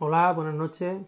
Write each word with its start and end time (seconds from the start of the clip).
Hola, 0.00 0.32
buenas 0.32 0.54
noches. 0.54 1.02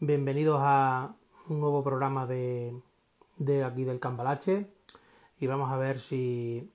Bienvenidos 0.00 0.58
a 0.60 1.14
un 1.48 1.60
nuevo 1.60 1.84
programa 1.84 2.26
de, 2.26 2.74
de 3.36 3.62
aquí 3.62 3.84
del 3.84 4.00
Cambalache 4.00 4.66
y 5.38 5.46
vamos 5.46 5.70
a 5.70 5.76
ver 5.76 6.00
si, 6.00 6.68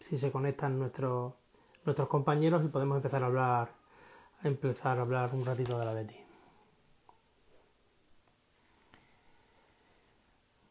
si 0.00 0.18
se 0.18 0.30
conectan 0.30 0.78
nuestros 0.78 1.32
nuestros 1.86 2.08
compañeros 2.08 2.62
y 2.62 2.68
podemos 2.68 2.96
empezar 2.96 3.22
a 3.22 3.26
hablar 3.28 3.70
empezar 4.42 4.98
a 4.98 5.00
hablar 5.00 5.30
un 5.32 5.46
ratito 5.46 5.78
de 5.78 5.84
la 5.86 5.94
Betty. 5.94 6.16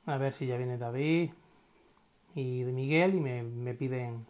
A 0.05 0.17
ver 0.17 0.33
si 0.33 0.45
ya 0.45 0.57
viene 0.57 0.77
David 0.77 1.31
y 2.35 2.63
Miguel 2.65 3.15
y 3.15 3.19
me, 3.19 3.41
me 3.41 3.73
piden 3.73 4.27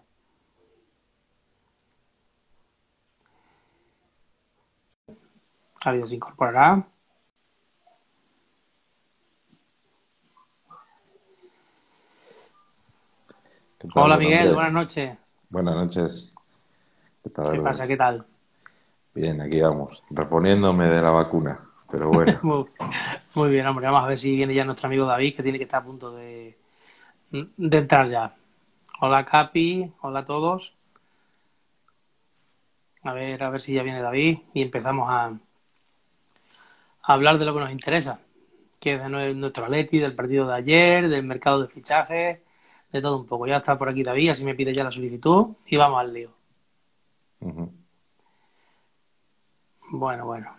Javier 5.83 6.07
se 6.07 6.15
incorporará. 6.15 6.87
Hola 13.93 14.15
Miguel, 14.15 14.53
buenas 14.53 14.71
noches. 14.71 15.17
Buenas 15.49 15.75
noches. 15.75 16.33
¿Qué 17.21 17.29
tal? 17.29 17.51
¿Qué 17.51 17.59
pasa? 17.59 17.85
¿Qué 17.85 17.97
tal? 17.97 18.25
Bien, 19.13 19.41
aquí 19.41 19.59
vamos, 19.59 20.01
reponiéndome 20.09 20.87
de 20.87 21.01
la 21.01 21.11
vacuna, 21.11 21.59
pero 21.91 22.07
bueno, 22.09 22.39
Muy, 22.43 22.65
muy 23.35 23.49
bien, 23.49 23.67
hombre. 23.67 23.85
Vamos 23.85 24.05
a 24.05 24.07
ver 24.07 24.17
si 24.17 24.35
viene 24.37 24.53
ya 24.53 24.63
nuestro 24.63 24.87
amigo 24.87 25.05
David, 25.05 25.35
que 25.35 25.43
tiene 25.43 25.57
que 25.57 25.65
estar 25.65 25.81
a 25.81 25.85
punto 25.85 26.15
de, 26.15 26.57
de 27.29 27.77
entrar 27.77 28.07
ya. 28.07 28.33
Hola 29.01 29.25
Capi, 29.25 29.91
hola 29.99 30.19
a 30.19 30.25
todos. 30.25 30.73
A 33.03 33.11
ver, 33.11 33.43
a 33.43 33.49
ver 33.49 33.59
si 33.59 33.73
ya 33.73 33.83
viene 33.83 34.01
David 34.01 34.39
y 34.53 34.61
empezamos 34.61 35.07
a, 35.09 35.33
a 37.03 37.13
hablar 37.13 37.37
de 37.37 37.45
lo 37.45 37.53
que 37.53 37.59
nos 37.59 37.71
interesa, 37.71 38.19
que 38.79 38.95
es 38.95 39.03
de 39.03 39.09
nue- 39.09 39.35
nuestro 39.35 39.65
Atleti, 39.65 39.99
del 39.99 40.15
partido 40.15 40.47
de 40.47 40.55
ayer, 40.55 41.09
del 41.09 41.25
mercado 41.25 41.61
de 41.61 41.67
fichajes, 41.67 42.39
de 42.91 43.01
todo 43.01 43.19
un 43.19 43.25
poco. 43.25 43.45
Ya 43.47 43.57
está 43.57 43.77
por 43.77 43.89
aquí 43.89 44.03
David, 44.03 44.29
así 44.29 44.43
me 44.43 44.55
pide 44.55 44.73
ya 44.73 44.83
la 44.83 44.91
solicitud 44.91 45.47
y 45.67 45.77
vamos 45.77 45.99
al 45.99 46.13
lío. 46.13 46.31
Bueno, 49.91 50.25
bueno. 50.25 50.55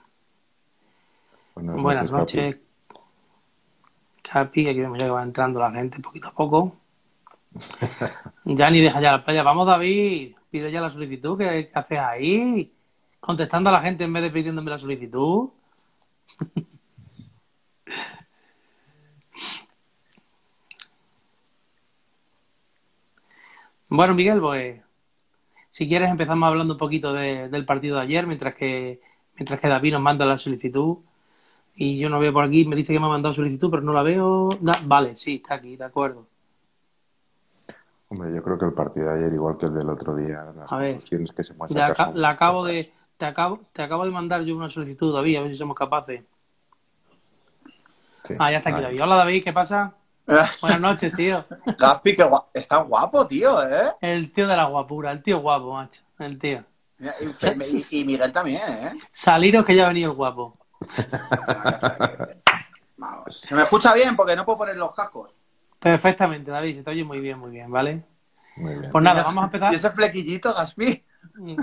Buenas 1.54 1.82
Buenas 1.82 2.10
noches, 2.10 2.56
noches, 2.56 2.62
Capi. 4.22 4.68
Aquí 4.68 4.80
vemos 4.80 4.98
ya 4.98 5.04
que 5.04 5.10
va 5.10 5.22
entrando 5.22 5.60
la 5.60 5.70
gente 5.72 6.00
poquito 6.00 6.28
a 6.28 6.32
poco. 6.32 6.76
Ya 8.46 8.68
ni 8.68 8.80
deja 8.82 9.00
ya 9.00 9.12
la 9.12 9.24
playa. 9.24 9.42
Vamos, 9.42 9.66
David. 9.66 10.36
Pide 10.50 10.70
ya 10.70 10.82
la 10.82 10.90
solicitud. 10.90 11.38
¿Qué, 11.38 11.68
qué 11.72 11.78
haces 11.78 11.98
ahí? 11.98 12.70
Contestando 13.18 13.70
a 13.70 13.72
la 13.72 13.80
gente 13.80 14.04
en 14.04 14.12
vez 14.12 14.22
de 14.22 14.30
pidiéndome 14.30 14.70
la 14.70 14.78
solicitud. 14.78 15.48
Bueno, 23.89 24.14
Miguel, 24.14 24.41
pues 24.41 24.80
si 25.70 25.89
quieres 25.89 26.11
empezamos 26.11 26.48
hablando 26.48 26.75
un 26.75 26.78
poquito 26.78 27.12
de- 27.12 27.48
del 27.48 27.64
partido 27.67 27.97
de 27.97 28.02
ayer, 28.02 28.27
mientras 28.27 28.55
que 28.55 29.00
mientras 29.36 29.61
que 29.61 29.69
David 29.69 29.92
nos 29.92 30.02
manda 30.02 30.25
la 30.25 30.39
solicitud. 30.39 30.98
Y 31.77 31.98
yo 31.98 32.08
no 32.08 32.20
veo 32.20 32.33
por 32.33 32.45
aquí, 32.45 32.64
me 32.67 32.77
dice 32.77 32.92
que 32.92 33.00
me 33.00 33.06
ha 33.06 33.08
mandado 33.08 33.34
solicitud, 33.34 33.69
pero 33.70 33.83
no 33.83 33.92
la 33.92 34.02
veo. 34.02 34.48
Da- 34.61 34.80
vale, 34.84 35.17
sí, 35.17 35.36
está 35.42 35.56
aquí, 35.56 35.77
de 35.77 35.84
acuerdo. 35.84 36.27
Hombre, 38.08 38.33
yo 38.33 38.42
creo 38.45 38.56
que 38.58 38.64
el 38.67 38.72
partido 38.75 39.08
de 39.08 39.19
ayer, 39.19 39.33
igual 39.34 39.56
que 39.58 39.67
el 39.67 39.75
del 39.75 39.91
otro 39.91 40.14
día, 40.14 40.45
las 40.56 40.72
A 40.72 40.77
ver. 40.78 40.98
que 41.02 41.42
se 41.45 41.55
Ya 41.70 41.92
la 42.14 42.30
acabo 42.30 42.64
de, 42.64 42.92
te 43.16 43.26
acabo, 43.26 43.60
te 43.72 43.82
acabo 43.82 44.04
de 44.04 44.10
mandar 44.10 44.42
yo 44.42 44.56
una 44.56 44.70
solicitud, 44.70 45.14
David, 45.14 45.36
a 45.36 45.40
ver 45.42 45.50
si 45.52 45.56
somos 45.56 45.76
capaces. 45.76 46.22
Sí. 48.24 48.34
Ah, 48.38 48.50
ya 48.50 48.58
está 48.58 48.70
aquí. 48.70 48.80
David. 48.82 49.02
Hola 49.02 49.16
David, 49.16 49.44
¿qué 49.44 49.52
pasa? 49.52 49.94
Buenas 50.61 50.80
noches, 50.80 51.14
tío. 51.14 51.44
Gaspi, 51.78 52.16
que 52.16 52.24
gua- 52.24 52.46
está 52.55 52.78
guapo, 52.78 53.27
tío, 53.27 53.62
¿eh? 53.68 53.92
El 54.00 54.33
tío 54.33 54.46
de 54.48 54.56
la 54.56 54.64
guapura, 54.64 55.11
el 55.12 55.22
tío 55.22 55.39
guapo, 55.40 55.74
macho. 55.74 56.02
El 56.18 56.39
tío. 56.39 56.64
Mira, 56.98 57.14
Y, 57.20 57.24
y- 57.77 58.00
y 58.00 58.05
Miguel 58.05 58.33
también, 58.33 58.62
¿eh? 58.68 58.92
Saliros 59.11 59.64
que 59.64 59.74
ya 59.74 59.84
ha 59.84 59.89
venido 59.89 60.10
el 60.12 60.16
guapo. 60.16 60.56
Vamos. 62.96 63.40
¿Se 63.40 63.55
me 63.55 63.62
escucha 63.62 63.92
bien? 63.92 64.16
Porque 64.16 64.36
no 64.36 64.44
puedo 64.44 64.58
poner 64.58 64.77
los 64.77 64.94
cascos. 64.94 65.30
Perfectamente, 65.78 66.50
David, 66.50 66.77
se 66.77 66.83
te 66.83 66.90
oye 66.90 67.05
muy 67.05 67.20
bien, 67.20 67.39
muy 67.39 67.50
bien, 67.50 67.70
¿vale? 67.70 68.02
Muy 68.56 68.74
bien. 68.78 68.90
Pues 68.92 69.05
nada, 69.05 69.22
vamos 69.24 69.42
a 69.42 69.46
empezar. 69.46 69.72
¿Y 69.72 69.77
ese 69.77 69.90
flequillito, 69.90 70.55
Gaspi? 70.55 71.05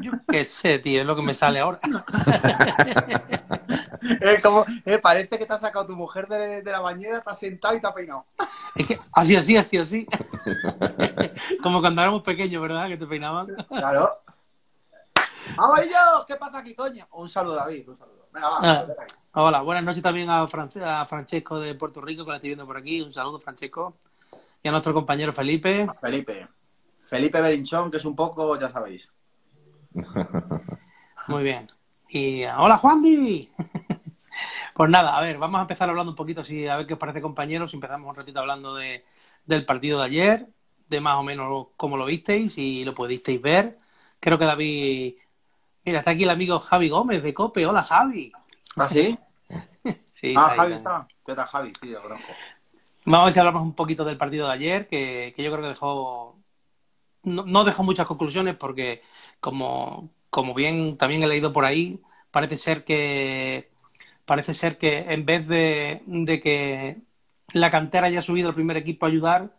Yo 0.02 0.12
qué 0.28 0.44
sé, 0.46 0.80
tío, 0.80 1.02
es 1.02 1.06
lo 1.08 1.16
que 1.16 1.22
me 1.22 1.34
sale 1.34 1.60
ahora. 1.60 1.80
Eh, 4.20 4.40
como, 4.42 4.66
eh, 4.86 4.98
parece 4.98 5.38
que 5.38 5.46
te 5.46 5.54
ha 5.54 5.60
sacado 5.60 5.86
tu 5.86 5.96
mujer 5.96 6.28
de, 6.28 6.64
de 6.64 6.72
la 6.72 6.80
bañera, 6.82 7.22
te 7.22 7.30
has 7.30 7.38
sentado 7.38 7.76
y 7.76 7.80
te 7.82 7.88
ha 7.88 7.94
peinado. 7.94 8.26
Es 8.76 8.88
que 8.88 9.00
así, 9.14 9.36
así, 9.36 9.56
así, 9.58 9.78
así. 9.78 10.08
Como 11.64 11.82
cuando 11.82 12.02
éramos 12.02 12.24
pequeños, 12.24 12.62
¿verdad? 12.64 12.88
Que 12.88 12.98
te 12.98 13.06
peinaban. 13.06 13.46
Claro. 13.70 14.22
¡Vamos 15.56 15.82
yo! 15.86 16.26
¿Qué 16.28 16.36
pasa 16.36 16.60
aquí, 16.60 16.74
coño? 16.74 17.08
Un 17.12 17.30
saludo, 17.30 17.56
David, 17.56 17.90
un 17.90 17.98
saludo. 17.98 18.28
Venga, 18.34 18.50
va. 18.50 18.58
Ah. 18.62 18.86
ahí. 19.00 19.08
Hola, 19.34 19.62
buenas 19.62 19.84
noches 19.84 20.02
también 20.02 20.30
a, 20.30 20.48
France- 20.48 20.84
a 20.84 21.06
Francesco 21.06 21.60
de 21.60 21.76
Puerto 21.76 22.02
Rico, 22.02 22.24
que 22.26 22.32
la 22.32 22.38
estoy 22.38 22.50
viendo 22.50 22.66
por 22.66 22.78
aquí. 22.78 23.02
Un 23.02 23.14
saludo, 23.14 23.40
Francesco. 23.40 23.98
Y 24.64 24.68
a 24.68 24.72
nuestro 24.72 24.94
compañero 24.96 25.32
Felipe. 25.32 25.88
Felipe. 26.02 26.48
Felipe 27.00 27.40
Berinchón, 27.40 27.92
que 27.92 27.98
es 27.98 28.06
un 28.06 28.16
poco, 28.16 28.60
ya 28.60 28.70
sabéis. 28.72 29.12
Muy 31.28 31.44
bien. 31.44 31.68
Y 32.10 32.44
hola, 32.46 32.78
Juanvi. 32.78 33.52
Pues 34.74 34.90
nada, 34.90 35.18
a 35.18 35.22
ver, 35.22 35.38
vamos 35.38 35.60
a 35.60 35.64
empezar 35.64 35.90
hablando 35.90 36.12
un 36.12 36.16
poquito, 36.16 36.44
si, 36.44 36.66
a 36.66 36.78
ver 36.78 36.88
qué 36.88 36.94
os 36.94 37.00
parece, 37.00 37.22
compañeros. 37.22 37.74
Empezamos 37.74 38.10
un 38.10 38.16
ratito 38.16 38.40
hablando 38.40 38.74
de, 38.74 39.04
del 39.46 39.66
partido 39.66 40.00
de 40.00 40.06
ayer, 40.06 40.48
de 40.88 41.02
más 41.02 41.18
o 41.18 41.24
menos 41.24 41.68
cómo 41.76 41.98
lo 41.98 42.06
visteis 42.06 42.58
y 42.58 42.86
lo 42.86 42.96
pudisteis 42.96 43.42
ver. 43.42 43.78
Creo 44.20 44.40
que 44.40 44.46
David. 44.46 45.16
Mira, 45.84 46.00
está 46.00 46.12
aquí 46.12 46.24
el 46.24 46.30
amigo 46.30 46.60
Javi 46.60 46.90
Gómez 46.90 47.22
de 47.22 47.34
Cope. 47.34 47.66
Hola, 47.66 47.84
Javi. 47.84 48.32
¿Ah, 48.78 48.88
sí? 48.88 49.18
Sí, 50.12 50.34
Ah, 50.38 50.48
está 50.52 50.64
Javi 50.64 50.74
está. 50.74 51.08
¿Qué 51.26 51.36
tal, 51.36 51.48
Javi? 51.48 51.74
Sí, 51.82 51.88
lo 51.90 52.02
conozco. 52.02 52.32
Vamos 53.06 53.22
a 53.22 53.26
ver 53.26 53.34
si 53.34 53.40
hablamos 53.40 53.64
un 53.64 53.74
poquito 53.74 54.06
del 54.06 54.18
partido 54.18 54.48
de 54.48 54.54
ayer, 54.54 54.88
que, 54.88 55.34
que 55.36 55.44
yo 55.44 55.52
creo 55.52 55.64
que 55.64 55.70
dejó. 55.70 56.41
No, 57.24 57.46
no 57.46 57.64
dejó 57.64 57.84
muchas 57.84 58.08
conclusiones 58.08 58.58
porque, 58.58 59.04
como, 59.40 60.10
como 60.30 60.54
bien 60.54 60.98
también 60.98 61.24
he 61.24 61.28
leído 61.28 61.54
por 61.54 61.66
ahí, 61.66 62.02
parece 62.32 62.58
ser 62.58 62.84
que. 62.86 63.70
Parece 64.26 64.54
ser 64.56 64.78
que 64.78 65.00
en 65.00 65.26
vez 65.26 65.48
de, 65.48 66.04
de 66.08 66.40
que 66.42 67.02
la 67.54 67.70
cantera 67.72 68.08
haya 68.08 68.22
subido 68.22 68.50
al 68.50 68.56
primer 68.56 68.78
equipo 68.78 69.06
a 69.06 69.10
ayudar, 69.10 69.58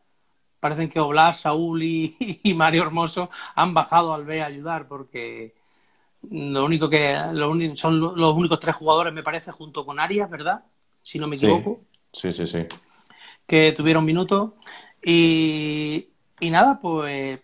parecen 0.60 0.90
que 0.90 1.00
Oblast, 1.00 1.42
Saúl 1.44 1.82
y, 1.84 2.16
y 2.44 2.54
Mario 2.54 2.82
Hermoso 2.84 3.30
han 3.56 3.74
bajado 3.74 4.14
al 4.14 4.24
B 4.26 4.42
a 4.42 4.46
ayudar 4.46 4.88
porque 4.88 5.54
lo 6.30 6.64
único 6.64 6.90
que 6.90 7.16
lo 7.32 7.54
son 7.76 8.00
lo- 8.00 8.16
los 8.16 8.34
únicos 8.36 8.60
tres 8.60 8.76
jugadores, 8.76 9.12
me 9.14 9.22
parece, 9.24 9.52
junto 9.52 9.86
con 9.86 10.00
Arias, 10.00 10.30
¿verdad? 10.30 10.64
Si 11.02 11.18
no 11.18 11.26
me 11.28 11.36
Sí. 11.36 11.38
equivoco 11.38 11.82
Sí, 12.12 12.32
sí, 12.32 12.46
sí. 12.46 12.66
que 13.46 13.72
tuvieron 13.72 14.04
minutos. 14.04 14.52
Y, 15.04 16.08
y 16.40 16.50
nada, 16.50 16.78
pues, 16.80 17.40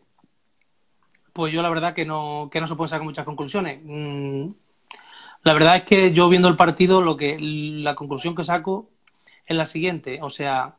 pues 1.38 1.52
yo 1.52 1.62
la 1.62 1.68
verdad 1.68 1.94
que 1.94 2.04
no, 2.04 2.48
que 2.50 2.60
no 2.60 2.66
se 2.66 2.74
pueden 2.74 2.88
sacar 2.90 3.04
muchas 3.04 3.24
conclusiones. 3.24 3.80
Mm, 3.84 4.50
La 5.44 5.52
verdad 5.54 5.76
es 5.76 5.82
que 5.84 6.12
yo 6.12 6.28
viendo 6.28 6.48
el 6.48 6.56
partido, 6.56 7.02
lo 7.02 7.16
que 7.16 7.38
la 7.40 7.94
conclusión 7.94 8.34
que 8.36 8.44
saco 8.44 8.90
es 9.46 9.56
la 9.56 9.66
siguiente. 9.66 10.20
O 10.22 10.30
sea, 10.30 10.78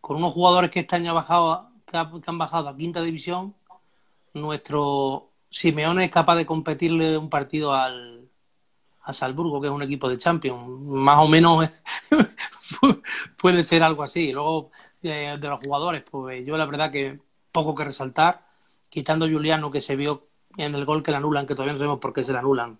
con 0.00 0.16
unos 0.18 0.34
jugadores 0.34 0.70
que 0.70 0.80
este 0.80 0.96
año 0.96 1.10
ha 1.12 1.14
bajado, 1.14 1.70
que 1.86 1.98
han 1.98 2.38
bajado 2.38 2.68
a 2.70 2.76
quinta 2.76 3.02
división, 3.02 3.54
nuestro 4.34 5.32
Simeone 5.50 6.06
es 6.06 6.12
capaz 6.12 6.36
de 6.36 6.46
competirle 6.46 7.18
un 7.18 7.30
partido 7.30 7.74
al, 7.74 8.30
a 9.02 9.14
Salzburgo, 9.14 9.60
que 9.60 9.68
es 9.68 9.74
un 9.74 9.82
equipo 9.82 10.08
de 10.10 10.18
Champions. 10.18 10.68
Más 10.82 11.18
o 11.20 11.28
menos 11.28 11.70
puede 13.38 13.64
ser 13.64 13.82
algo 13.82 14.02
así. 14.02 14.32
Luego, 14.32 14.70
eh, 15.02 15.36
de 15.40 15.48
los 15.48 15.60
jugadores, 15.60 16.02
pues 16.10 16.44
yo 16.46 16.56
la 16.56 16.66
verdad 16.66 16.92
que 16.92 17.20
poco 17.52 17.74
que 17.74 17.84
resaltar, 17.84 18.47
quitando 18.90 19.26
a 19.26 19.28
Juliano 19.30 19.70
que 19.70 19.80
se 19.80 19.96
vio 19.96 20.22
en 20.56 20.74
el 20.74 20.84
gol 20.84 21.02
que 21.02 21.10
le 21.10 21.16
anulan, 21.18 21.46
que 21.46 21.54
todavía 21.54 21.72
no 21.74 21.78
sabemos 21.78 22.00
por 22.00 22.12
qué 22.12 22.24
se 22.24 22.32
le 22.32 22.38
anulan, 22.38 22.78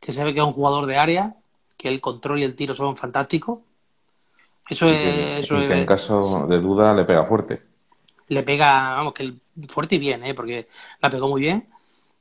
que 0.00 0.12
se 0.12 0.22
ve 0.24 0.32
que 0.34 0.40
es 0.40 0.46
un 0.46 0.52
jugador 0.52 0.86
de 0.86 0.96
área, 0.98 1.34
que 1.76 1.88
el 1.88 2.00
control 2.00 2.40
y 2.40 2.44
el 2.44 2.54
tiro 2.54 2.74
son 2.74 2.96
fantásticos. 2.96 3.60
Eso 4.68 4.88
Y 4.88 4.92
es, 4.94 4.98
que, 5.00 5.38
eso 5.40 5.56
y 5.56 5.66
que 5.66 5.72
en 5.72 5.78
es- 5.80 5.86
caso 5.86 6.46
de 6.46 6.60
duda 6.60 6.94
le 6.94 7.04
pega 7.04 7.24
fuerte. 7.24 7.62
le 8.28 8.42
pega, 8.42 8.94
vamos, 8.96 9.14
que 9.14 9.22
el- 9.22 9.40
fuerte 9.68 9.96
y 9.96 9.98
bien, 9.98 10.22
¿eh? 10.24 10.34
porque 10.34 10.68
la 11.00 11.08
pegó 11.10 11.28
muy 11.28 11.40
bien. 11.40 11.66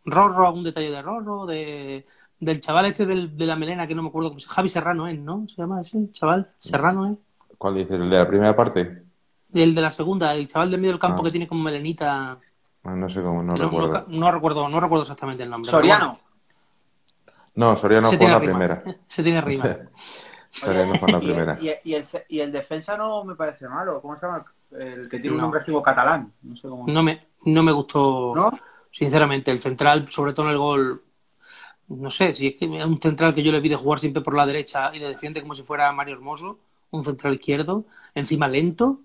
Rorro, 0.06 0.47
algún 0.47 0.63
detalle 0.63 0.89
de 0.89 1.01
Rorro, 1.01 1.45
de, 1.45 2.06
del 2.39 2.62
chaval 2.62 2.85
este 2.85 3.06
del- 3.06 3.35
de 3.35 3.45
la 3.45 3.57
melena, 3.57 3.85
que 3.85 3.94
no 3.94 4.01
me 4.03 4.07
acuerdo 4.09 4.29
cómo 4.29 4.39
se 4.39 4.47
Javi 4.47 4.69
Serrano 4.69 5.07
es, 5.07 5.19
¿no? 5.19 5.45
¿Se 5.50 5.57
llama 5.62 5.81
ese 5.81 6.09
chaval? 6.13 6.50
Serrano 6.59 7.12
es. 7.12 7.18
¿Cuál 7.57 7.75
dices? 7.75 7.91
¿El 8.00 8.09
de 8.09 8.18
la 8.18 8.27
primera 8.27 8.56
parte? 8.56 9.03
El 9.53 9.75
de 9.75 9.81
la 9.81 9.91
segunda, 9.91 10.33
el 10.33 10.47
chaval 10.47 10.71
del 10.71 10.79
medio 10.79 10.94
del 10.94 11.00
campo 11.01 11.21
Ah. 11.21 11.25
que 11.25 11.31
tiene 11.31 11.47
como 11.47 11.63
melenita. 11.63 12.38
Ah, 12.88 12.95
No 12.95 13.10
sé 13.10 13.22
cómo, 13.22 13.44
no 13.44 13.54
no, 13.56 13.66
recuerdo. 13.66 14.06
no 14.07 14.31
recuerdo, 14.31 14.69
no 14.69 14.80
recuerdo 14.80 15.04
exactamente 15.04 15.44
el 15.44 15.50
nombre. 15.50 15.69
Soriano. 15.69 16.18
No, 17.56 17.75
Soriano 17.75 18.10
Se 18.12 18.18
fue 18.18 18.28
la 18.28 18.39
rima. 18.39 18.51
primera. 18.54 18.84
Se 19.07 19.24
tiene 19.24 19.42
rima. 19.42 19.78
Soriano 20.51 20.95
fue 21.00 21.12
la 21.12 21.18
Y 21.18 21.30
el, 21.30 21.34
primera. 21.36 21.57
y, 21.62 21.68
el- 21.69 21.80
y 21.84 21.94
el, 21.95 22.06
y 22.30 22.39
el 22.39 22.51
defensa 22.51 22.95
no 22.98 23.24
me 23.24 23.36
parece 23.36 23.68
malo. 23.68 24.01
¿Cómo 24.01 24.16
se 24.16 24.25
llama? 24.25 24.45
El 24.72 25.10
que 25.10 25.19
tiene 25.19 25.31
un 25.31 25.38
No. 25.38 25.42
nombre 25.44 25.60
recibo 25.60 25.81
catalán. 25.81 26.31
No 26.44 26.56
sé 26.56 26.68
cómo. 26.68 26.86
No 26.88 27.04
me, 27.04 27.28
no 27.45 27.63
me 27.63 27.72
gustó, 27.72 28.34
¿No? 28.36 28.51
sinceramente, 28.92 29.51
el 29.51 29.60
central, 29.62 30.07
sobre 30.10 30.34
todo 30.34 30.45
en 30.48 30.51
el 30.54 30.57
gol. 30.57 31.04
No 31.89 32.12
sé, 32.12 32.34
si 32.34 32.48
es 32.48 32.56
que 32.56 32.66
es 32.78 32.86
un 32.86 33.00
central 33.01 33.34
que 33.34 33.44
yo 33.44 33.51
le 33.51 33.62
vi 33.62 33.69
de 33.69 33.75
jugar 33.78 34.00
siempre 34.00 34.22
por 34.22 34.36
la 34.36 34.45
derecha 34.45 34.92
y 34.94 35.00
le 35.00 35.07
defiende 35.07 35.42
como 35.42 35.56
si 35.56 35.63
fuera 35.63 35.92
Mario 35.94 36.16
Hermoso, 36.16 36.60
un 36.92 37.06
central 37.06 37.34
izquierdo, 37.36 37.86
encima 38.13 38.48
lento. 38.50 39.00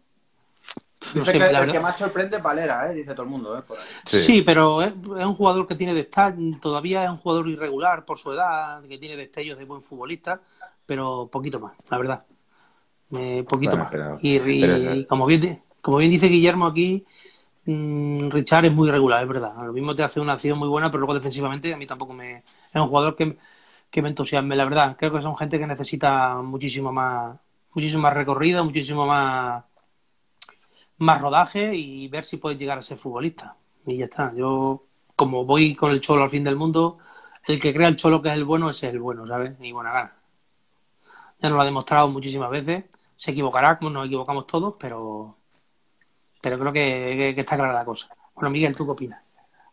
No 1.15 1.25
sé, 1.25 1.33
que 1.35 1.39
la 1.39 1.61
el 1.65 1.73
que 1.73 1.81
más 1.81 1.97
sorprende 1.97 2.37
es 2.39 2.43
Valera, 2.43 2.91
¿eh? 2.91 2.95
dice 2.95 3.13
todo 3.13 3.25
el 3.25 3.29
mundo. 3.31 3.59
¿eh? 3.59 3.63
Por 3.63 3.79
ahí. 3.79 3.87
Sí. 4.07 4.19
Sí, 4.19 4.43
pero 4.43 4.83
es, 4.83 4.93
es 4.93 5.27
un 5.27 5.35
jugador 5.35 5.67
que 5.67 5.75
tiene 5.75 5.95
desta- 5.95 6.35
todavía 6.61 7.05
es 7.05 7.11
un 7.11 7.19
jugador 7.19 7.49
irregular 7.49 8.05
por 8.05 8.19
su 8.19 8.33
edad, 8.33 8.83
que 8.85 8.99
tiene 8.99 9.17
destellos 9.17 9.59
de 9.59 9.65
buen 9.65 9.83
futbolista, 9.83 10.41
pero 10.87 11.29
poquito 11.31 11.61
más, 11.61 11.73
la 11.91 11.99
verdad. 11.99 12.27
Eh, 13.13 13.45
poquito 13.49 13.77
Bueno, 13.77 13.85
más. 13.85 13.93
pero- 13.93 14.19
y 14.23 14.37
y- 14.37 14.61
pero- 14.61 14.95
y 14.95 15.07
como, 15.07 15.27
bien, 15.27 15.63
como 15.81 15.99
bien 15.99 16.11
dice 16.11 16.29
Guillermo 16.29 16.67
aquí, 16.67 17.05
mm, 17.67 18.31
Richard 18.31 18.67
es 18.67 18.73
muy 18.73 18.89
irregular, 18.89 19.23
es 19.23 19.29
verdad. 19.29 19.55
Lo 19.67 19.73
mismo 19.73 19.95
te 19.95 20.03
hace 20.03 20.21
una 20.21 20.35
acción 20.35 20.59
muy 20.59 20.69
buena, 20.69 20.91
pero 20.91 21.01
luego 21.01 21.15
defensivamente 21.15 21.73
a 21.75 21.77
mí 21.77 21.87
tampoco 21.87 22.13
me... 22.15 22.39
Es 22.39 22.45
un 22.81 22.89
jugador 22.89 23.17
que, 23.17 23.37
que 23.91 24.03
me 24.03 24.09
entusiasme, 24.11 24.57
la 24.57 24.65
verdad. 24.65 24.97
Creo 24.99 25.13
que 25.13 25.23
son 25.23 25.37
gente 25.37 25.59
que 25.59 25.67
necesita 25.67 26.37
muchísimo 26.43 26.93
más, 26.93 27.39
muchísimo 27.75 28.03
más 28.03 28.15
recorrido, 28.15 28.65
muchísimo 28.65 29.07
más 29.07 29.65
más 30.99 31.21
rodaje 31.21 31.75
y 31.75 32.09
ver 32.09 32.25
si 32.25 32.37
puedes 32.37 32.59
llegar 32.59 32.79
a 32.79 32.83
ser 32.83 32.99
futbolista. 32.99 33.57
Y 33.87 33.97
ya 33.97 34.05
está. 34.05 34.33
Yo, 34.35 34.83
como 35.17 35.45
voy 35.45 35.75
con 35.75 35.91
el 35.91 36.01
cholo 36.01 36.23
al 36.23 36.31
fin 36.31 36.45
del 36.45 36.57
mundo, 36.57 36.99
el 37.47 37.61
que 37.61 37.75
crea 37.75 37.89
el 37.89 37.97
cholo 37.97 38.23
que 38.23 38.29
es 38.29 38.35
el 38.35 38.45
bueno, 38.45 38.71
es 38.71 38.83
el 38.83 39.01
bueno, 39.01 39.27
¿sabes? 39.27 39.55
Y 39.61 39.73
buena 39.73 39.93
gana. 39.93 40.13
Ya 41.41 41.49
nos 41.49 41.57
lo 41.57 41.63
ha 41.63 41.67
demostrado 41.67 42.09
muchísimas 42.09 42.51
veces. 42.51 42.85
Se 43.17 43.33
equivocará, 43.33 43.79
como 43.79 43.91
nos 43.91 44.07
equivocamos 44.07 44.47
todos, 44.47 44.75
pero 44.79 45.37
pero 46.43 46.59
creo 46.59 46.73
que, 46.73 47.31
está 47.31 47.57
clara 47.57 47.73
la 47.73 47.85
cosa. 47.85 48.09
Bueno, 48.35 48.51
Miguel, 48.51 48.77
¿tú 48.77 48.85
qué 48.85 48.91
opinas? 48.91 49.23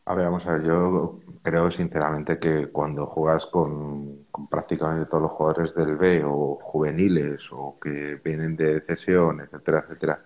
A 0.05 0.13
ver, 0.13 0.25
vamos 0.25 0.45
a 0.45 0.53
ver, 0.53 0.63
yo 0.63 1.19
creo 1.41 1.69
sinceramente 1.71 2.39
que 2.39 2.67
cuando 2.67 3.05
juegas 3.07 3.45
con 3.47 4.25
prácticamente 4.49 5.07
todos 5.07 5.23
los 5.23 5.31
jugadores 5.31 5.75
del 5.75 5.97
B 5.97 6.23
o 6.23 6.57
juveniles 6.61 7.41
o 7.51 7.77
que 7.81 8.19
vienen 8.23 8.55
de 8.55 8.81
cesión, 8.81 9.41
etcétera, 9.41 9.83
etcétera, 9.85 10.23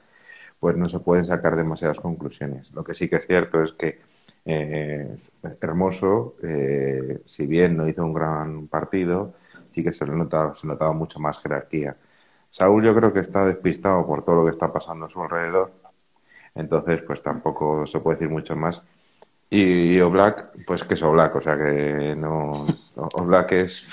pues 0.64 0.78
no 0.78 0.90
se 0.90 1.00
pueden 1.02 1.26
sacar 1.26 1.58
demasiadas 1.58 2.00
conclusiones. 2.02 2.72
Lo 2.74 2.84
que 2.86 2.96
sí 2.96 3.10
que 3.10 3.18
es 3.18 3.28
cierto 3.28 3.64
es 3.64 3.74
que 3.74 4.00
eh, 4.46 5.18
Hermoso, 5.62 6.36
eh, 6.44 7.22
si 7.26 7.46
bien 7.48 7.78
no 7.78 7.88
hizo 7.90 8.04
un 8.06 8.14
gran 8.14 8.68
partido, 8.70 9.36
sí 9.74 9.84
que 9.84 9.94
se 9.94 10.06
le 10.08 10.14
notaba, 10.16 10.56
se 10.56 10.68
notaba 10.68 10.94
mucho 10.94 11.20
más 11.20 11.40
jerarquía. 11.40 11.98
Saúl 12.52 12.84
yo 12.86 12.96
creo 12.96 13.14
que 13.14 13.22
está 13.22 13.46
despistado 13.46 14.08
por 14.08 14.26
todo 14.26 14.38
lo 14.38 14.46
que 14.46 14.52
está 14.52 14.74
pasando 14.74 15.08
a 15.08 15.12
su 15.12 15.22
alrededor, 15.22 15.74
entonces 16.56 17.02
pues 17.08 17.22
tampoco 17.24 17.86
se 17.88 18.00
puede 18.00 18.18
decir 18.18 18.32
mucho 18.32 18.56
más. 18.56 18.82
Y, 19.52 19.96
y 19.98 20.02
Oblak, 20.02 20.52
pues 20.68 20.84
que 20.86 20.96
es 20.96 21.04
Oblak, 21.04 21.36
o 21.38 21.42
sea 21.42 21.58
que 21.58 22.16
no, 22.18 22.66
Oblak 22.96 23.52
es- 23.54 23.86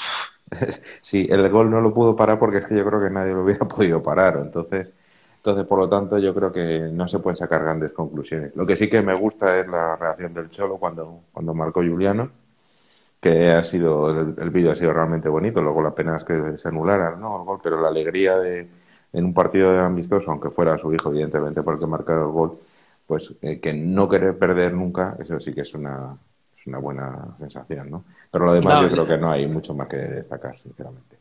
sí, 1.00 1.26
el 1.30 1.48
gol 1.50 1.70
no 1.70 1.80
lo 1.80 1.92
pudo 1.94 2.16
parar 2.16 2.38
porque 2.38 2.58
es 2.58 2.66
que 2.66 2.76
yo 2.76 2.84
creo 2.84 3.00
que 3.02 3.10
nadie 3.10 3.32
lo 3.32 3.44
hubiera 3.44 3.66
podido 3.68 4.02
parar, 4.02 4.38
entonces, 4.42 4.88
entonces 5.40 5.66
por 5.66 5.78
lo 5.78 5.88
tanto 5.88 6.18
yo 6.18 6.34
creo 6.34 6.52
que 6.52 6.90
no 6.92 7.08
se 7.08 7.18
pueden 7.18 7.36
sacar 7.36 7.62
grandes 7.62 7.92
conclusiones. 7.92 8.54
Lo 8.54 8.66
que 8.66 8.76
sí 8.76 8.90
que 8.90 9.00
me 9.00 9.14
gusta 9.14 9.58
es 9.58 9.66
la 9.68 9.96
reacción 9.96 10.34
del 10.34 10.50
Cholo 10.50 10.76
cuando, 10.76 11.22
cuando 11.32 11.54
marcó 11.54 11.80
Juliano, 11.80 12.30
que 13.20 13.50
ha 13.50 13.64
sido, 13.64 14.10
el, 14.10 14.34
el 14.38 14.50
vídeo 14.50 14.72
ha 14.72 14.76
sido 14.76 14.92
realmente 14.92 15.28
bonito, 15.28 15.62
luego 15.62 15.82
la 15.82 15.94
pena 15.94 16.16
es 16.16 16.24
que 16.24 16.56
se 16.58 16.68
anulara, 16.68 17.16
¿no? 17.16 17.38
el 17.38 17.44
gol, 17.44 17.58
pero 17.62 17.80
la 17.80 17.88
alegría 17.88 18.38
de 18.38 18.68
en 19.12 19.24
un 19.24 19.34
partido 19.34 19.78
amistoso, 19.80 20.30
aunque 20.30 20.50
fuera 20.50 20.78
su 20.78 20.92
hijo, 20.94 21.10
evidentemente, 21.10 21.62
porque 21.62 21.86
marcó 21.86 22.12
el 22.12 22.26
gol, 22.26 22.58
pues 23.06 23.32
eh, 23.42 23.58
que 23.58 23.72
no 23.72 24.08
querer 24.08 24.38
perder 24.38 24.72
nunca, 24.72 25.16
eso 25.18 25.40
sí 25.40 25.52
que 25.52 25.62
es 25.62 25.74
una, 25.74 26.16
es 26.56 26.66
una 26.66 26.78
buena 26.78 27.34
sensación, 27.38 27.90
¿no? 27.90 28.04
Pero 28.30 28.44
lo 28.44 28.52
demás 28.52 28.82
No, 28.82 28.88
yo 28.88 28.92
creo 28.92 29.06
que 29.06 29.18
no 29.18 29.30
hay 29.30 29.46
mucho 29.46 29.74
más 29.74 29.88
que 29.88 29.96
destacar, 29.96 30.56
sinceramente. 30.58 31.16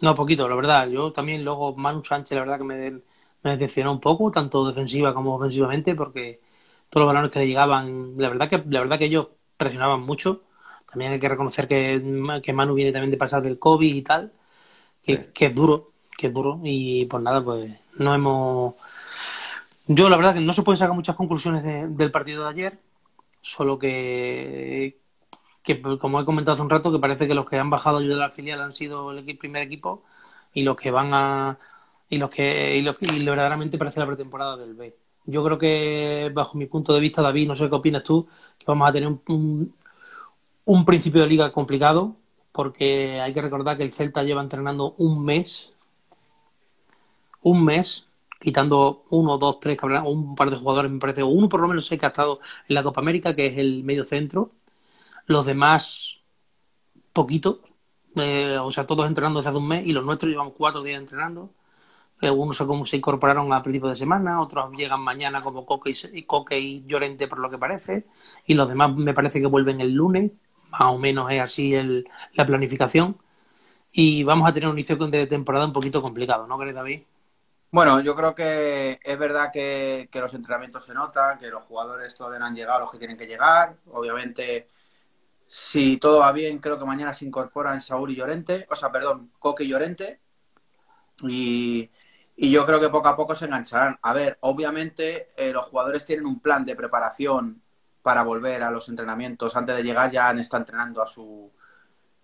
No, 0.00 0.14
poquito, 0.14 0.48
la 0.48 0.54
verdad. 0.54 0.88
Yo 0.88 1.12
también 1.12 1.44
luego 1.44 1.74
Manu 1.74 2.04
Sánchez, 2.04 2.36
la 2.36 2.42
verdad 2.42 2.58
que 2.58 2.64
me, 2.64 3.00
me 3.42 3.52
decepcionó 3.52 3.92
un 3.92 4.00
poco, 4.00 4.30
tanto 4.30 4.66
defensiva 4.66 5.14
como 5.14 5.34
ofensivamente, 5.36 5.94
porque 5.94 6.40
todos 6.90 7.04
los 7.06 7.14
balones 7.14 7.30
que 7.30 7.40
le 7.40 7.46
llegaban, 7.48 8.14
la 8.18 8.28
verdad 8.28 8.48
que, 8.48 8.62
la 8.68 8.80
verdad 8.80 8.98
que 8.98 9.06
ellos 9.06 9.28
presionaban 9.56 10.02
mucho. 10.02 10.42
También 10.90 11.12
hay 11.12 11.20
que 11.20 11.28
reconocer 11.28 11.68
que, 11.68 12.40
que 12.42 12.52
Manu 12.52 12.74
viene 12.74 12.92
también 12.92 13.10
de 13.10 13.16
pasar 13.18 13.42
del 13.42 13.58
COVID 13.58 13.94
y 13.94 14.02
tal, 14.02 14.32
que, 15.02 15.16
Sí. 15.18 15.26
que 15.34 15.46
es 15.46 15.54
duro, 15.54 15.92
que 16.16 16.28
es 16.28 16.34
duro. 16.34 16.60
Y 16.64 17.06
pues 17.06 17.22
nada, 17.22 17.42
pues 17.44 17.72
no 17.98 18.14
hemos... 18.14 18.74
Yo 19.86 20.08
la 20.08 20.16
verdad 20.16 20.34
que 20.34 20.40
no 20.40 20.52
se 20.52 20.62
pueden 20.62 20.78
sacar 20.78 20.94
muchas 20.94 21.16
conclusiones 21.16 21.62
de- 21.64 21.88
del 21.88 22.10
partido 22.10 22.44
de 22.44 22.50
ayer, 22.50 22.78
solo 23.42 23.78
que, 23.78 25.00
que, 25.62 25.80
como 26.00 26.20
he 26.20 26.24
comentado 26.24 26.54
hace 26.54 26.62
un 26.62 26.70
rato, 26.70 26.92
que 26.92 26.98
parece 26.98 27.26
que 27.28 27.34
los 27.34 27.48
que 27.48 27.58
han 27.58 27.70
bajado 27.70 27.98
a 27.98 28.00
ayudar 28.00 28.22
al 28.22 28.32
filial 28.32 28.60
han 28.60 28.74
sido 28.74 29.12
el 29.12 29.38
primer 29.38 29.62
equipo 29.62 30.04
y 30.52 30.62
los 30.62 30.76
que 30.76 30.90
van 30.90 31.14
a 31.14 31.58
y 32.08 32.18
los 32.18 32.30
que 32.30 32.76
y 32.76 32.82
los 32.82 32.96
y 33.00 33.24
verdaderamente 33.24 33.78
parece 33.78 34.00
la 34.00 34.06
pretemporada 34.06 34.56
del 34.56 34.74
B. 34.74 34.96
Yo 35.26 35.44
creo 35.44 35.58
que 35.58 36.30
bajo 36.34 36.56
mi 36.56 36.66
punto 36.66 36.94
de 36.94 37.00
vista, 37.00 37.20
David, 37.22 37.48
no 37.48 37.56
sé 37.56 37.68
qué 37.68 37.74
opinas 37.74 38.02
tú, 38.02 38.26
que 38.58 38.64
vamos 38.66 38.88
a 38.88 38.92
tener 38.92 39.08
un, 39.08 39.74
un, 40.64 40.84
principio 40.86 41.20
de 41.20 41.26
liga 41.28 41.52
complicado 41.52 42.16
porque 42.52 43.20
hay 43.20 43.32
que 43.32 43.42
recordar 43.42 43.76
que 43.76 43.84
el 43.84 43.92
Celta 43.92 44.22
lleva 44.22 44.42
entrenando 44.42 44.94
un 44.98 45.24
mes, 45.24 45.74
un 47.42 47.64
mes, 47.64 48.06
quitando 48.40 49.04
uno, 49.10 49.38
dos, 49.38 49.60
tres, 49.60 49.78
un 50.06 50.34
par 50.34 50.50
de 50.50 50.56
jugadores, 50.56 50.90
me 50.90 50.98
parece, 50.98 51.22
uno 51.22 51.48
por 51.48 51.60
lo 51.60 51.68
menos 51.68 51.86
sé 51.86 51.98
que 51.98 52.06
ha 52.06 52.08
estado 52.08 52.40
en 52.68 52.74
la 52.74 52.82
Copa 52.82 53.00
América, 53.00 53.34
que 53.36 53.46
es 53.46 53.58
el 53.58 53.84
medio 53.84 54.04
centro, 54.06 54.52
los 55.26 55.46
demás 55.46 56.20
poquito, 57.12 57.60
eh, 58.16 58.58
o 58.60 58.70
sea, 58.70 58.86
todos 58.86 59.06
entrenando 59.06 59.40
desde 59.40 59.50
hace 59.50 59.58
un 59.58 59.68
mes 59.68 59.86
y 59.86 59.92
los 59.92 60.04
nuestros 60.04 60.30
llevan 60.30 60.50
cuatro 60.52 60.82
días 60.82 61.00
entrenando. 61.00 61.50
Algunos 62.20 62.56
se, 62.56 62.96
incorporaron 62.96 63.52
a 63.52 63.62
principios 63.62 63.92
de 63.92 63.96
semana, 63.96 64.40
otros 64.40 64.72
llegan 64.72 65.00
mañana 65.00 65.42
como 65.42 65.64
Coque 65.64 65.92
y, 66.12 66.22
Coque 66.24 66.58
y 66.58 66.84
Llorente 66.84 67.28
por 67.28 67.38
lo 67.38 67.48
que 67.48 67.58
parece, 67.58 68.06
y 68.46 68.54
los 68.54 68.68
demás 68.68 68.96
me 68.96 69.14
parece 69.14 69.40
que 69.40 69.46
vuelven 69.46 69.80
el 69.80 69.92
lunes, 69.92 70.32
más 70.70 70.82
o 70.82 70.98
menos 70.98 71.30
es 71.30 71.40
así 71.40 71.74
el, 71.74 72.08
la 72.34 72.44
planificación. 72.44 73.16
Y 73.92 74.22
vamos 74.24 74.48
a 74.48 74.52
tener 74.52 74.68
un 74.68 74.78
inicio 74.78 74.96
de 74.96 75.26
temporada 75.26 75.66
un 75.66 75.72
poquito 75.72 76.02
complicado, 76.02 76.46
¿no 76.46 76.58
crees, 76.58 76.74
David? 76.74 77.02
Bueno, 77.70 78.00
yo 78.00 78.14
creo 78.16 78.34
que 78.34 78.98
es 79.02 79.18
verdad 79.18 79.50
que, 79.52 80.08
que 80.10 80.20
los 80.20 80.32
entrenamientos 80.34 80.84
se 80.84 80.94
notan, 80.94 81.38
que 81.38 81.48
los 81.48 81.64
jugadores 81.64 82.14
todavía 82.14 82.38
no 82.38 82.46
han 82.46 82.54
llegado 82.54 82.80
los 82.80 82.90
que 82.90 82.98
tienen 82.98 83.16
que 83.16 83.26
llegar. 83.26 83.76
Obviamente, 83.92 84.68
si 85.46 85.96
todo 85.98 86.20
va 86.20 86.32
bien, 86.32 86.58
creo 86.58 86.78
que 86.78 86.84
mañana 86.84 87.14
se 87.14 87.24
incorporan 87.24 87.80
Saúl 87.80 88.10
y 88.10 88.16
Llorente, 88.16 88.66
o 88.70 88.76
sea, 88.76 88.90
perdón, 88.92 89.32
Coque 89.38 89.64
y 89.64 89.68
Llorente. 89.68 90.20
Y, 91.22 91.90
y 92.40 92.50
yo 92.52 92.64
creo 92.64 92.80
que 92.80 92.88
poco 92.88 93.08
a 93.08 93.16
poco 93.16 93.34
se 93.34 93.46
engancharán. 93.46 93.98
A 94.00 94.12
ver, 94.12 94.38
obviamente 94.42 95.30
eh, 95.36 95.52
los 95.52 95.66
jugadores 95.66 96.04
tienen 96.06 96.24
un 96.24 96.38
plan 96.40 96.64
de 96.64 96.76
preparación 96.76 97.60
para 98.02 98.22
volver 98.22 98.62
a 98.62 98.70
los 98.70 98.88
entrenamientos. 98.88 99.56
Antes 99.56 99.74
de 99.76 99.82
llegar 99.82 100.10
ya 100.10 100.28
han 100.28 100.38
estado 100.38 100.62
entrenando 100.62 101.02
a 101.02 101.06
su 101.06 101.50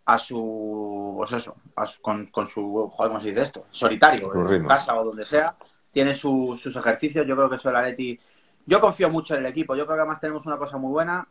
a 0.06 0.18
su 0.18 1.14
pues 1.16 1.32
eso, 1.32 1.56
a 1.76 1.86
su- 1.86 2.00
con, 2.02 2.26
con 2.26 2.46
su 2.46 2.92
¿cómo 2.96 3.20
se 3.20 3.28
dice 3.28 3.42
esto? 3.42 3.66
Solitario, 3.70 4.32
en 4.34 4.48
su 4.62 4.66
casa 4.68 4.94
o 4.98 5.04
donde 5.04 5.26
sea. 5.26 5.56
Tiene 5.90 6.14
su- 6.14 6.56
sus 6.58 6.76
ejercicios. 6.76 7.26
Yo 7.26 7.34
creo 7.36 7.48
que 7.48 7.56
eso 7.56 7.70
el 7.70 7.76
Atleti. 7.76 8.18
Yo 8.66 8.80
confío 8.80 9.10
mucho 9.10 9.34
en 9.34 9.40
el 9.40 9.46
equipo. 9.46 9.74
Yo 9.74 9.84
creo 9.86 9.96
que 9.96 10.02
además 10.02 10.20
tenemos 10.20 10.46
una 10.46 10.58
cosa 10.58 10.76
muy 10.78 10.90
buena 10.92 11.26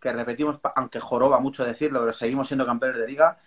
que 0.00 0.12
repetimos, 0.12 0.58
aunque 0.74 1.00
joroba 1.00 1.38
mucho 1.38 1.64
decirlo, 1.64 2.00
pero 2.00 2.12
seguimos 2.12 2.48
siendo 2.48 2.66
campeones 2.66 2.98
de 2.98 3.06
liga. 3.06 3.38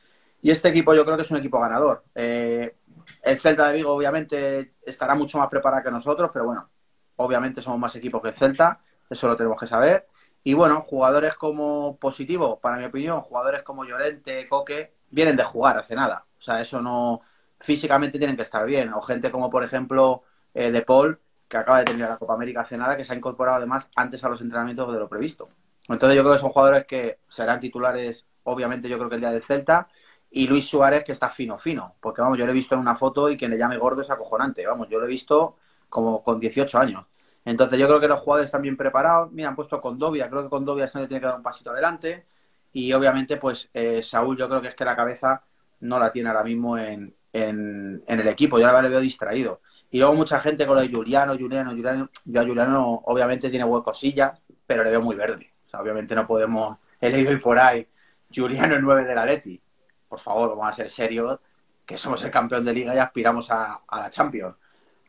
Y 0.42 0.52
este 0.52 0.70
equipo 0.70 0.94
yo 0.94 1.04
creo 1.06 1.18
que 1.18 1.24
es 1.24 1.32
un 1.32 1.38
equipo 1.38 1.60
ganador. 1.60 2.04
Eh, 2.14 2.76
el 3.22 3.40
Celta 3.40 3.70
de 3.70 3.76
Vigo 3.76 3.92
obviamente 3.94 4.76
estará 4.86 5.16
mucho 5.16 5.38
más 5.38 5.48
preparado 5.50 5.84
que 5.84 5.92
nosotros, 5.92 6.30
pero 6.34 6.46
bueno, 6.46 6.70
obviamente 7.18 7.62
somos 7.62 7.80
más 7.80 7.96
equipos 7.96 8.22
que 8.22 8.30
el 8.30 8.36
Celta, 8.36 8.82
eso 9.10 9.28
lo 9.28 9.36
tenemos 9.36 9.60
que 9.60 9.68
saber. 9.68 10.08
Y 10.44 10.54
bueno, 10.54 10.82
jugadores 10.82 11.34
como 11.36 11.98
positivo, 11.98 12.60
para 12.60 12.78
mi 12.78 12.86
opinión, 12.86 13.22
jugadores 13.22 13.64
como 13.64 13.84
Llorente, 13.84 14.48
Coque, 14.48 14.94
vienen 15.10 15.36
de 15.36 15.44
jugar 15.44 15.78
hace 15.78 15.96
nada. 15.96 16.26
O 16.38 16.42
sea, 16.42 16.62
eso 16.62 16.82
no, 16.82 17.22
físicamente 17.60 18.18
tienen 18.20 18.36
que 18.36 18.44
estar 18.44 18.66
bien. 18.66 18.94
O 18.94 19.02
gente 19.02 19.32
como, 19.32 19.50
por 19.50 19.64
ejemplo, 19.64 20.24
eh, 20.54 20.72
De 20.72 20.82
Paul, 20.84 21.20
que 21.48 21.58
acaba 21.58 21.80
de 21.80 21.86
tener 21.86 22.10
la 22.10 22.18
Copa 22.18 22.34
América 22.34 22.62
hace 22.62 22.78
nada, 22.78 22.96
que 22.96 23.04
se 23.04 23.14
ha 23.14 23.16
incorporado 23.16 23.58
además 23.58 23.90
antes 23.96 24.24
a 24.24 24.30
los 24.30 24.42
entrenamientos 24.42 24.92
de 24.94 25.00
lo 25.00 25.10
previsto. 25.10 25.50
Entonces 25.88 26.16
yo 26.16 26.24
creo 26.24 26.34
que 26.34 26.40
son 26.40 26.52
jugadores 26.52 26.86
que 26.86 27.20
serán 27.28 27.60
titulares, 27.60 28.26
obviamente 28.44 28.90
yo 28.90 28.98
creo 28.98 29.10
que 29.10 29.16
el 29.16 29.22
día 29.22 29.32
del 29.32 29.44
Celta, 29.44 29.88
y 30.36 30.48
Luis 30.48 30.68
Suárez 30.68 31.06
que 31.06 31.14
está 31.14 31.30
fino, 31.30 31.58
fino, 31.58 31.96
porque 32.02 32.22
vamos, 32.22 32.38
yo 32.38 32.46
lo 32.46 32.52
he 32.52 32.54
visto 32.54 32.76
en 32.76 32.82
una 32.82 32.94
foto 32.94 33.30
y 33.30 33.38
quien 33.38 33.52
le 33.52 33.58
llame 33.58 33.78
gordo 33.78 34.02
es 34.02 34.10
acojonante, 34.10 34.68
vamos, 34.68 34.90
yo 34.90 35.00
lo 35.00 35.06
he 35.06 35.08
visto 35.08 35.56
como 35.88 36.22
con 36.24 36.42
18 36.42 36.78
años. 36.78 37.06
Entonces 37.46 37.80
yo 37.80 37.88
creo 37.88 38.02
que 38.02 38.10
los 38.10 38.20
jugadores 38.20 38.48
están 38.50 38.62
bien 38.62 38.76
preparados, 38.76 39.32
mira, 39.32 39.48
han 39.48 39.56
puesto 39.56 39.80
Condovia, 39.80 40.30
creo 40.30 40.44
que 40.44 40.50
Condovia 40.50 40.90
año 40.94 41.08
tiene 41.08 41.22
que 41.22 41.28
dar 41.28 41.38
un 41.38 41.42
pasito 41.42 41.72
adelante, 41.72 42.26
y 42.74 42.92
obviamente 42.92 43.38
pues 43.38 43.70
eh, 43.74 44.04
Saúl 44.04 44.36
yo 44.38 44.50
creo 44.50 44.62
que 44.62 44.68
es 44.68 44.76
que 44.76 44.84
la 44.84 44.94
cabeza 44.94 45.42
no 45.80 46.00
la 46.00 46.12
tiene 46.12 46.28
ahora 46.28 46.44
mismo 46.44 46.78
en, 46.78 47.16
en, 47.32 48.04
el 48.06 48.28
equipo, 48.28 48.60
yo 48.60 48.68
ahora 48.68 48.82
le 48.82 48.90
veo 48.90 49.00
distraído. 49.00 49.62
Y 49.90 50.00
luego 50.00 50.16
mucha 50.16 50.42
gente 50.42 50.68
con 50.68 50.76
lo 50.76 50.82
de 50.82 50.90
Juliano, 50.90 51.38
Juliano, 51.38 51.72
Juliano, 51.72 52.10
yo 52.26 52.42
a 52.42 52.44
Juliano 52.44 53.04
obviamente 53.06 53.50
tiene 53.50 53.64
huecosillas, 53.64 54.38
pero 54.68 54.84
le 54.84 54.90
veo 54.90 55.02
muy 55.02 55.16
verde. 55.16 55.54
O 55.66 55.70
sea, 55.70 55.80
obviamente 55.80 56.14
no 56.14 56.28
podemos, 56.28 56.78
he 57.00 57.10
leído 57.10 57.32
y 57.32 57.38
por 57.38 57.58
ahí, 57.58 57.88
Juliano 58.36 58.76
el 58.76 58.82
9 58.82 59.06
de 59.06 59.16
la 59.16 59.26
Leti. 59.26 59.62
Por 60.08 60.20
favor, 60.20 60.50
vamos 60.50 60.68
a 60.68 60.74
ser 60.74 60.90
serios, 60.90 61.40
que 61.86 61.98
somos 61.98 62.24
el 62.24 62.32
campeón 62.32 62.66
de 62.66 62.74
liga 62.74 62.96
y 62.96 63.00
aspiramos 63.00 63.50
a, 63.52 63.82
a 63.88 64.00
la 64.00 64.10
Champions 64.10 64.56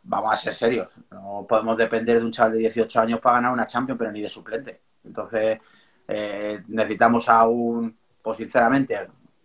vamos 0.06 0.32
a 0.32 0.36
ser 0.36 0.54
serios. 0.54 0.88
No 1.10 1.44
podemos 1.48 1.76
depender 1.76 2.18
de 2.18 2.24
un 2.24 2.32
chaval 2.32 2.52
de 2.52 2.58
18 2.58 3.00
años 3.00 3.20
para 3.20 3.36
ganar 3.36 3.52
una 3.52 3.66
Champions, 3.66 3.98
pero 3.98 4.12
ni 4.12 4.22
de 4.22 4.28
suplente. 4.28 4.80
Entonces, 5.04 5.60
eh, 6.08 6.62
necesitamos 6.68 7.28
a 7.28 7.46
un, 7.46 7.96
pues 8.22 8.38
sinceramente, 8.38 8.96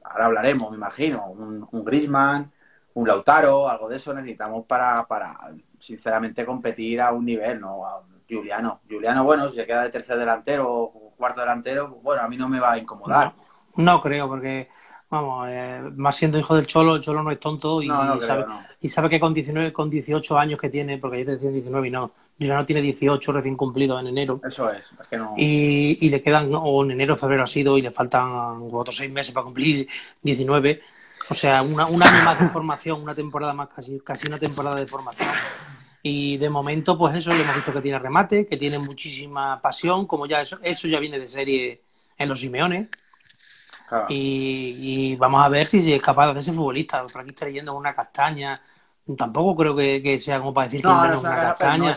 ahora 0.03 0.25
hablaremos, 0.25 0.71
me 0.71 0.77
imagino, 0.77 1.27
un, 1.27 1.67
un 1.69 1.85
Grisman, 1.85 2.51
un 2.93 3.07
Lautaro, 3.07 3.69
algo 3.69 3.89
de 3.89 3.97
eso 3.97 4.13
necesitamos 4.13 4.65
para, 4.65 5.05
para, 5.07 5.37
sinceramente, 5.79 6.45
competir 6.45 7.01
a 7.01 7.11
un 7.11 7.25
nivel, 7.25 7.59
¿no? 7.59 7.85
A 7.85 8.03
Juliano. 8.29 8.81
Juliano, 8.89 9.23
bueno, 9.23 9.49
si 9.49 9.55
se 9.55 9.65
queda 9.65 9.83
de 9.83 9.89
tercer 9.89 10.17
delantero 10.17 10.71
o 10.71 11.13
cuarto 11.17 11.41
delantero, 11.41 11.89
bueno, 12.01 12.21
a 12.21 12.27
mí 12.27 12.37
no 12.37 12.47
me 12.47 12.59
va 12.59 12.73
a 12.73 12.77
incomodar. 12.77 13.33
no 13.75 14.01
creo, 14.01 14.27
porque 14.27 14.69
Vamos, 15.11 15.45
eh, 15.49 15.81
más 15.97 16.15
siendo 16.15 16.39
hijo 16.39 16.55
del 16.55 16.65
Cholo, 16.65 16.95
el 16.95 17.01
Cholo 17.01 17.21
no 17.21 17.31
es 17.31 17.39
tonto 17.41 17.83
y, 17.83 17.89
sabe, 17.89 18.45
y 18.79 18.87
sabe 18.87 19.09
que 19.09 19.19
con 19.19 19.33
19, 19.33 19.73
con 19.73 19.89
18 19.89 20.39
años 20.39 20.57
que 20.57 20.69
tiene, 20.69 20.97
porque 20.99 21.19
yo 21.19 21.25
te 21.25 21.31
decía 21.33 21.49
19 21.49 21.89
y 21.89 21.91
no, 21.91 22.11
ya 22.39 22.55
no 22.55 22.65
tiene 22.65 22.81
18 22.81 23.33
recién 23.33 23.57
cumplido 23.57 23.99
en 23.99 24.07
enero. 24.07 24.39
Eso 24.41 24.69
es, 24.71 24.89
es 25.01 25.07
que 25.09 25.17
no... 25.17 25.33
y, 25.35 25.97
y, 25.99 26.09
le 26.09 26.21
quedan, 26.21 26.49
o 26.53 26.85
en 26.85 26.91
enero, 26.91 27.17
febrero 27.17 27.43
ha 27.43 27.47
sido, 27.47 27.77
y 27.77 27.81
le 27.81 27.91
faltan 27.91 28.61
otros 28.71 28.95
seis 28.95 29.11
meses 29.11 29.33
para 29.33 29.43
cumplir 29.43 29.85
19. 30.21 30.81
O 31.29 31.35
sea, 31.35 31.61
una, 31.61 31.87
un 31.87 32.01
año 32.01 32.23
más 32.23 32.39
de 32.39 32.47
formación, 32.47 33.01
una 33.01 33.13
temporada 33.13 33.53
más, 33.53 33.67
casi, 33.67 33.99
casi 33.99 34.29
una 34.29 34.39
temporada 34.39 34.77
de 34.77 34.87
formación. 34.87 35.27
Y 36.01 36.37
de 36.37 36.49
momento, 36.49 36.97
pues 36.97 37.15
eso, 37.15 37.31
le 37.31 37.41
hemos 37.41 37.55
visto 37.57 37.73
que 37.73 37.81
tiene 37.81 37.99
remate, 37.99 38.47
que 38.47 38.55
tiene 38.55 38.79
muchísima 38.79 39.61
pasión, 39.61 40.07
como 40.07 40.25
ya 40.25 40.41
eso, 40.41 40.57
eso 40.63 40.87
ya 40.87 41.01
viene 41.01 41.19
de 41.19 41.27
serie 41.27 41.81
en 42.17 42.29
los 42.29 42.39
Simeones 42.39 42.87
y, 44.09 45.15
vamos 45.15 45.43
a 45.43 45.49
ver 45.49 45.67
si 45.67 45.91
es 45.91 46.01
capaz 46.01 46.25
de 46.25 46.31
hacerse 46.31 46.53
futbolista. 46.53 47.05
Por 47.05 47.21
aquí 47.21 47.29
está 47.31 47.45
leyendo 47.45 47.75
una 47.75 47.93
castaña. 47.93 48.61
Tampoco 49.17 49.55
creo 49.55 49.75
que, 49.75 50.19
sea 50.19 50.39
como 50.39 50.53
para 50.53 50.67
decir 50.67 50.81
que 50.81 50.87
no, 50.87 51.13
es 51.13 51.19
una 51.19 51.35
castaña. 51.35 51.91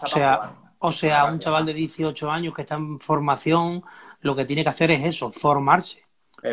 o 0.00 0.06
sea, 0.06 0.52
o 0.78 0.92
sea 0.92 1.24
un 1.26 1.38
chaval 1.38 1.66
de 1.66 1.74
18 1.74 2.30
años 2.30 2.54
que 2.54 2.62
está 2.62 2.76
en 2.76 2.98
formación, 3.00 3.82
lo 4.20 4.34
que 4.34 4.44
tiene 4.44 4.62
que 4.62 4.70
hacer 4.70 4.90
es 4.90 5.04
eso, 5.04 5.30
formarse. 5.32 6.02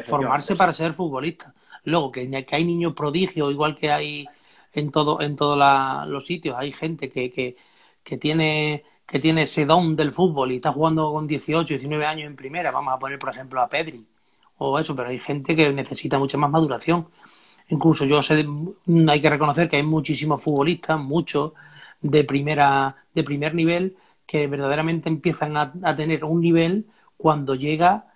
Formarse 0.04 0.56
para 0.56 0.74
ser 0.74 0.94
futbolista. 0.94 1.54
Luego, 1.84 2.12
que, 2.12 2.46
que 2.46 2.56
hay 2.56 2.64
niños 2.64 2.94
prodigios, 2.94 3.52
igual 3.52 3.76
que 3.78 3.92
hay 3.92 4.26
en 4.74 4.92
todo 4.92 5.22
en 5.22 5.36
todos 5.36 5.58
los 6.08 6.26
sitios. 6.26 6.56
Hay 6.58 6.72
gente 6.72 7.10
que, 7.10 7.32
que, 7.32 7.56
que 8.04 8.18
tiene 8.18 8.84
que 9.06 9.20
tiene 9.20 9.44
ese 9.44 9.66
don 9.66 9.96
del 9.96 10.14
fútbol 10.14 10.52
y 10.52 10.56
está 10.58 10.72
jugando 10.72 11.12
con 11.12 11.28
18, 11.28 11.74
19 11.74 12.06
años 12.06 12.28
en 12.28 12.36
primera. 12.36 12.72
Vamos 12.72 12.94
a 12.94 13.00
poner, 13.00 13.20
por 13.20 13.30
ejemplo, 13.30 13.62
a 13.62 13.68
Pedri 13.68 14.06
o 14.64 14.80
eso, 14.80 14.96
pero 14.96 15.10
hay 15.10 15.20
gente 15.20 15.56
que 15.56 15.72
necesita 15.74 16.20
mucha 16.20 16.38
más 16.38 16.52
maduración. 16.52 17.08
Incluso 17.70 18.06
yo 18.06 18.22
sé, 18.22 18.46
hay 19.08 19.22
que 19.22 19.30
reconocer 19.30 19.70
que 19.70 19.78
hay 19.78 19.84
muchísimos 19.84 20.42
futbolistas, 20.42 21.00
muchos 21.00 21.54
de 22.02 22.24
primera, 22.24 22.96
de 23.14 23.24
primer 23.24 23.56
nivel, 23.56 23.98
que 24.26 24.48
verdaderamente 24.48 25.10
empiezan 25.10 25.58
a, 25.58 25.96
tener 25.96 26.24
un 26.26 26.42
nivel 26.42 26.86
cuando 27.18 27.56
llega 27.56 28.08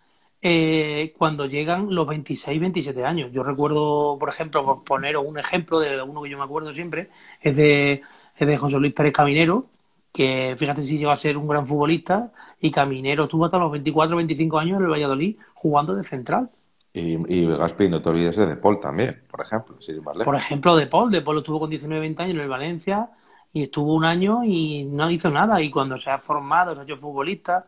eh, 0.41 1.13
cuando 1.17 1.47
llegan 1.47 1.93
los 1.95 2.07
26, 2.07 2.59
27 2.61 3.03
años. 3.03 3.31
Yo 3.33 3.43
recuerdo, 3.43 4.17
por 4.19 4.29
ejemplo, 4.29 4.63
por 4.63 4.83
poner 4.83 5.17
un 5.17 5.39
ejemplo 5.39 5.79
de 5.79 6.01
uno 6.01 6.21
que 6.21 6.29
yo 6.29 6.37
me 6.37 6.43
acuerdo 6.43 6.73
siempre, 6.73 7.09
es 7.41 7.55
de, 7.55 8.01
es 8.37 8.47
de 8.47 8.57
José 8.57 8.77
Luis 8.77 8.93
Pérez 8.93 9.13
Caminero, 9.13 9.67
que 10.15 10.55
fíjate 10.57 10.81
si 10.81 10.97
llegó 10.97 11.11
a 11.11 11.17
ser 11.17 11.37
un 11.37 11.45
gran 11.45 11.67
futbolista 11.67 12.31
y 12.61 12.71
Caminero 12.71 13.25
estuvo 13.25 13.43
hasta 13.43 13.57
los 13.57 13.69
24 13.69 14.15
25 14.15 14.57
años 14.57 14.77
en 14.77 14.85
el 14.85 14.89
Valladolid 14.89 15.35
jugando 15.53 15.93
de 15.93 16.05
central. 16.05 16.49
Y, 16.93 17.17
y 17.27 17.45
Gaspi, 17.45 17.89
no 17.89 18.01
te 18.01 18.07
olvides 18.07 18.37
de 18.37 18.55
Paul 18.55 18.79
también, 18.79 19.23
por 19.29 19.41
ejemplo. 19.41 19.75
Por 20.23 20.35
ejemplo, 20.37 20.77
De 20.77 20.87
Paul. 20.87 21.11
De 21.11 21.21
Paul 21.21 21.39
estuvo 21.39 21.59
con 21.59 21.69
19 21.69 21.99
20 21.99 22.23
años 22.23 22.35
en 22.35 22.41
el 22.41 22.47
Valencia 22.47 23.09
y 23.51 23.63
estuvo 23.63 23.93
un 23.93 24.05
año 24.05 24.45
y 24.45 24.85
no 24.85 25.11
hizo 25.11 25.29
nada. 25.29 25.61
Y 25.61 25.69
cuando 25.69 25.99
se 25.99 26.09
ha 26.09 26.17
formado, 26.17 26.73
se 26.73 26.79
ha 26.79 26.83
hecho 26.83 26.95
futbolista, 26.95 27.65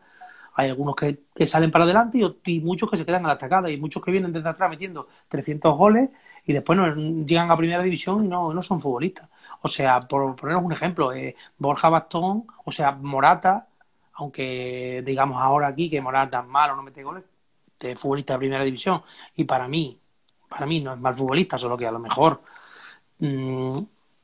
hay 0.54 0.70
algunos 0.70 0.96
que, 0.96 1.18
salen 1.46 1.70
para 1.70 1.84
adelante 1.84 2.18
y, 2.46 2.60
muchos 2.60 2.90
que 2.90 2.96
se 2.96 3.04
quedan 3.04 3.26
a 3.26 3.28
la 3.28 3.34
atacada 3.34 3.70
y 3.70 3.76
muchos 3.76 4.02
que 4.02 4.10
vienen 4.10 4.32
desde 4.32 4.48
atrás 4.48 4.70
metiendo 4.70 5.08
300 5.28 5.76
goles 5.76 6.08
y 6.46 6.54
después 6.54 6.78
no, 6.78 6.94
llegan 6.94 7.50
a 7.50 7.56
primera 7.58 7.82
división 7.82 8.24
y 8.24 8.28
no, 8.28 8.54
no 8.54 8.62
son 8.62 8.80
futbolistas. 8.80 9.28
O 9.62 9.68
sea, 9.68 10.00
por 10.00 10.36
poneros 10.36 10.62
un 10.62 10.72
ejemplo, 10.72 11.12
eh, 11.12 11.36
Borja 11.58 11.88
Bastón, 11.88 12.46
o 12.64 12.72
sea, 12.72 12.92
Morata, 12.92 13.68
aunque 14.14 15.02
digamos 15.04 15.40
ahora 15.42 15.68
aquí 15.68 15.90
que 15.90 16.00
Morata 16.00 16.40
es 16.40 16.46
malo, 16.46 16.76
no 16.76 16.82
mete 16.82 17.02
goles, 17.02 17.24
es 17.80 17.98
futbolista 17.98 18.34
de 18.34 18.38
primera 18.40 18.64
división, 18.64 19.02
y 19.36 19.44
para 19.44 19.68
mí, 19.68 20.00
para 20.48 20.66
mí 20.66 20.80
no 20.80 20.94
es 20.94 21.00
mal 21.00 21.14
futbolista, 21.14 21.58
solo 21.58 21.76
que 21.76 21.86
a 21.86 21.92
lo 21.92 21.98
mejor 21.98 22.40
mm, 23.18 23.78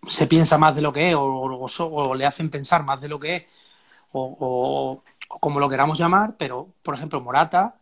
se 0.09 0.26
piensa 0.26 0.59
más 0.59 0.75
de 0.76 0.83
lo 0.83 0.93
que 0.93 1.11
es, 1.11 1.17
o, 1.19 2.14
le 2.14 2.26
hacen 2.26 2.50
pensar 2.50 2.85
más 2.85 3.00
de 3.00 3.09
lo 3.09 3.19
que 3.19 3.37
es, 3.37 3.49
o, 4.12 5.03
como 5.41 5.61
lo 5.61 5.69
queramos 5.69 5.99
llamar, 5.99 6.37
pero, 6.38 6.69
por 6.83 6.95
ejemplo, 6.95 7.21
Morata 7.21 7.76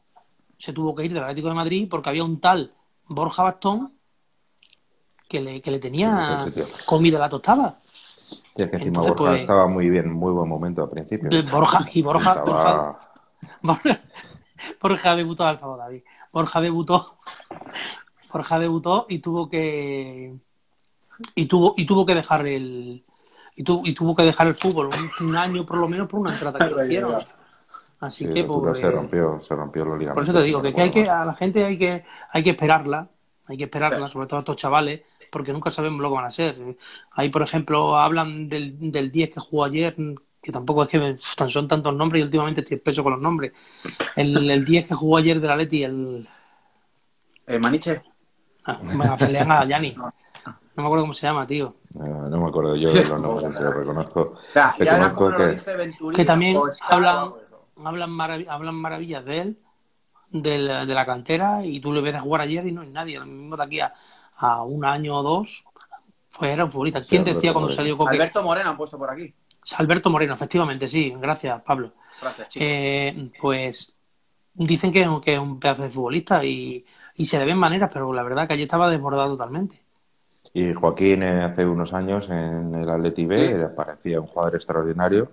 se 0.58 0.72
tuvo 0.72 0.94
que 0.94 1.04
ir 1.04 1.12
del 1.12 1.24
Atlético 1.24 1.48
de 1.48 1.54
Madrid 1.54 1.88
porque 1.90 2.08
había 2.08 2.24
un 2.24 2.40
tal 2.40 2.72
Borja 3.08 3.42
Bastón 3.42 3.92
que 5.32 5.40
le, 5.40 5.62
que 5.62 5.70
le 5.70 5.78
tenía 5.78 6.44
comida 6.84 7.18
la 7.18 7.28
tostada. 7.30 7.78
Y 8.54 8.64
es 8.64 8.70
que 8.70 8.76
encima 8.76 9.00
Borja 9.00 9.14
pues, 9.14 9.40
estaba 9.40 9.66
muy 9.66 9.88
bien, 9.88 10.12
muy 10.12 10.30
buen 10.30 10.46
momento 10.46 10.82
al 10.82 10.90
principio. 10.90 11.30
Borja, 11.50 11.86
y 11.94 12.02
Borja, 12.02 12.44
Borja, 13.62 14.00
Borja, 14.80 15.16
debutó 15.16 15.44
al 15.44 15.58
favor, 15.58 15.78
David. 15.78 16.02
Borja 16.32 16.60
debutó. 16.60 17.16
Borja 18.32 18.58
debutó 18.58 19.06
y 19.08 19.20
tuvo 19.20 19.48
que 19.48 20.34
y 21.34 21.46
tuvo 21.46 21.74
y 21.76 21.86
tuvo 21.86 22.04
que 22.04 22.14
dejar 22.14 22.46
el 22.46 23.04
y, 23.56 23.62
y 23.62 23.94
tuvo 23.94 24.14
que 24.14 24.22
dejar 24.22 24.46
el 24.48 24.54
fútbol 24.54 24.88
un, 25.20 25.36
año 25.36 25.66
por 25.66 25.78
lo 25.78 25.88
menos 25.88 26.08
por 26.08 26.20
una 26.20 26.32
entrada 26.32 26.58
que 26.58 26.74
le 26.76 26.86
hicieron. 26.86 27.22
Así 28.00 28.28
que 28.28 28.44
pues, 28.44 28.80
se 28.80 28.90
rompió, 28.90 29.40
se 29.42 29.54
rompió 29.54 29.84
los 29.84 29.98
ligamentos. 29.98 30.14
Por 30.14 30.24
eso 30.24 30.32
te 30.32 30.44
digo 30.44 30.60
que, 30.60 30.74
hay 30.76 30.90
que 30.90 31.08
a 31.08 31.24
la 31.24 31.34
gente 31.34 31.64
hay 31.64 31.78
que 31.78 32.04
hay 32.30 32.42
que 32.42 32.50
esperarla, 32.50 33.08
hay 33.46 33.56
que 33.56 33.64
esperarla, 33.64 34.06
sobre 34.08 34.26
todo 34.26 34.38
a 34.38 34.40
estos 34.40 34.56
chavales, 34.56 35.02
porque 35.32 35.52
nunca 35.52 35.70
sabemos 35.70 36.00
lo 36.00 36.10
que 36.10 36.14
van 36.14 36.26
a 36.26 36.30
ser. 36.30 36.76
Ahí, 37.12 37.30
por 37.30 37.40
ejemplo, 37.40 37.96
hablan 37.96 38.50
del, 38.50 38.92
del 38.92 39.10
10 39.10 39.30
que 39.30 39.40
jugó 39.40 39.64
ayer, 39.64 39.96
que 40.42 40.52
tampoco 40.52 40.82
es 40.82 40.90
que 40.90 41.16
son 41.18 41.66
tantos 41.66 41.94
nombres 41.94 42.20
y 42.20 42.24
últimamente 42.24 42.60
estoy 42.60 42.76
espeso 42.76 43.02
con 43.02 43.14
los 43.14 43.22
nombres. 43.22 43.52
El, 44.14 44.50
el 44.50 44.62
10 44.62 44.88
que 44.88 44.94
jugó 44.94 45.16
ayer 45.16 45.40
de 45.40 45.48
la 45.48 45.56
Leti, 45.56 45.84
el... 45.84 46.28
¿El 47.46 47.60
Maniche? 47.60 48.02
Ah, 48.64 48.78
pelean 49.18 49.50
a 49.50 49.64
Yanni. 49.64 49.94
No 49.94 50.12
me 50.76 50.84
acuerdo 50.84 51.04
cómo 51.04 51.14
se 51.14 51.26
llama, 51.26 51.46
tío. 51.46 51.76
No, 51.94 52.38
me 52.38 52.48
acuerdo 52.48 52.76
yo 52.76 52.92
de 52.92 53.02
los 53.02 53.20
nombres, 53.20 53.52
pero 53.56 53.72
reconozco. 53.72 54.38
que, 54.76 56.14
que, 56.14 56.24
también 56.26 56.58
hablan, 56.88 57.30
hablan, 57.82 58.20
hablan 58.48 58.74
maravillas 58.74 59.24
de 59.24 59.38
él, 59.38 59.58
de 60.30 60.58
la, 60.58 60.84
de 60.84 60.94
la, 60.94 61.06
cantera, 61.06 61.64
y 61.64 61.80
tú 61.80 61.90
le 61.92 62.02
ves 62.02 62.16
a 62.16 62.20
jugar 62.20 62.42
ayer 62.42 62.66
y 62.66 62.72
no 62.72 62.82
hay 62.82 62.90
nadie. 62.90 63.18
Lo 63.18 63.26
mismo 63.26 63.56
de 63.56 63.64
aquí 63.64 63.80
a, 63.80 63.92
a 64.42 64.62
un 64.62 64.84
año 64.84 65.14
o 65.14 65.22
dos, 65.22 65.64
pues 66.38 66.50
era 66.50 66.64
un 66.64 66.72
futbolista. 66.72 67.02
¿Quién 67.02 67.24
decía 67.24 67.52
cuando 67.52 67.70
salió 67.70 67.96
Coque? 67.96 68.14
Alberto 68.14 68.42
Moreno 68.42 68.70
han 68.70 68.76
puesto 68.76 68.98
por 68.98 69.10
aquí. 69.10 69.32
Alberto 69.76 70.10
Moreno, 70.10 70.34
efectivamente, 70.34 70.88
sí. 70.88 71.14
Gracias, 71.18 71.62
Pablo. 71.62 71.92
Gracias, 72.20 72.48
eh, 72.56 73.30
pues 73.40 73.94
dicen 74.54 74.92
que, 74.92 75.06
que, 75.24 75.34
es 75.34 75.38
un 75.38 75.58
pedazo 75.58 75.82
de 75.82 75.90
futbolista 75.90 76.44
y, 76.44 76.84
y 77.16 77.26
se 77.26 77.38
le 77.38 77.44
ven 77.44 77.58
maneras, 77.58 77.90
pero 77.92 78.12
la 78.12 78.22
verdad 78.22 78.46
que 78.46 78.54
allí 78.54 78.62
estaba 78.62 78.90
desbordado 78.90 79.30
totalmente. 79.30 79.80
Y 80.54 80.74
Joaquín 80.74 81.22
eh, 81.22 81.44
hace 81.44 81.64
unos 81.64 81.92
años 81.92 82.28
en 82.28 82.74
el 82.74 82.88
Atleti 82.88 83.24
B 83.24 83.68
parecía 83.76 84.20
un 84.20 84.26
jugador 84.26 84.56
extraordinario 84.56 85.30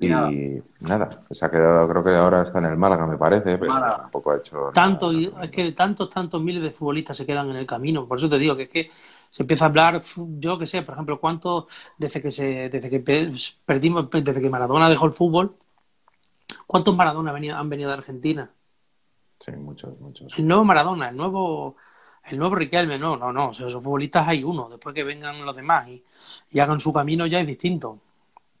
y, 0.00 0.62
nada. 0.80 1.22
se 1.30 1.44
ha 1.44 1.50
quedado, 1.50 1.86
creo 1.88 2.02
que 2.02 2.10
ahora 2.16 2.42
está 2.42 2.58
en 2.58 2.66
el 2.66 2.76
Málaga, 2.76 3.06
me 3.06 3.18
parece, 3.18 3.58
pero 3.58 3.74
tampoco 3.78 4.30
ha 4.30 4.38
hecho. 4.38 4.70
Tanto, 4.72 5.10
es 5.12 5.50
que 5.50 5.72
tantos, 5.72 6.08
tantos 6.08 6.42
miles 6.42 6.62
de 6.62 6.70
futbolistas 6.70 7.16
se 7.16 7.26
quedan 7.26 7.50
en 7.50 7.56
el 7.56 7.66
camino. 7.66 8.06
Por 8.06 8.18
eso 8.18 8.28
te 8.28 8.38
digo 8.38 8.56
que 8.56 8.62
es 8.62 8.68
que 8.70 8.90
se 9.30 9.42
empieza 9.42 9.66
a 9.66 9.68
hablar, 9.68 10.02
yo 10.38 10.58
qué 10.58 10.66
sé, 10.66 10.82
por 10.82 10.94
ejemplo, 10.94 11.20
cuánto, 11.20 11.68
desde 11.98 12.22
que 12.22 12.30
se, 12.30 12.70
desde 12.70 12.88
que 12.88 13.00
perdimos, 13.64 14.08
desde 14.10 14.40
que 14.40 14.48
Maradona 14.48 14.88
dejó 14.88 15.06
el 15.06 15.12
fútbol, 15.12 15.54
¿cuántos 16.66 16.96
Maradona 16.96 17.30
han 17.30 17.68
venido 17.68 17.90
de 17.90 17.94
Argentina? 17.94 18.50
Sí, 19.38 19.52
muchos, 19.52 19.98
muchos. 20.00 20.32
El 20.38 20.48
nuevo 20.48 20.64
Maradona, 20.64 21.10
el 21.10 21.16
nuevo, 21.16 21.76
el 22.24 22.38
nuevo 22.38 22.54
Riquelme, 22.54 22.98
no, 22.98 23.16
no, 23.16 23.32
no, 23.32 23.50
esos 23.50 23.74
futbolistas 23.74 24.26
hay 24.26 24.42
uno, 24.44 24.68
después 24.70 24.94
que 24.94 25.04
vengan 25.04 25.44
los 25.44 25.54
demás 25.54 25.88
y, 25.88 26.02
y 26.52 26.58
hagan 26.58 26.80
su 26.80 26.92
camino 26.92 27.26
ya 27.26 27.40
es 27.40 27.46
distinto. 27.46 27.98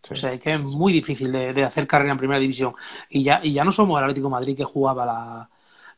O 0.08 0.16
sea, 0.16 0.32
es 0.32 0.40
que 0.40 0.54
es 0.54 0.60
muy 0.60 0.92
difícil 0.92 1.30
de, 1.30 1.62
hacer 1.62 1.86
carrera 1.86 2.12
en 2.12 2.18
primera 2.18 2.40
división. 2.40 2.74
Y 3.08 3.22
ya, 3.22 3.40
y 3.42 3.52
ya 3.52 3.64
no 3.64 3.72
somos 3.72 3.98
el 3.98 4.04
Atlético 4.04 4.30
Madrid 4.30 4.56
que 4.56 4.64
jugaba 4.64 5.04
la 5.04 5.48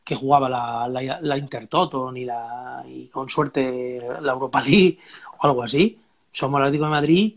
que 0.03 0.15
jugaba 0.15 0.49
la, 0.49 0.87
la, 0.89 1.19
la 1.21 1.37
Intertoto 1.37 2.11
ni 2.11 2.25
la 2.25 2.83
y 2.85 3.07
con 3.07 3.29
suerte 3.29 4.01
la 4.21 4.33
Europa 4.33 4.61
League 4.61 4.99
o 5.39 5.47
algo 5.47 5.63
así. 5.63 5.97
Somos 6.33 6.59
el 6.59 6.65
Atlético 6.65 6.85
de 6.85 6.91
Madrid, 6.91 7.35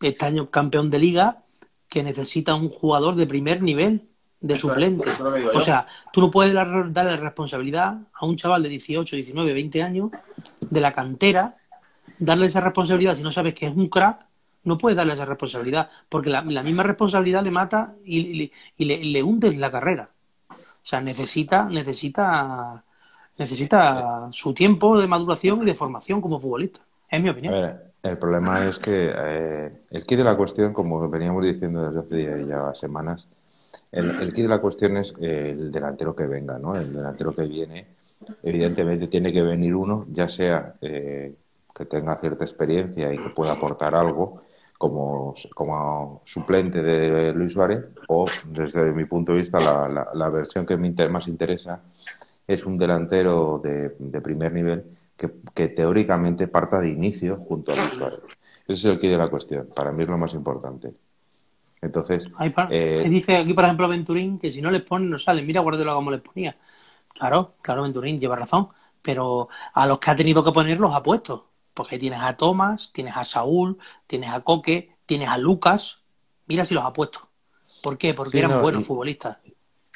este 0.00 0.24
año 0.24 0.48
campeón 0.48 0.90
de 0.90 0.98
liga, 0.98 1.42
que 1.88 2.02
necesita 2.02 2.54
un 2.54 2.70
jugador 2.70 3.14
de 3.14 3.26
primer 3.26 3.62
nivel 3.62 4.08
de 4.40 4.54
Eso 4.54 4.68
suplente. 4.68 5.10
es 5.10 5.20
O 5.54 5.60
sea, 5.60 5.86
tú 6.12 6.20
no 6.20 6.30
puedes 6.30 6.54
dar- 6.54 6.92
darle 6.92 7.16
responsabilidad 7.16 7.98
a 8.14 8.26
un 8.26 8.36
chaval 8.36 8.62
de 8.62 8.68
18, 8.70 9.16
19, 9.16 9.52
20 9.52 9.82
años 9.82 10.10
de 10.60 10.80
la 10.80 10.92
cantera, 10.92 11.56
darle 12.18 12.46
esa 12.46 12.60
responsabilidad 12.60 13.16
si 13.16 13.22
no 13.22 13.32
sabes 13.32 13.54
que 13.54 13.66
es 13.66 13.76
un 13.76 13.88
crack, 13.88 14.27
no 14.68 14.78
puedes 14.78 14.96
darle 14.96 15.14
esa 15.14 15.24
responsabilidad, 15.24 15.90
porque 16.08 16.30
la, 16.30 16.42
misma 16.42 16.84
responsabilidad 16.84 17.42
le 17.42 17.50
mata 17.50 17.94
y, 18.04 18.18
y- 18.44 18.52
y 18.76 18.84
le, 18.84 19.04
le 19.04 19.22
hunde 19.22 19.48
en 19.48 19.60
la 19.60 19.70
carrera. 19.72 20.10
O 20.50 20.86
sea, 20.90 21.00
necesita, 21.00 21.68
necesita, 21.68 22.82
necesita 23.36 24.28
su 24.32 24.54
tiempo 24.54 24.98
de 25.00 25.06
maduración 25.06 25.62
y 25.62 25.66
de 25.66 25.74
formación 25.74 26.20
como 26.20 26.40
futbolista. 26.40 26.80
Es 27.10 27.22
mi 27.22 27.30
opinión. 27.30 27.54
el 28.02 28.18
problema 28.18 28.66
es 28.66 28.78
que 28.78 29.10
eh, 29.14 29.72
el 29.90 30.04
kit 30.04 30.18
de 30.18 30.24
la 30.24 30.36
cuestión, 30.36 30.72
como 30.72 31.08
veníamos 31.08 31.44
diciendo 31.44 31.90
desde 31.90 32.00
hace 32.00 32.46
ya 32.46 32.74
semanas, 32.74 33.28
el, 33.92 34.10
el 34.22 34.32
kit 34.32 34.44
de 34.44 34.48
la 34.48 34.60
cuestión 34.60 34.96
es 34.98 35.14
eh, 35.20 35.50
el 35.50 35.70
delantero 35.72 36.14
que 36.14 36.26
venga, 36.26 36.58
¿no? 36.58 36.74
El 36.74 36.92
delantero 36.92 37.34
que 37.34 37.42
viene, 37.42 37.86
evidentemente 38.42 39.08
tiene 39.08 39.32
que 39.32 39.42
venir 39.42 39.74
uno, 39.74 40.06
ya 40.10 40.28
sea 40.28 40.74
eh, 40.80 41.34
que 41.74 41.84
tenga 41.86 42.16
cierta 42.16 42.44
experiencia 42.44 43.12
y 43.12 43.18
que 43.18 43.30
pueda 43.30 43.52
aportar 43.52 43.94
algo 43.94 44.42
como, 44.78 45.34
como 45.54 46.22
suplente 46.24 46.82
de 46.82 47.32
Luis 47.34 47.52
Suárez, 47.52 47.84
o 48.08 48.26
desde 48.46 48.92
mi 48.92 49.04
punto 49.04 49.32
de 49.32 49.38
vista 49.38 49.58
la, 49.58 49.88
la- 49.88 50.08
la 50.14 50.30
versión 50.30 50.64
que 50.64 50.76
me 50.76 50.86
inter- 50.86 51.10
más 51.10 51.28
interesa 51.28 51.82
es 52.46 52.64
un 52.64 52.78
delantero 52.78 53.60
de, 53.62 53.96
de 53.98 54.20
primer 54.20 54.52
nivel 54.52 54.84
que, 55.16 55.30
que 55.54 55.68
teóricamente 55.68 56.48
parta 56.48 56.80
de 56.80 56.88
inicio 56.90 57.36
junto 57.48 57.72
a 57.72 57.76
Luis 57.76 57.94
Suárez. 57.94 58.20
Ese 58.68 58.72
es 58.74 58.84
el 58.84 59.00
quid 59.00 59.10
de 59.10 59.18
la 59.18 59.28
cuestión. 59.30 59.68
Para 59.74 59.92
mí 59.92 60.04
es 60.04 60.08
lo 60.08 60.16
más 60.18 60.32
importante. 60.34 60.92
Entonces, 61.80 62.28
pa- 62.50 62.68
eh, 62.70 63.00
que 63.02 63.08
dice 63.08 63.36
aquí, 63.36 63.54
por 63.54 63.64
ejemplo, 63.64 63.88
Venturín, 63.88 64.38
que 64.38 64.50
si 64.50 64.60
no 64.60 64.70
les 64.70 64.82
ponen, 64.82 65.10
no 65.10 65.18
salen. 65.18 65.46
Mira 65.46 65.60
Guardiola 65.60 65.94
cómo 65.94 66.10
les 66.10 66.20
ponía. 66.20 66.56
Claro, 67.14 67.54
claro, 67.62 67.82
Venturín 67.82 68.20
lleva 68.20 68.36
razón. 68.36 68.68
Pero 69.02 69.48
a 69.74 69.86
los 69.86 69.98
que 70.00 70.10
ha 70.10 70.16
tenido 70.16 70.44
que 70.44 70.52
poner 70.52 70.78
los 70.80 70.94
ha 70.94 71.02
puesto. 71.02 71.47
Porque 71.78 71.96
tienes 71.96 72.18
a 72.20 72.36
Tomás, 72.36 72.90
tienes 72.92 73.16
a 73.16 73.22
Saúl, 73.22 73.78
tienes 74.08 74.30
a 74.30 74.40
Coque, 74.40 74.96
tienes 75.06 75.28
a 75.28 75.38
Lucas. 75.38 76.00
Mira 76.48 76.64
si 76.64 76.74
los 76.74 76.84
ha 76.84 76.92
puesto. 76.92 77.20
¿Por 77.84 77.96
qué? 77.96 78.14
Porque 78.14 78.32
Sí, 78.32 78.38
eran 78.38 78.50
no, 78.50 78.60
buenos 78.60 78.82
y- 78.82 78.84
futbolistas. 78.84 79.36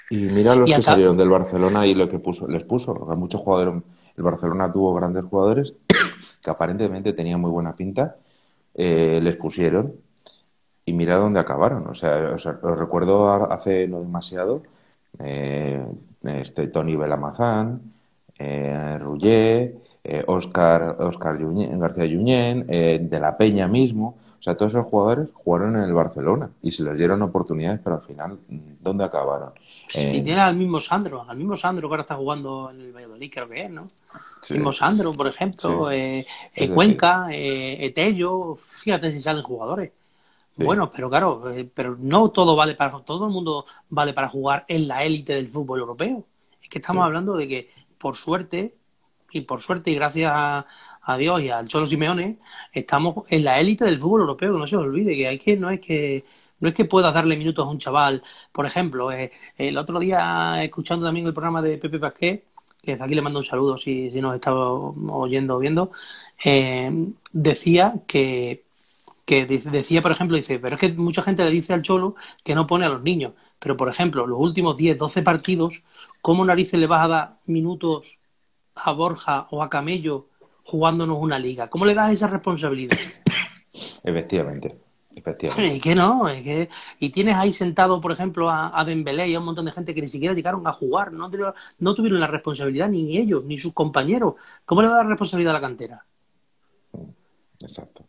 y 0.08 0.16
mira 0.16 0.54
los 0.54 0.68
Y 0.70 0.74
que 0.74 0.76
acá- 0.76 0.92
salieron 0.92 1.16
del 1.16 1.28
Barcelona 1.28 1.84
y 1.84 1.94
lo 1.96 2.08
que 2.08 2.20
puso, 2.20 2.46
les 2.46 2.62
puso. 2.62 2.94
Muchos 2.94 3.40
jugadores, 3.40 3.82
el 4.16 4.22
Barcelona 4.22 4.72
tuvo 4.72 4.94
grandes 4.94 5.24
jugadores 5.24 5.74
que 6.40 6.50
aparentemente 6.52 7.12
tenían 7.14 7.40
muy 7.40 7.50
buena 7.50 7.74
pinta, 7.74 8.14
eh, 8.74 9.18
les 9.20 9.34
pusieron 9.34 9.92
y 10.86 10.92
mira 10.92 11.16
dónde 11.16 11.40
acabaron. 11.40 11.88
O 11.88 11.94
sea, 11.96 12.30
os 12.36 12.44
recuerdo 12.78 13.28
hace 13.52 13.88
no 13.88 13.98
demasiado, 14.00 14.62
eh, 15.18 15.84
este 16.22 16.68
Tony 16.68 16.94
Belamazán, 16.94 17.80
eh, 18.38 18.98
Rullé, 19.00 19.81
eh, 20.04 20.24
Oscar, 20.26 20.96
Oscar 21.00 21.38
Yuñé- 21.38 21.78
García 21.78 22.06
Yuñén, 22.06 22.66
eh, 22.68 22.98
de 23.02 23.20
la 23.20 23.36
Peña 23.36 23.68
mismo. 23.68 24.16
O 24.40 24.42
sea, 24.42 24.56
todos 24.56 24.72
esos 24.72 24.86
jugadores 24.86 25.28
jugaron 25.34 25.76
en 25.76 25.82
el 25.84 25.92
Barcelona 25.92 26.50
y 26.62 26.72
se 26.72 26.82
les 26.82 26.98
dieron 26.98 27.22
oportunidades, 27.22 27.80
pero 27.84 27.96
al 27.96 28.02
final, 28.02 28.38
¿dónde 28.80 29.04
acabaron? 29.04 29.50
Eh, 29.94 30.16
Y 30.16 30.22
tiene 30.22 30.40
al 30.40 30.56
mismo 30.56 30.80
Sandro, 30.80 31.24
al 31.28 31.36
mismo 31.36 31.56
Sandro 31.56 31.88
que 31.88 31.92
ahora 31.92 32.02
está 32.02 32.16
jugando 32.16 32.70
en 32.70 32.80
el 32.80 32.92
Valladolid, 32.92 33.30
creo 33.32 33.48
que 33.48 33.62
es, 33.62 33.70
¿no? 33.70 33.86
sí. 34.40 34.54
El 34.54 34.60
mismo 34.60 34.72
Sandro, 34.72 35.12
por 35.12 35.28
ejemplo, 35.28 35.88
Sí. 35.88 35.94
eh, 35.96 36.26
eh, 36.56 36.68
Cuenca, 36.70 37.28
eh, 37.30 37.86
Etello, 37.86 38.56
fíjate 38.56 39.12
si 39.12 39.20
salen 39.22 39.42
jugadores. 39.44 39.92
Sí. 40.56 40.64
Bueno, 40.64 40.90
pero 40.90 41.08
claro, 41.08 41.50
eh, 41.50 41.68
pero 41.72 41.96
no 41.98 42.30
todo 42.30 42.54
vale 42.56 42.74
para 42.74 42.98
todo 43.00 43.26
el 43.26 43.32
mundo 43.32 43.64
vale 43.88 44.12
para 44.12 44.28
jugar 44.28 44.64
en 44.68 44.86
la 44.88 45.02
élite 45.04 45.34
del 45.34 45.48
fútbol 45.48 45.80
europeo. 45.80 46.24
Es 46.62 46.68
que 46.68 46.78
estamos 46.78 47.04
hablando 47.04 47.36
de 47.36 47.48
que 47.48 47.70
por 47.98 48.16
suerte 48.16 48.74
y 49.32 49.42
por 49.42 49.60
suerte 49.60 49.90
y 49.90 49.94
gracias 49.94 50.30
a, 50.34 50.66
Dios 51.18 51.42
y 51.42 51.50
al 51.50 51.66
Cholo 51.68 51.86
Simeone 51.86 52.38
estamos 52.72 53.26
en 53.28 53.44
la 53.44 53.58
élite 53.60 53.84
del 53.84 53.98
fútbol 53.98 54.22
europeo, 54.22 54.52
no 54.52 54.66
se 54.66 54.76
olvide 54.76 55.16
que 55.16 55.26
hay 55.26 55.38
que 55.38 55.56
no 55.56 55.70
es 55.70 55.80
que 55.80 56.24
no 56.60 56.68
es 56.68 56.74
que 56.74 56.84
puedas 56.84 57.12
darle 57.12 57.36
minutos 57.36 57.66
a 57.66 57.70
un 57.70 57.78
chaval. 57.78 58.22
Por 58.52 58.66
ejemplo, 58.66 59.10
eh, 59.10 59.32
el 59.58 59.76
otro 59.78 59.98
día 59.98 60.62
escuchando 60.62 61.04
también 61.06 61.26
el 61.26 61.34
programa 61.34 61.60
de 61.60 61.76
Pepe 61.78 61.98
Pasqué, 61.98 62.44
que 62.80 62.92
desde 62.92 63.04
aquí 63.04 63.14
le 63.16 63.22
mando 63.22 63.40
un 63.40 63.44
saludo 63.44 63.76
si, 63.76 64.10
si 64.12 64.20
nos 64.20 64.34
está 64.34 64.54
oyendo 64.54 65.56
o 65.56 65.58
viendo, 65.58 65.90
eh, 66.44 66.90
decía 67.32 67.94
que 68.06 68.62
que 69.24 69.46
decía, 69.46 70.02
por 70.02 70.12
ejemplo, 70.12 70.36
dice, 70.36 70.58
pero 70.58 70.76
es 70.76 70.80
que 70.80 70.92
mucha 70.92 71.22
gente 71.22 71.44
le 71.44 71.50
dice 71.50 71.72
al 71.72 71.82
Cholo 71.82 72.16
que 72.44 72.54
no 72.54 72.66
pone 72.66 72.86
a 72.86 72.88
los 72.88 73.02
niños. 73.02 73.32
Pero, 73.58 73.76
por 73.76 73.88
ejemplo, 73.88 74.26
los 74.26 74.38
últimos 74.40 74.76
10, 74.76 74.98
12 74.98 75.22
partidos, 75.22 75.82
¿cómo 76.20 76.44
narices 76.44 76.80
le 76.80 76.86
vas 76.86 77.04
a 77.04 77.08
dar 77.08 77.36
minutos 77.46 78.18
a 78.74 78.92
Borja 78.92 79.46
o 79.50 79.62
a 79.62 79.68
Camello 79.70 80.26
jugándonos 80.64 81.18
una 81.20 81.38
liga? 81.38 81.68
¿Cómo 81.68 81.84
le 81.84 81.94
das 81.94 82.12
esa 82.12 82.26
responsabilidad? 82.28 82.96
Efectivamente, 84.04 84.76
efectivamente. 85.14 85.74
Es 85.76 85.80
que 85.80 85.94
no, 85.94 86.28
es 86.28 86.42
que... 86.42 86.68
Y 86.98 87.10
tienes 87.10 87.36
ahí 87.36 87.52
sentado, 87.52 88.00
por 88.00 88.12
ejemplo, 88.12 88.50
a, 88.50 88.78
a 88.78 88.84
Dembélé 88.84 89.28
y 89.28 89.34
a 89.34 89.38
un 89.38 89.46
montón 89.46 89.64
de 89.64 89.72
gente 89.72 89.94
que 89.94 90.02
ni 90.02 90.08
siquiera 90.08 90.34
llegaron 90.34 90.66
a 90.66 90.72
jugar, 90.72 91.12
no, 91.12 91.30
tuvieron- 91.30 91.54
no 91.78 91.94
tuvieron 91.94 92.20
la 92.20 92.26
responsabilidad 92.26 92.88
ni 92.88 93.16
ellos, 93.16 93.44
ni 93.44 93.58
sus 93.58 93.72
compañeros. 93.72 94.34
¿Cómo 94.66 94.82
le 94.82 94.88
va 94.88 94.94
a 94.94 94.96
dar 94.98 95.06
responsabilidad 95.06 95.52
a 95.56 95.60
la 95.60 95.66
cantera? 95.66 96.04
Exacto. 97.60 98.04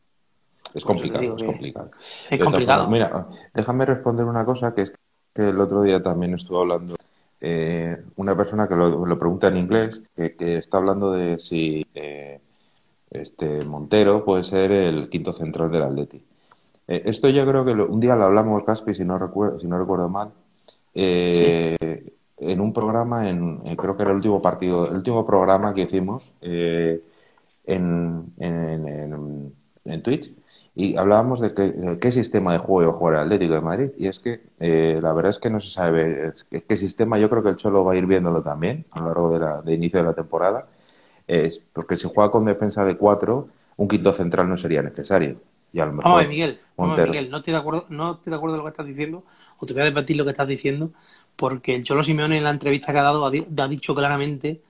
Es 0.73 0.84
complicado, 0.84 1.21
digo 1.21 1.38
es 1.38 1.43
complicado. 1.43 1.91
Es 2.30 2.39
complicado. 2.43 2.84
formas, 2.88 2.91
mira, 2.91 3.28
déjame 3.54 3.86
responder 3.86 4.26
una 4.26 4.43
cosa 4.43 4.73
que 4.73 4.82
es 4.82 4.93
que 5.34 5.49
el 5.49 5.60
otro 5.62 5.84
día 5.84 6.02
también 6.02 6.34
estuve 6.34 6.60
hablando. 6.60 6.95
Eh, 7.45 7.97
una 8.15 8.36
persona 8.38 8.67
que 8.69 8.75
lo, 8.75 9.06
lo 9.06 9.19
pregunta 9.19 9.49
en 9.49 9.58
inglés, 9.58 10.01
que, 10.15 10.36
que 10.36 10.58
está 10.58 10.77
hablando 10.77 11.12
de 11.12 11.39
si 11.39 11.86
eh, 11.93 12.39
este 13.12 13.65
Montero 13.65 14.23
puede 14.25 14.43
ser 14.45 14.71
el 14.71 15.10
quinto 15.10 15.34
central 15.34 15.69
del 15.69 15.84
Atleti. 15.84 16.23
Eh, 16.88 17.03
esto 17.06 17.27
yo 17.29 17.45
creo 17.45 17.65
que 17.65 17.73
lo- 17.75 17.88
un 17.88 17.99
día 17.99 18.15
lo 18.15 18.23
hablamos, 18.25 18.63
Caspi, 18.63 18.93
si 18.95 19.03
no 19.06 19.17
recuerdo, 19.19 19.60
si 19.60 19.67
no 19.67 19.77
recuerdo 19.77 20.08
mal, 20.10 20.29
eh, 20.95 21.77
en 22.38 22.62
un 22.62 22.71
programa, 22.73 23.29
en, 23.29 23.62
eh, 23.65 23.75
creo 23.75 23.95
que 23.95 24.03
era 24.03 24.12
el 24.12 24.17
último 24.17 24.41
partido, 24.41 24.88
el 24.88 24.95
último 24.95 25.25
programa 25.25 25.73
que 25.73 25.82
hicimos 25.84 26.23
eh, 26.41 27.01
en, 27.65 28.25
en, 28.38 28.88
en, 28.88 29.53
en 29.86 30.01
Twitch 30.01 30.32
y 30.75 30.95
hablábamos 30.97 31.39
de, 31.41 31.53
qué- 31.53 31.71
de 31.71 31.99
qué 31.99 32.12
sistema 32.12 32.51
de 32.53 32.57
juego 32.59 32.81
iba 32.83 32.91
a 32.91 32.95
jugar 32.95 33.13
el 33.15 33.19
Atlético 33.21 33.53
de 33.53 33.62
Madrid 33.62 33.91
y 33.97 34.07
es 34.07 34.19
que 34.19 34.41
eh, 34.59 34.99
la 35.01 35.13
verdad 35.13 35.29
es 35.31 35.39
que 35.39 35.49
no 35.49 35.59
se 35.59 35.69
sabe 35.69 36.33
que- 36.49 36.63
qué 36.63 36.77
sistema, 36.77 37.19
yo 37.19 37.29
creo 37.29 37.43
que 37.43 37.49
el 37.49 37.57
Cholo 37.57 37.83
va 37.86 37.93
a 37.93 37.95
ir 37.97 38.05
viéndolo 38.07 38.41
también 38.43 38.86
a 38.91 38.99
lo 39.01 39.07
largo 39.07 39.29
de, 39.33 39.39
la, 39.39 39.62
de 39.62 39.73
inicio 39.73 39.99
de 39.99 40.05
la 40.05 40.13
temporada, 40.13 40.67
es 41.27 41.59
porque 41.73 41.97
si 41.97 42.07
juega 42.13 42.31
con 42.31 42.45
defensa 42.45 42.86
de 42.86 42.97
cuatro, 42.97 43.49
un 43.77 43.88
quinto 43.88 44.13
central 44.13 44.49
no 44.49 44.57
sería 44.57 44.81
necesario. 44.81 45.38
Y 45.73 45.79
a 45.79 45.86
lo 45.86 45.93
mejor 45.93 46.12
Vamos 46.12 46.27
Miguel, 46.27 46.59
vamos. 46.77 46.99
Miguel, 47.05 47.29
no 47.29 47.38
estoy 47.38 47.53
de 47.53 47.59
acuerdo, 47.59 47.86
no 47.89 48.13
estoy 48.15 48.31
de 48.31 48.36
acuerdo 48.38 48.55
con 48.57 48.59
lo 48.59 48.63
que 48.65 48.69
estás 48.73 48.86
diciendo, 48.86 49.23
o 49.59 49.65
te 49.65 49.73
voy 49.73 49.81
a 49.83 49.86
debatir 49.86 50.17
lo 50.17 50.25
que 50.25 50.31
estás 50.31 50.47
diciendo, 50.47 50.91
porque 51.36 51.75
el 51.75 51.83
Cholo 51.83 52.03
Simeone 52.03 52.38
en 52.38 52.43
la 52.43 52.49
entrevista 52.51 52.91
que 52.91 52.99
ha 52.99 53.03
dado 53.03 53.25
ha 53.25 53.67
dicho 53.69 53.95
claramente 53.95 54.62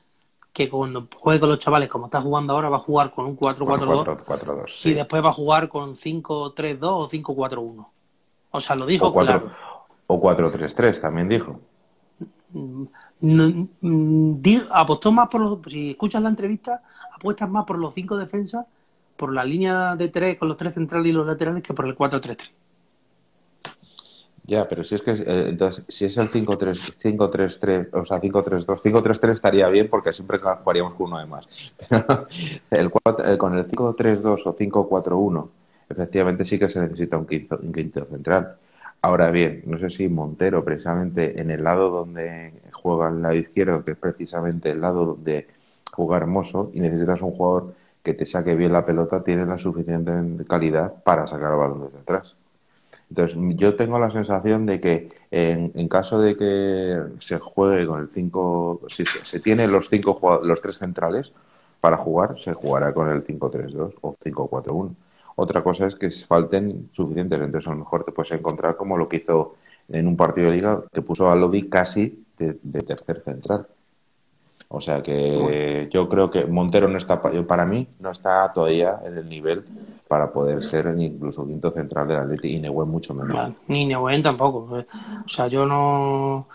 que 0.54 0.70
cuando 0.70 1.08
juegue 1.18 1.40
con 1.40 1.50
los 1.50 1.60
chavales 1.60 1.90
como 1.90 2.06
está 2.06 2.22
jugando 2.22 2.54
ahora 2.54 2.70
va 2.70 2.78
a 2.78 2.80
jugar 2.80 3.12
con 3.12 3.26
un 3.26 3.36
4-4-2 3.36 4.06
4-4-2, 4.26 4.66
y 4.68 4.72
sí. 4.72 4.94
después 4.94 5.24
va 5.24 5.30
a 5.30 5.34
jugar 5.34 5.68
con 5.68 5.96
5-3-2 5.98 6.78
o 6.84 7.10
5-4-1. 7.10 7.88
O 8.52 8.60
sea, 8.60 8.76
lo 8.76 8.86
dijo 8.86 9.08
O 9.08 9.14
4 9.14 9.40
claro. 9.42 9.56
o 10.08 10.22
4-3-3 10.22 11.02
también 11.02 11.28
dijo. 11.28 11.60
Mm, 12.52 12.86
mm, 13.82 14.42
di- 14.42 14.64
apostó 14.72 15.12
más 15.12 15.28
por 15.28 15.42
los. 15.42 15.60
Si 15.68 15.92
escuchas 15.92 16.22
la 16.22 16.30
entrevista, 16.30 16.84
apuestas 17.16 17.50
más 17.50 17.66
por 17.66 17.80
los 17.80 17.94
cinco 17.96 18.16
defensas, 18.18 18.66
por 19.18 19.34
la 19.34 19.44
línea 19.44 19.96
de 19.96 20.10
tres 20.10 20.38
con 20.38 20.48
los 20.50 20.58
tres 20.58 20.74
centrales 20.76 21.08
y 21.08 21.14
los 21.14 21.26
laterales 21.26 21.64
que 21.64 21.74
por 21.74 21.88
el 21.88 21.96
4-3-3. 21.96 22.52
Ya, 24.46 24.68
pero 24.68 24.84
si 24.84 24.96
es 24.96 25.02
que 25.02 25.12
eh, 25.12 25.50
entonces 25.50 25.86
si 25.88 26.04
es 26.04 26.18
el 26.18 26.28
5-3 26.30 26.78
5-3-3, 26.98 27.88
o 27.94 28.04
sea, 28.04 28.20
5-3-2, 28.20 28.82
5-3-3 28.82 29.36
estaría 29.36 29.70
bien 29.70 29.88
porque 29.90 30.12
siempre 30.12 30.38
jugaríamos 30.40 30.96
con 30.96 31.08
uno 31.08 31.20
de 31.20 31.26
más. 31.26 31.48
Pero 32.70 32.82
el 32.82 32.90
cuatro- 32.92 33.26
eh, 33.26 33.38
con 33.38 33.58
el 33.58 33.66
5-3-2 33.66 34.42
o 34.46 34.54
5-4-1, 34.54 35.48
efectivamente 35.90 36.44
sí 36.44 36.60
que 36.60 36.68
se 36.68 36.82
necesita 36.82 37.18
un 37.18 37.26
quinto, 37.26 37.58
un 37.62 37.72
quinto 37.72 38.04
central. 38.06 38.58
Ahora 39.02 39.32
bien, 39.32 39.64
no 39.66 39.78
sé 39.80 39.90
si 39.90 40.08
Montero, 40.10 40.64
precisamente 40.64 41.40
en 41.40 41.50
el 41.52 41.64
lado 41.64 41.90
donde 41.90 42.54
juega 42.74 43.10
el 43.10 43.22
lado 43.22 43.36
izquierdo, 43.36 43.84
que 43.86 43.92
es 43.92 43.98
precisamente 43.98 44.72
el 44.72 44.82
lado 44.82 45.06
donde 45.06 45.48
juega 45.94 46.18
Hermoso, 46.18 46.70
y 46.74 46.80
necesitas 46.82 47.22
un 47.22 47.32
jugador 47.32 47.76
que 48.02 48.14
te 48.14 48.26
saque 48.26 48.56
bien 48.56 48.74
la 48.74 48.86
pelota, 48.86 49.24
tiene 49.24 49.46
la 49.46 49.58
suficiente 49.58 50.12
calidad 50.46 50.94
para 51.04 51.28
sacar 51.28 51.52
el 51.54 51.58
balón 51.60 51.84
desde 51.86 52.00
atrás. 52.00 52.36
Entonces, 53.14 53.38
yo 53.58 53.76
tengo 53.76 54.00
la 54.00 54.10
sensación 54.10 54.66
de 54.66 54.82
que 54.82 55.10
en, 55.30 55.88
caso 55.88 56.20
de 56.20 56.36
que 56.36 57.00
se 57.20 57.38
juegue 57.38 57.86
con 57.86 58.02
el 58.02 58.10
5, 58.10 58.82
si 58.88 59.06
se, 59.06 59.40
tiene 59.40 59.68
los 59.68 59.88
cinco 59.88 60.42
los 60.44 60.60
tres 60.64 60.80
centrales 60.80 61.32
para 61.80 61.98
jugar, 61.98 62.40
se 62.44 62.54
jugará 62.54 62.92
con 62.92 63.10
el 63.10 63.24
5-3-2 63.24 63.94
o 64.02 64.16
5-4-1. 64.16 64.96
Otra 65.36 65.64
cosa 65.64 65.86
es 65.86 65.94
que 65.94 66.10
falten 66.10 66.90
suficientes, 66.92 67.40
entonces 67.40 67.68
a 67.68 67.74
lo 67.74 67.78
mejor 67.78 68.04
te 68.04 68.12
puedes 68.12 68.32
encontrar 68.32 68.78
como 68.78 68.98
lo 68.98 69.08
que 69.08 69.18
hizo 69.18 69.58
en 69.90 70.08
un 70.08 70.18
partido 70.18 70.50
de 70.50 70.56
liga 70.56 70.82
que 70.92 71.04
puso 71.04 71.30
a 71.30 71.36
Lodi 71.36 71.70
casi 71.70 72.26
de 72.40 72.82
tercer 72.82 73.22
central. 73.24 73.68
O 74.70 74.82
sea 74.82 75.04
que 75.04 75.88
yo 75.92 76.10
creo 76.10 76.32
que 76.32 76.46
Montero 76.46 76.88
no 76.88 76.98
está, 76.98 77.22
para 77.22 77.66
mí, 77.66 77.88
no 78.00 78.10
está 78.10 78.52
todavía 78.52 79.00
en 79.06 79.18
el 79.18 79.30
nivel 79.30 79.64
para 80.08 80.32
poder 80.32 80.64
ser 80.64 80.94
incluso 80.98 81.46
quinto 81.48 81.72
central 81.72 82.08
del 82.08 82.18
Atleti 82.18 82.56
y 82.56 82.60
Neuwen 82.60 82.90
mucho 82.90 83.14
menos. 83.14 83.54
ni 83.68 83.86
Neuwen 83.86 84.24
tampoco. 84.24 84.80
Eh. 84.80 84.86
O 85.26 85.30
sea, 85.30 85.48
yo 85.48 85.66
no. 85.66 86.48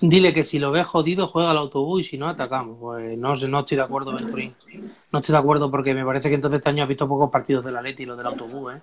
Dile 0.00 0.34
que 0.34 0.42
si 0.44 0.58
lo 0.58 0.72
ves 0.72 0.86
jodido, 0.86 1.28
juega 1.28 1.52
al 1.52 1.58
autobús 1.58 2.00
y 2.00 2.04
si 2.04 2.18
no, 2.18 2.26
atacamos. 2.28 2.76
Pues 2.80 3.16
no, 3.16 3.36
no 3.36 3.60
estoy 3.60 3.76
de 3.76 3.82
acuerdo, 3.82 4.12
No 4.12 5.18
estoy 5.18 5.32
de 5.32 5.38
acuerdo 5.38 5.70
porque 5.70 5.94
me 5.94 6.04
parece 6.04 6.28
que 6.28 6.34
entonces 6.34 6.58
este 6.58 6.70
año 6.70 6.82
has 6.82 6.88
visto 6.88 7.08
pocos 7.08 7.30
partidos 7.30 7.64
del 7.64 7.76
Atleti 7.76 8.02
y 8.02 8.06
los 8.06 8.16
del 8.16 8.26
autobús, 8.26 8.74
¿eh? 8.74 8.80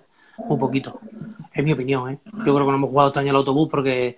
Un 0.48 0.58
poquito. 0.58 0.98
Es 1.52 1.64
mi 1.64 1.72
opinión, 1.72 2.10
¿eh? 2.10 2.18
Yo 2.24 2.54
creo 2.54 2.64
que 2.64 2.70
no 2.70 2.74
hemos 2.74 2.90
jugado 2.90 3.08
este 3.08 3.20
año 3.20 3.30
al 3.30 3.36
autobús 3.36 3.68
porque 3.70 4.16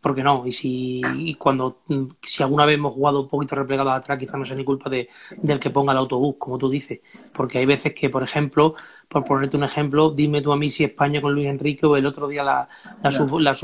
porque 0.00 0.22
no. 0.22 0.46
Y 0.46 0.52
si 0.52 1.36
cuando 1.38 1.82
si 2.22 2.42
alguna 2.42 2.64
vez 2.64 2.76
hemos 2.76 2.94
jugado 2.94 3.22
un 3.22 3.28
poquito 3.28 3.54
replegados 3.56 3.92
atrás, 3.94 4.18
quizás 4.18 4.38
no 4.38 4.46
sea 4.46 4.56
ni 4.56 4.64
culpa 4.64 4.90
de, 4.90 5.08
del 5.36 5.58
que 5.60 5.70
ponga 5.70 5.92
el 5.92 5.98
autobús, 5.98 6.36
como 6.38 6.58
tú 6.58 6.68
dices. 6.70 7.00
Porque 7.32 7.58
hay 7.58 7.66
veces 7.66 7.94
que, 7.94 8.10
por 8.10 8.22
ejemplo, 8.22 8.74
por 9.08 9.24
ponerte 9.24 9.56
un 9.56 9.64
ejemplo, 9.64 10.10
dime 10.10 10.42
tú 10.42 10.52
a 10.52 10.56
mí 10.56 10.70
si 10.70 10.84
España 10.84 11.20
con 11.20 11.34
Luis 11.34 11.46
Enrique 11.46 11.86
o 11.86 11.96
el 11.96 12.06
otro 12.06 12.28
día 12.28 12.42
la, 12.44 12.68
la, 13.02 13.10
la, 13.10 13.56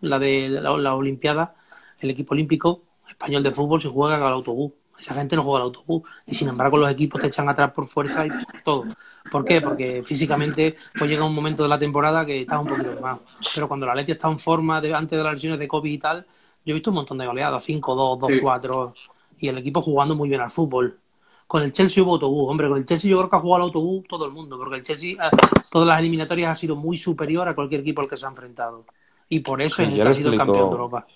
la 0.00 0.18
de 0.18 0.48
la, 0.48 0.76
la 0.76 0.94
Olimpiada, 0.94 1.56
el 1.98 2.10
equipo 2.10 2.34
olímpico 2.34 2.82
español 3.08 3.42
de 3.42 3.50
fútbol, 3.52 3.80
se 3.82 3.88
juega 3.88 4.16
al 4.16 4.32
autobús. 4.32 4.72
Esa 4.98 5.14
gente 5.14 5.36
no 5.36 5.42
juega 5.42 5.58
al 5.58 5.64
autobús. 5.64 6.02
Y 6.26 6.34
sin 6.34 6.48
embargo, 6.48 6.76
los 6.76 6.90
equipos 6.90 7.20
te 7.20 7.26
echan 7.28 7.48
atrás 7.48 7.72
por 7.72 7.86
fuerza 7.86 8.26
y 8.26 8.30
todo. 8.64 8.84
¿Por 9.30 9.44
qué? 9.44 9.60
Porque 9.60 10.02
físicamente 10.04 10.76
pues 10.96 11.10
llega 11.10 11.24
un 11.24 11.34
momento 11.34 11.62
de 11.62 11.68
la 11.68 11.78
temporada 11.78 12.24
que 12.24 12.42
estás 12.42 12.60
un 12.60 12.66
poquito 12.66 13.00
más. 13.00 13.18
Pero 13.54 13.68
cuando 13.68 13.86
la 13.86 13.94
Leti 13.94 14.12
está 14.12 14.28
en 14.28 14.38
forma 14.38 14.80
de, 14.80 14.94
antes 14.94 15.18
de 15.18 15.24
las 15.24 15.34
lesiones 15.34 15.58
de 15.58 15.68
COVID 15.68 15.92
y 15.92 15.98
tal, 15.98 16.26
yo 16.64 16.72
he 16.72 16.74
visto 16.74 16.90
un 16.90 16.96
montón 16.96 17.18
de 17.18 17.26
goleadas: 17.26 17.68
5-2, 17.68 18.40
2-4. 18.40 18.94
Y 19.40 19.48
el 19.48 19.58
equipo 19.58 19.82
jugando 19.82 20.14
muy 20.14 20.28
bien 20.28 20.40
al 20.40 20.50
fútbol. 20.50 20.98
Con 21.46 21.62
el 21.62 21.72
Chelsea 21.72 22.02
hubo 22.02 22.12
autobús, 22.12 22.50
hombre, 22.50 22.68
con 22.68 22.78
el 22.78 22.86
Chelsea 22.86 23.10
yo 23.10 23.18
creo 23.18 23.30
que 23.30 23.36
ha 23.36 23.40
jugado 23.40 23.62
al 23.64 23.68
autobús 23.68 24.04
todo 24.08 24.24
el 24.24 24.32
mundo, 24.32 24.56
porque 24.56 24.76
el 24.76 24.82
Chelsea, 24.82 25.12
eh, 25.12 25.36
todas 25.70 25.86
las 25.86 26.00
eliminatorias 26.00 26.50
ha 26.50 26.56
sido 26.56 26.74
muy 26.74 26.96
superior 26.96 27.46
a 27.48 27.54
cualquier 27.54 27.82
equipo 27.82 28.00
al 28.00 28.08
que 28.08 28.16
se 28.16 28.24
ha 28.24 28.30
enfrentado. 28.30 28.84
Y 29.28 29.40
por 29.40 29.60
eso 29.60 29.82
es 29.82 29.88
el 29.88 29.94
que 29.94 30.02
ha 30.02 30.12
sido 30.12 30.32
el 30.32 30.38
campeón 30.38 30.68
de 30.68 30.72
Europa. 30.72 31.06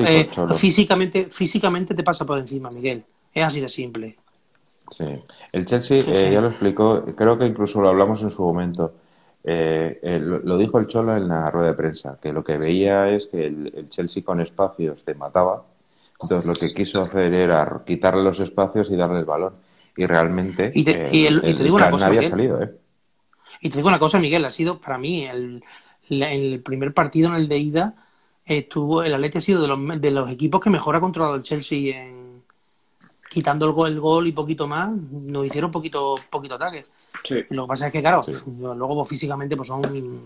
Eh, 0.00 0.28
físicamente, 0.56 1.26
físicamente 1.30 1.94
te 1.94 2.02
pasa 2.02 2.24
por 2.24 2.38
encima, 2.38 2.70
Miguel. 2.70 3.04
Es 3.32 3.44
así 3.44 3.60
de 3.60 3.68
simple. 3.68 4.16
Sí. 4.90 5.04
El 5.52 5.66
Chelsea, 5.66 5.98
eh, 5.98 6.30
ya 6.32 6.40
lo 6.40 6.48
explicó, 6.48 7.04
creo 7.16 7.38
que 7.38 7.46
incluso 7.46 7.80
lo 7.80 7.88
hablamos 7.88 8.22
en 8.22 8.30
su 8.30 8.42
momento. 8.42 8.94
Eh, 9.44 10.18
lo, 10.20 10.58
dijo 10.58 10.78
el 10.78 10.86
Cholo 10.86 11.16
en 11.16 11.28
la 11.28 11.50
rueda 11.50 11.68
de 11.68 11.74
prensa, 11.74 12.18
que 12.20 12.32
lo 12.32 12.42
que 12.42 12.56
veía 12.56 13.10
es 13.10 13.26
que 13.28 13.46
el, 13.46 13.88
Chelsea 13.90 14.24
con 14.24 14.40
espacios 14.40 15.04
te 15.04 15.14
mataba. 15.14 15.64
Entonces 16.20 16.46
lo 16.46 16.54
que 16.54 16.72
quiso 16.72 17.02
hacer 17.02 17.34
era 17.34 17.82
quitarle 17.86 18.22
los 18.22 18.40
espacios 18.40 18.90
y 18.90 18.96
darle 18.96 19.20
el 19.20 19.24
balón. 19.24 19.54
Y 19.96 20.06
realmente 20.06 20.72
y 20.74 20.84
te, 20.84 21.08
digo 21.10 21.76
una 21.76 21.90
cosa, 21.90 22.06
había 22.06 22.22
salido. 22.22 22.60
Y 23.60 23.70
te 23.70 23.76
digo 23.76 23.88
una 23.88 23.98
cosa, 23.98 24.18
Miguel, 24.18 24.44
ha 24.44 24.50
sido 24.50 24.80
para 24.80 24.98
mí 24.98 25.24
el, 25.24 25.62
el 26.08 26.60
primer 26.60 26.92
partido 26.92 27.30
en 27.30 27.36
el 27.36 27.48
de 27.48 27.58
ida 27.58 28.05
estuvo 28.46 29.02
el 29.02 29.12
Atleti 29.12 29.38
ha 29.38 29.40
sido 29.40 29.60
de 29.60 29.68
los, 29.68 30.00
de 30.00 30.10
los 30.10 30.30
equipos 30.30 30.60
que 30.60 30.70
mejor 30.70 30.96
ha 30.96 31.00
controlado 31.00 31.34
el 31.34 31.42
Chelsea 31.42 32.00
en 32.00 32.42
quitando 33.28 33.66
el 33.66 33.72
gol, 33.72 33.92
el 33.92 34.00
gol 34.00 34.26
y 34.28 34.32
poquito 34.32 34.66
más, 34.66 34.90
nos 34.90 35.46
hicieron 35.46 35.70
poquito 35.70 36.14
poquito 36.30 36.54
ataque. 36.54 36.86
Lo 37.50 37.64
que 37.64 37.68
pasa 37.68 37.86
es 37.88 37.92
que, 37.92 38.00
claro, 38.00 38.24
luego 38.56 38.94
pues, 38.96 39.08
físicamente 39.08 39.56
pues 39.56 39.68
son 39.68 39.82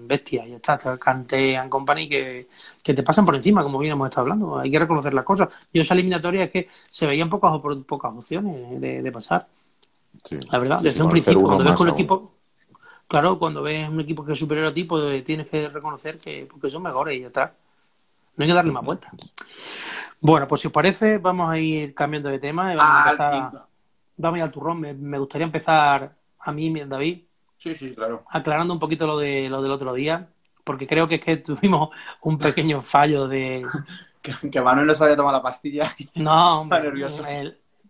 bestias, 0.07 0.47
y 0.47 0.53
está, 0.53 0.79
Cantean 0.99 1.71
Company 1.71 2.09
que, 2.09 2.49
que 2.83 2.95
te 2.95 3.03
pasan 3.03 3.25
por 3.25 3.35
encima, 3.35 3.63
como 3.63 3.79
bien 3.79 3.93
hemos 3.93 4.09
estado 4.09 4.27
hablando. 4.27 4.59
Hay 4.59 4.71
que 4.71 4.79
reconocer 4.79 5.15
las 5.15 5.25
cosas. 5.25 5.49
Y 5.73 5.81
esa 5.81 5.95
eliminatoria 5.95 6.45
es 6.45 6.51
que 6.51 6.69
se 6.83 7.07
veían 7.07 7.31
pocas, 7.31 7.59
pocas 7.87 8.13
opciones 8.15 8.81
de, 8.81 9.13
pasar. 9.13 9.47
La 10.51 10.59
verdad, 10.59 10.81
desde 10.81 11.03
un 11.03 11.09
principio, 11.09 11.41
cuando 11.41 11.65
ves 11.65 11.81
un 11.81 11.89
equipo, 11.89 12.33
claro, 13.09 13.39
cuando 13.39 13.63
ves 13.63 13.89
un 13.89 14.01
equipo 14.01 14.25
que 14.25 14.35
es 14.35 14.39
superior 14.39 14.67
a 14.67 14.75
ti, 14.75 14.85
pues 14.85 15.25
tienes 15.25 15.49
que 15.49 15.69
reconocer 15.69 16.19
que 16.19 16.47
porque 16.51 16.69
son 16.69 16.83
mejores 16.83 17.17
y 17.17 17.21
ya 17.21 17.29
está. 17.29 17.55
No 18.41 18.45
hay 18.45 18.49
que 18.49 18.55
darle 18.55 18.73
más 18.73 18.83
vuelta. 18.83 19.11
Bueno, 20.19 20.49
pues 20.49 20.63
si 20.63 20.69
os 20.69 20.73
parece, 20.73 21.19
vamos 21.19 21.51
a 21.51 21.59
ir 21.59 21.95
cambiando 21.95 22.31
de 22.31 22.39
tema. 22.39 22.75
vamos, 22.75 23.07
a 23.07 23.11
empezar, 23.11 23.67
vamos 24.17 24.35
a 24.35 24.39
ir 24.39 24.43
al 24.45 24.51
turrón. 24.51 24.81
Me, 24.81 25.19
gustaría 25.19 25.45
empezar 25.45 26.17
a 26.39 26.51
mí, 26.53 26.73
David. 26.87 27.25
Sí, 27.59 27.75
sí, 27.75 27.95
claro. 27.95 28.25
Aclarando 28.31 28.73
un 28.73 28.81
poquito 28.81 29.07
lo, 29.07 29.19
de, 29.19 29.51
lo 29.51 29.61
del 29.61 29.73
otro 29.73 29.93
día, 29.93 30.27
porque 30.65 30.87
creo 30.87 31.07
que 31.07 31.17
es 31.17 31.21
que 31.21 31.37
tuvimos 31.37 31.91
un 32.23 32.39
pequeño 32.39 32.81
fallo 32.81 33.29
de... 33.29 33.61
que, 34.23 34.61
Manuel 34.63 34.87
no 34.87 34.95
se 34.95 35.05
había 35.05 35.17
tomado 35.17 35.37
la 35.37 35.43
pastilla. 35.43 35.95
No, 36.15 36.63
hombre, 36.63 36.81
nervioso. 36.81 37.23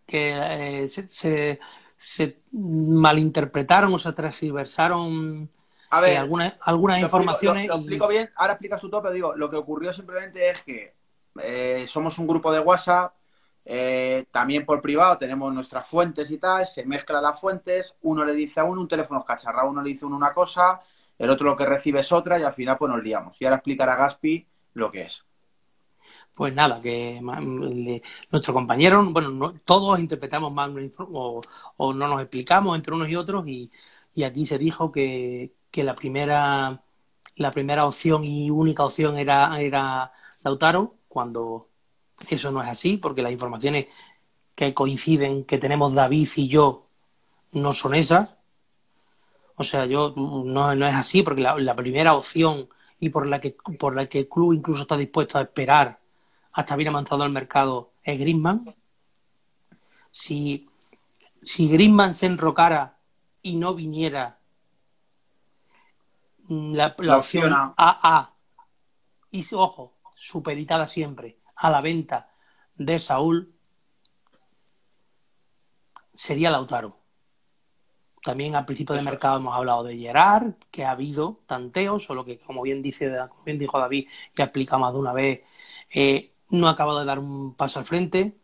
que 0.05 0.83
eh, 0.83 0.89
se, 0.89 1.61
se, 1.97 2.41
malinterpretaron 2.51 3.95
o 3.95 4.01
se 4.01 4.13
transversaron 4.13 5.49
a 5.91 6.01
ver, 6.01 6.19
algunas, 6.19 6.55
algunas 6.63 7.01
informaciones. 7.01 7.67
lo, 7.67 7.75
explico 7.75 8.07
bien, 8.07 8.31
ahora 8.37 8.53
explicas 8.53 8.81
tu 8.81 8.89
tope, 8.89 9.11
digo, 9.13 9.35
lo 9.35 9.51
que 9.51 9.57
ocurrió 9.57 9.93
simplemente 9.93 10.49
es 10.49 10.63
que 10.63 10.95
eh, 11.43 11.85
somos 11.89 12.17
un 12.19 12.29
grupo 12.29 12.53
de 12.53 12.61
WhatsApp, 12.61 13.13
eh, 13.65 14.25
también 14.31 14.65
por 14.65 14.81
privado 14.81 15.19
tenemos 15.19 15.53
nuestras 15.53 15.85
fuentes 15.87 16.31
y 16.31 16.39
tal, 16.39 16.65
se 16.65 16.87
mezclan 16.87 17.25
las 17.25 17.41
fuentes, 17.41 17.97
uno 18.03 18.25
le 18.25 18.35
dice 18.35 18.61
a 18.61 18.65
uno, 18.65 18.81
un 18.81 18.89
teléfono 18.89 19.25
cacharra, 19.25 19.65
uno 19.65 19.83
le 19.83 19.91
dice 19.91 20.07
uno 20.07 20.17
una 20.17 20.33
cosa, 20.33 20.81
el 21.19 21.29
otro 21.29 21.51
lo 21.51 21.57
que 21.57 21.67
recibe 21.67 22.01
es 22.01 22.13
otra 22.13 22.39
y 22.39 22.45
al 22.45 22.55
final 22.55 22.79
pues 22.79 22.93
nos 22.93 23.03
liamos. 23.03 23.41
Y 23.41 23.45
ahora 23.45 23.57
explicará 23.57 23.97
Gaspi 23.97 24.47
lo 24.75 24.93
que 24.93 25.03
es. 25.03 25.25
Pues 26.35 26.55
nada, 26.55 26.81
que 26.81 27.21
nuestro 28.31 28.55
compañero, 28.55 29.05
bueno, 29.11 29.55
todos 29.65 29.99
interpretamos 29.99 30.53
mal 30.53 30.91
o, 30.99 31.43
o, 31.77 31.93
no 31.93 32.09
nos 32.09 32.23
explicamos 32.23 32.77
entre 32.77 32.95
unos 32.95 33.09
y 33.09 33.17
otros 33.17 33.47
y, 33.47 33.71
y 34.15 34.23
aquí 34.23 34.47
se 34.47 34.57
dijo 34.57 34.91
que, 34.91 35.53
que 35.71 35.85
la 35.85 35.95
primera, 35.95 36.83
la 37.37 37.51
primera 37.53 37.87
opción 37.87 38.25
y 38.25 38.51
única 38.51 38.85
opción 38.85 39.19
era, 39.19 39.61
era 39.61 40.13
Lautaro, 40.45 40.97
cuando 41.09 41.69
eso 42.29 42.51
no 42.51 42.63
es 42.63 42.69
así, 42.69 42.97
porque 42.97 43.23
las 43.23 43.33
informaciones 43.33 43.89
que 44.55 44.75
coinciden 44.75 45.45
que 45.45 45.59
tenemos 45.59 45.95
David 45.95 46.29
y 46.37 46.49
yo 46.49 46.87
no 47.53 47.75
son 47.75 47.95
esas. 47.95 48.31
O 49.57 49.65
sea, 49.65 49.87
yo 49.87 50.15
no, 50.17 50.75
no 50.75 50.87
es 50.87 50.95
así, 50.95 51.23
porque 51.23 51.43
la, 51.43 51.77
primera 51.77 52.15
opción 52.15 52.69
y 52.99 53.11
por 53.11 53.27
la 53.27 53.41
que 53.41 53.57
por 53.79 53.95
la 53.95 54.07
que 54.07 54.21
el 54.21 54.29
club 54.29 54.53
incluso 54.53 54.83
está 54.83 54.97
dispuesto 54.97 55.39
a 55.39 55.43
esperar 55.43 55.99
hasta 56.53 56.77
bien 56.77 56.89
avanzado 56.89 57.23
al 57.23 57.31
mercado 57.31 57.93
es 58.03 58.19
Griezmann. 58.19 58.75
Si, 60.11 60.69
si 61.43 61.69
Griezmann 61.69 62.15
se 62.15 62.27
enrocara 62.27 62.97
y 63.43 63.57
no 63.57 63.75
viniera 63.75 64.40
la, 66.51 67.17
opción 67.17 67.53
AA 67.77 68.35
y, 69.31 69.47
ojo, 69.53 69.95
supeditada 70.17 70.85
siempre 70.87 71.39
a 71.55 71.71
la 71.71 71.81
venta 71.81 72.31
de 72.75 72.99
Saúl, 72.99 73.55
sería 76.13 76.51
Lautaro. 76.51 76.99
También 78.23 78.57
al 78.57 78.65
principio 78.65 78.97
de 78.97 79.03
mercado 79.03 79.39
hemos 79.39 79.55
hablado 79.55 79.85
de 79.85 79.97
Gerard, 79.97 80.55
que 80.71 80.85
ha 80.85 80.91
habido 80.91 81.41
tanteos, 81.47 82.05
solo 82.05 82.25
que, 82.25 82.41
como 82.41 82.63
bien, 82.63 82.83
dice, 82.83 83.11
bien 83.45 83.59
dijo 83.59 83.79
David, 83.79 84.09
que 84.35 84.43
ha 84.43 84.47
explicado 84.47 84.81
más 84.81 84.93
de 84.93 84.99
una 84.99 85.13
vez, 85.13 85.43
eh, 85.89 86.33
no 86.51 86.67
ha 86.67 86.73
acabado 86.73 86.99
de 86.99 87.07
dar 87.07 87.21
un 87.21 87.55
paso 87.55 87.79
al 87.79 87.85
frente. 87.85 88.37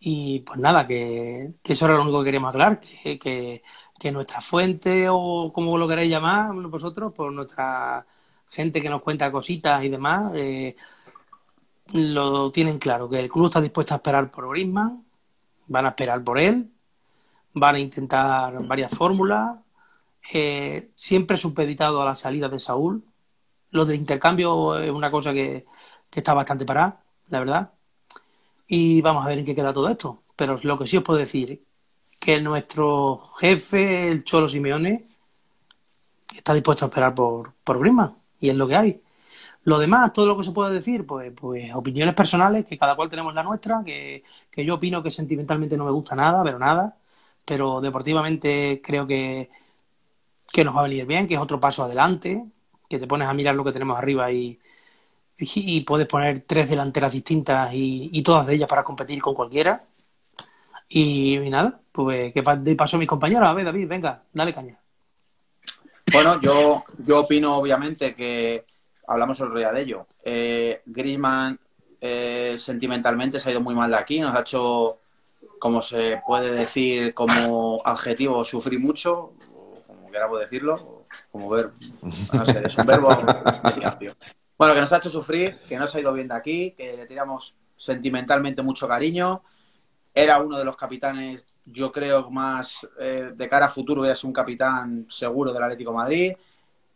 Y 0.00 0.40
pues 0.40 0.58
nada, 0.58 0.86
que, 0.86 1.52
eso 1.62 1.84
era 1.84 1.94
lo 1.94 2.02
único 2.02 2.20
que 2.20 2.26
queríamos 2.26 2.50
aclarar, 2.50 2.80
que 2.80 3.18
que 3.18 3.62
nuestra 4.04 4.40
fuente 4.40 5.06
o 5.10 5.50
como 5.52 5.76
lo 5.78 5.88
queráis 5.88 6.10
llamar 6.10 6.54
vosotros, 6.54 7.12
por 7.12 7.32
nuestra 7.32 8.06
gente 8.50 8.80
que 8.80 8.90
nos 8.90 9.02
cuenta 9.02 9.32
cositas 9.32 9.82
y 9.84 9.88
demás, 9.88 10.34
eh, 10.36 10.76
lo 11.92 12.50
tienen 12.50 12.78
claro, 12.78 13.08
que 13.08 13.20
el 13.20 13.30
club 13.30 13.46
está 13.46 13.60
dispuesto 13.60 13.94
a 13.94 13.98
esperar 13.98 14.30
por 14.30 14.48
Griezmann, 14.50 15.04
van 15.66 15.86
a 15.86 15.90
esperar 15.90 16.22
por 16.22 16.38
él, 16.38 16.72
van 17.54 17.76
a 17.76 17.80
intentar 17.80 18.62
varias 18.66 18.92
fórmulas, 18.92 19.56
eh, 20.32 20.90
siempre 20.94 21.36
supeditado 21.36 22.02
a 22.02 22.04
la 22.04 22.14
salida 22.14 22.48
de 22.48 22.60
Saúl. 22.60 23.04
Lo 23.70 23.84
del 23.84 23.96
intercambio 23.96 24.78
es 24.78 24.90
una 24.90 25.10
cosa 25.10 25.32
que, 25.32 25.64
que 26.10 26.20
está 26.20 26.34
bastante 26.34 26.64
parada, 26.64 27.02
la 27.28 27.38
verdad. 27.40 27.72
Y 28.68 29.00
vamos 29.02 29.24
a 29.24 29.28
ver 29.28 29.38
en 29.38 29.44
qué 29.44 29.54
queda 29.54 29.72
todo 29.72 29.88
esto. 29.88 30.22
Pero 30.36 30.58
lo 30.62 30.78
que 30.78 30.86
sí 30.86 30.96
os 30.96 31.04
puedo 31.04 31.18
decir 31.18 31.64
que 32.20 32.40
nuestro 32.40 33.18
jefe, 33.38 34.08
el 34.08 34.24
Cholo 34.24 34.48
Simeone, 34.48 35.04
está 36.34 36.54
dispuesto 36.54 36.84
a 36.84 36.88
esperar 36.88 37.14
por, 37.14 37.54
por 37.64 37.78
Griezmann 37.80 38.16
y 38.40 38.50
es 38.50 38.56
lo 38.56 38.68
que 38.68 38.76
hay. 38.76 39.02
Lo 39.64 39.78
demás, 39.78 40.12
todo 40.12 40.26
lo 40.26 40.36
que 40.38 40.44
se 40.44 40.52
puede 40.52 40.74
decir, 40.74 41.06
pues, 41.06 41.32
pues 41.34 41.74
opiniones 41.74 42.14
personales, 42.14 42.66
que 42.66 42.78
cada 42.78 42.94
cual 42.94 43.10
tenemos 43.10 43.34
la 43.34 43.42
nuestra, 43.42 43.82
que, 43.84 44.22
que 44.50 44.64
yo 44.64 44.76
opino 44.76 45.02
que 45.02 45.10
sentimentalmente 45.10 45.76
no 45.76 45.84
me 45.84 45.90
gusta 45.90 46.14
nada, 46.14 46.44
pero 46.44 46.58
nada, 46.58 46.96
pero 47.44 47.80
deportivamente 47.80 48.80
creo 48.84 49.06
que, 49.06 49.50
que 50.52 50.64
nos 50.64 50.76
va 50.76 50.80
a 50.80 50.84
venir 50.84 51.06
bien, 51.06 51.26
que 51.26 51.34
es 51.34 51.40
otro 51.40 51.60
paso 51.60 51.84
adelante, 51.84 52.44
que 52.88 52.98
te 52.98 53.06
pones 53.06 53.28
a 53.28 53.34
mirar 53.34 53.54
lo 53.56 53.64
que 53.64 53.72
tenemos 53.72 53.98
arriba 53.98 54.30
y, 54.32 54.58
y, 55.38 55.80
puedes 55.82 56.06
poner 56.06 56.44
tres 56.46 56.70
delanteras 56.70 57.12
distintas 57.12 57.72
y, 57.74 58.10
y, 58.12 58.22
todas 58.22 58.46
de 58.46 58.54
ellas 58.54 58.68
para 58.68 58.84
competir 58.84 59.20
con 59.20 59.34
cualquiera. 59.34 59.82
Y, 60.88 61.38
nada, 61.50 61.80
pues 61.92 62.32
que 62.32 62.42
de 62.42 62.76
paso 62.76 62.96
a 62.96 63.00
mis 63.00 63.08
compañeros. 63.08 63.48
A 63.48 63.54
ver, 63.54 63.64
David, 63.64 63.88
venga, 63.88 64.22
dale 64.32 64.54
caña. 64.54 64.78
Bueno, 66.12 66.40
yo, 66.40 66.84
yo 67.06 67.20
opino 67.20 67.56
obviamente 67.56 68.14
que 68.14 68.64
hablamos 69.06 69.40
el 69.40 69.54
día 69.54 69.72
de 69.72 69.80
ello. 69.82 70.06
Eh, 70.22 70.82
Griezmann 70.86 71.58
eh, 72.00 72.56
sentimentalmente 72.58 73.40
se 73.40 73.48
ha 73.48 73.52
ido 73.52 73.60
muy 73.60 73.74
mal 73.74 73.90
de 73.90 73.96
aquí, 73.96 74.20
nos 74.20 74.36
ha 74.36 74.40
hecho, 74.40 75.00
como 75.58 75.82
se 75.82 76.20
puede 76.26 76.52
decir 76.52 77.14
como 77.14 77.80
adjetivo, 77.84 78.44
sufrir 78.44 78.78
mucho, 78.78 79.32
como 79.86 80.10
queramos 80.10 80.40
decirlo, 80.40 81.06
como 81.32 81.48
ver, 81.48 81.70
no 82.32 82.46
sé, 82.46 82.62
es 82.64 82.76
un 82.78 82.86
verbo. 82.86 83.08
bueno, 84.58 84.74
que 84.74 84.80
nos 84.80 84.92
ha 84.92 84.98
hecho 84.98 85.10
sufrir, 85.10 85.56
que 85.68 85.76
no 85.76 85.86
se 85.86 85.98
ha 85.98 86.00
ido 86.00 86.12
bien 86.12 86.28
de 86.28 86.34
aquí, 86.34 86.70
que 86.72 86.96
le 86.96 87.06
tiramos 87.06 87.56
sentimentalmente 87.76 88.62
mucho 88.62 88.86
cariño. 88.86 89.42
Era 90.16 90.40
uno 90.40 90.58
de 90.58 90.64
los 90.64 90.76
capitanes, 90.76 91.44
yo 91.64 91.92
creo, 91.92 92.30
más 92.30 92.88
eh, 92.98 93.32
de 93.34 93.48
cara 93.48 93.66
a 93.66 93.68
futuro, 93.70 94.04
es 94.04 94.24
un 94.24 94.32
capitán 94.32 95.06
seguro 95.08 95.52
del 95.52 95.62
Atlético 95.62 95.92
Madrid 95.92 96.34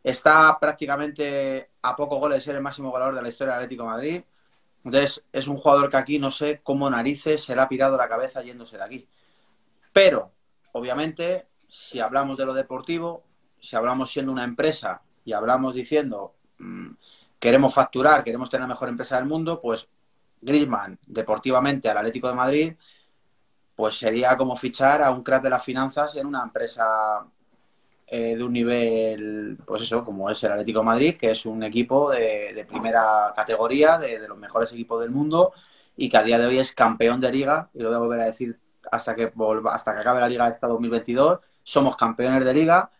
Está 0.02 0.58
prácticamente 0.58 1.70
a 1.82 1.94
poco 1.94 2.16
goles 2.16 2.38
de 2.38 2.40
ser 2.40 2.56
el 2.56 2.62
máximo 2.62 2.90
goleador 2.90 3.14
de 3.14 3.22
la 3.22 3.28
historia 3.28 3.54
del 3.54 3.64
Atlético 3.64 3.84
Madrid. 3.84 4.22
Entonces, 4.82 5.22
es 5.30 5.46
un 5.46 5.58
jugador 5.58 5.90
que 5.90 5.98
aquí 5.98 6.18
no 6.18 6.30
sé 6.30 6.60
cómo 6.62 6.88
narices 6.88 7.44
se 7.44 7.54
le 7.54 7.60
ha 7.60 7.68
pirado 7.68 7.96
la 7.98 8.08
cabeza 8.08 8.42
yéndose 8.42 8.78
de 8.78 8.82
aquí. 8.82 9.08
Pero, 9.92 10.32
obviamente, 10.72 11.48
si 11.68 12.00
hablamos 12.00 12.38
de 12.38 12.46
lo 12.46 12.54
deportivo, 12.54 13.24
si 13.60 13.76
hablamos 13.76 14.10
siendo 14.10 14.32
una 14.32 14.44
empresa 14.44 15.02
y 15.24 15.34
hablamos 15.34 15.74
diciendo 15.74 16.34
mmm, 16.58 16.92
queremos 17.38 17.74
facturar, 17.74 18.24
queremos 18.24 18.48
tener 18.48 18.62
la 18.62 18.68
mejor 18.68 18.88
empresa 18.88 19.16
del 19.16 19.26
mundo, 19.26 19.60
pues 19.60 19.86
Griezmann, 20.40 20.98
deportivamente 21.06 21.90
al 21.90 21.98
Atlético 21.98 22.28
de 22.28 22.34
Madrid, 22.34 22.72
pues 23.80 23.94
sería 23.98 24.36
como 24.36 24.56
fichar 24.56 25.02
a 25.02 25.10
un 25.10 25.22
crack 25.22 25.42
de 25.42 25.48
las 25.48 25.64
finanzas 25.64 26.14
en 26.14 26.26
una 26.26 26.42
empresa 26.42 27.24
eh, 28.06 28.36
de 28.36 28.44
un 28.44 28.52
nivel, 28.52 29.56
pues 29.64 29.84
eso, 29.84 30.04
como 30.04 30.28
es 30.28 30.44
el 30.44 30.52
Atlético 30.52 30.82
Madrid, 30.82 31.16
que 31.16 31.30
es 31.30 31.46
un 31.46 31.62
equipo 31.62 32.10
de, 32.10 32.66
primera 32.68 33.32
categoría, 33.34 33.96
de, 33.96 34.28
los 34.28 34.36
mejores 34.36 34.70
equipos 34.74 35.00
del 35.00 35.10
mundo 35.10 35.54
y 35.96 36.10
que 36.10 36.18
a 36.18 36.22
día 36.22 36.38
de 36.38 36.44
hoy 36.44 36.58
es 36.58 36.74
campeón 36.74 37.22
de 37.22 37.32
liga, 37.32 37.70
y 37.72 37.78
lo 37.78 37.88
voy 37.88 37.96
a 37.96 38.00
volver 38.00 38.20
a 38.20 38.24
decir 38.26 38.58
hasta 38.92 39.14
que, 39.14 39.32
volva, 39.34 39.74
hasta 39.74 39.94
que 39.94 40.00
acabe 40.00 40.20
la 40.20 40.28
liga 40.28 40.44
de 40.44 40.50
esta 40.50 40.66
2022, 40.66 41.40
somos 41.62 41.96
campeones 41.96 42.44
de 42.44 42.52
liga 42.52 42.90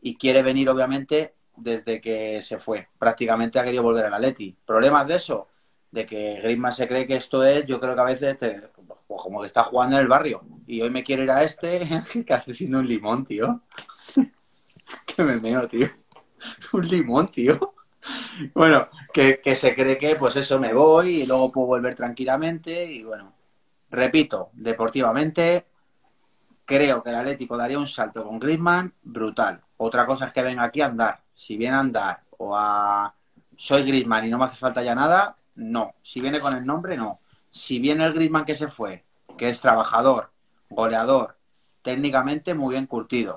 y 0.00 0.16
quiere 0.16 0.42
venir 0.42 0.70
obviamente 0.70 1.34
desde 1.56 2.00
que 2.00 2.42
se 2.42 2.60
fue, 2.60 2.86
prácticamente 2.96 3.58
ha 3.58 3.64
querido 3.64 3.82
volver 3.82 4.04
al 4.04 4.14
Atleti. 4.14 4.56
¿Problemas 4.64 5.08
de 5.08 5.16
eso? 5.16 5.48
De 5.90 6.06
que 6.06 6.38
Griezmann 6.42 6.72
se 6.72 6.86
cree 6.86 7.08
que 7.08 7.16
esto 7.16 7.42
es, 7.42 7.66
yo 7.66 7.80
creo 7.80 7.96
que 7.96 8.00
a 8.00 8.04
veces 8.04 8.36
pues 8.38 8.77
como 9.22 9.40
que 9.40 9.46
está 9.46 9.64
jugando 9.64 9.96
en 9.96 10.02
el 10.02 10.08
barrio 10.08 10.42
y 10.68 10.82
hoy 10.82 10.90
me 10.90 11.02
quiero 11.02 11.24
ir 11.24 11.30
a 11.30 11.42
este, 11.42 11.88
que 12.26 12.34
hace 12.34 12.54
siendo 12.54 12.78
un 12.78 12.86
limón, 12.86 13.24
tío. 13.24 13.62
que 15.06 15.24
me 15.24 15.40
meo, 15.40 15.66
tío. 15.66 15.88
Un 16.72 16.86
limón, 16.86 17.28
tío. 17.28 17.74
Bueno, 18.54 18.88
que, 19.12 19.40
se 19.56 19.74
cree 19.74 19.98
que, 19.98 20.14
pues 20.16 20.36
eso, 20.36 20.60
me 20.60 20.72
voy 20.72 21.22
y 21.22 21.26
luego 21.26 21.50
puedo 21.50 21.66
volver 21.68 21.94
tranquilamente. 21.94 22.84
Y 22.84 23.02
bueno, 23.02 23.32
repito, 23.90 24.50
deportivamente, 24.52 25.66
creo 26.64 27.02
que 27.02 27.10
el 27.10 27.16
Atlético 27.16 27.56
daría 27.56 27.78
un 27.78 27.86
salto 27.86 28.22
con 28.22 28.38
Griezmann 28.38 28.94
brutal. 29.02 29.60
Otra 29.78 30.06
cosa 30.06 30.26
es 30.26 30.32
que 30.32 30.42
venga 30.42 30.64
aquí 30.64 30.80
a 30.80 30.86
andar. 30.86 31.22
Si 31.34 31.56
viene 31.56 31.76
a 31.76 31.80
andar 31.80 32.22
o 32.36 32.54
a 32.54 33.14
soy 33.56 33.84
Griezmann 33.84 34.26
y 34.26 34.30
no 34.30 34.38
me 34.38 34.44
hace 34.44 34.56
falta 34.56 34.82
ya 34.82 34.94
nada, 34.94 35.36
no. 35.56 35.94
Si 36.02 36.20
viene 36.20 36.40
con 36.40 36.54
el 36.54 36.64
nombre, 36.64 36.96
no. 36.96 37.20
Si 37.50 37.80
viene 37.80 38.04
el 38.04 38.12
Griezmann 38.12 38.44
que 38.44 38.54
se 38.54 38.68
fue, 38.68 39.04
que 39.38 39.48
es 39.48 39.60
trabajador, 39.62 40.30
goleador, 40.68 41.38
técnicamente 41.80 42.52
muy 42.52 42.74
bien 42.74 42.86
curtido, 42.86 43.36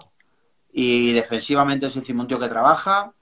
y 0.73 1.11
defensivamente 1.13 1.85
es 1.87 1.95
un 1.95 2.27
tío 2.27 2.39
que 2.39 2.47
trabaja. 2.47 3.13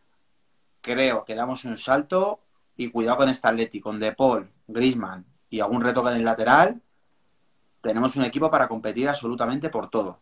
Creo 0.82 1.26
que 1.26 1.36
damos 1.36 1.66
un 1.66 1.78
salto 1.78 2.40
y 2.78 2.90
cuidado 2.90 3.18
con 3.18 3.30
este 3.30 3.48
Atleti, 3.48 3.82
con 3.82 4.00
De 4.00 4.14
Paul, 4.14 4.50
Grisman 4.68 5.26
y 5.50 5.60
algún 5.60 5.82
retoque 5.82 6.10
en 6.10 6.18
el 6.18 6.26
lateral. 6.26 6.82
Tenemos 7.82 8.16
un 8.16 8.24
equipo 8.24 8.50
para 8.50 8.68
competir 8.68 9.10
absolutamente 9.10 9.70
por 9.70 9.90
todo. 9.90 10.20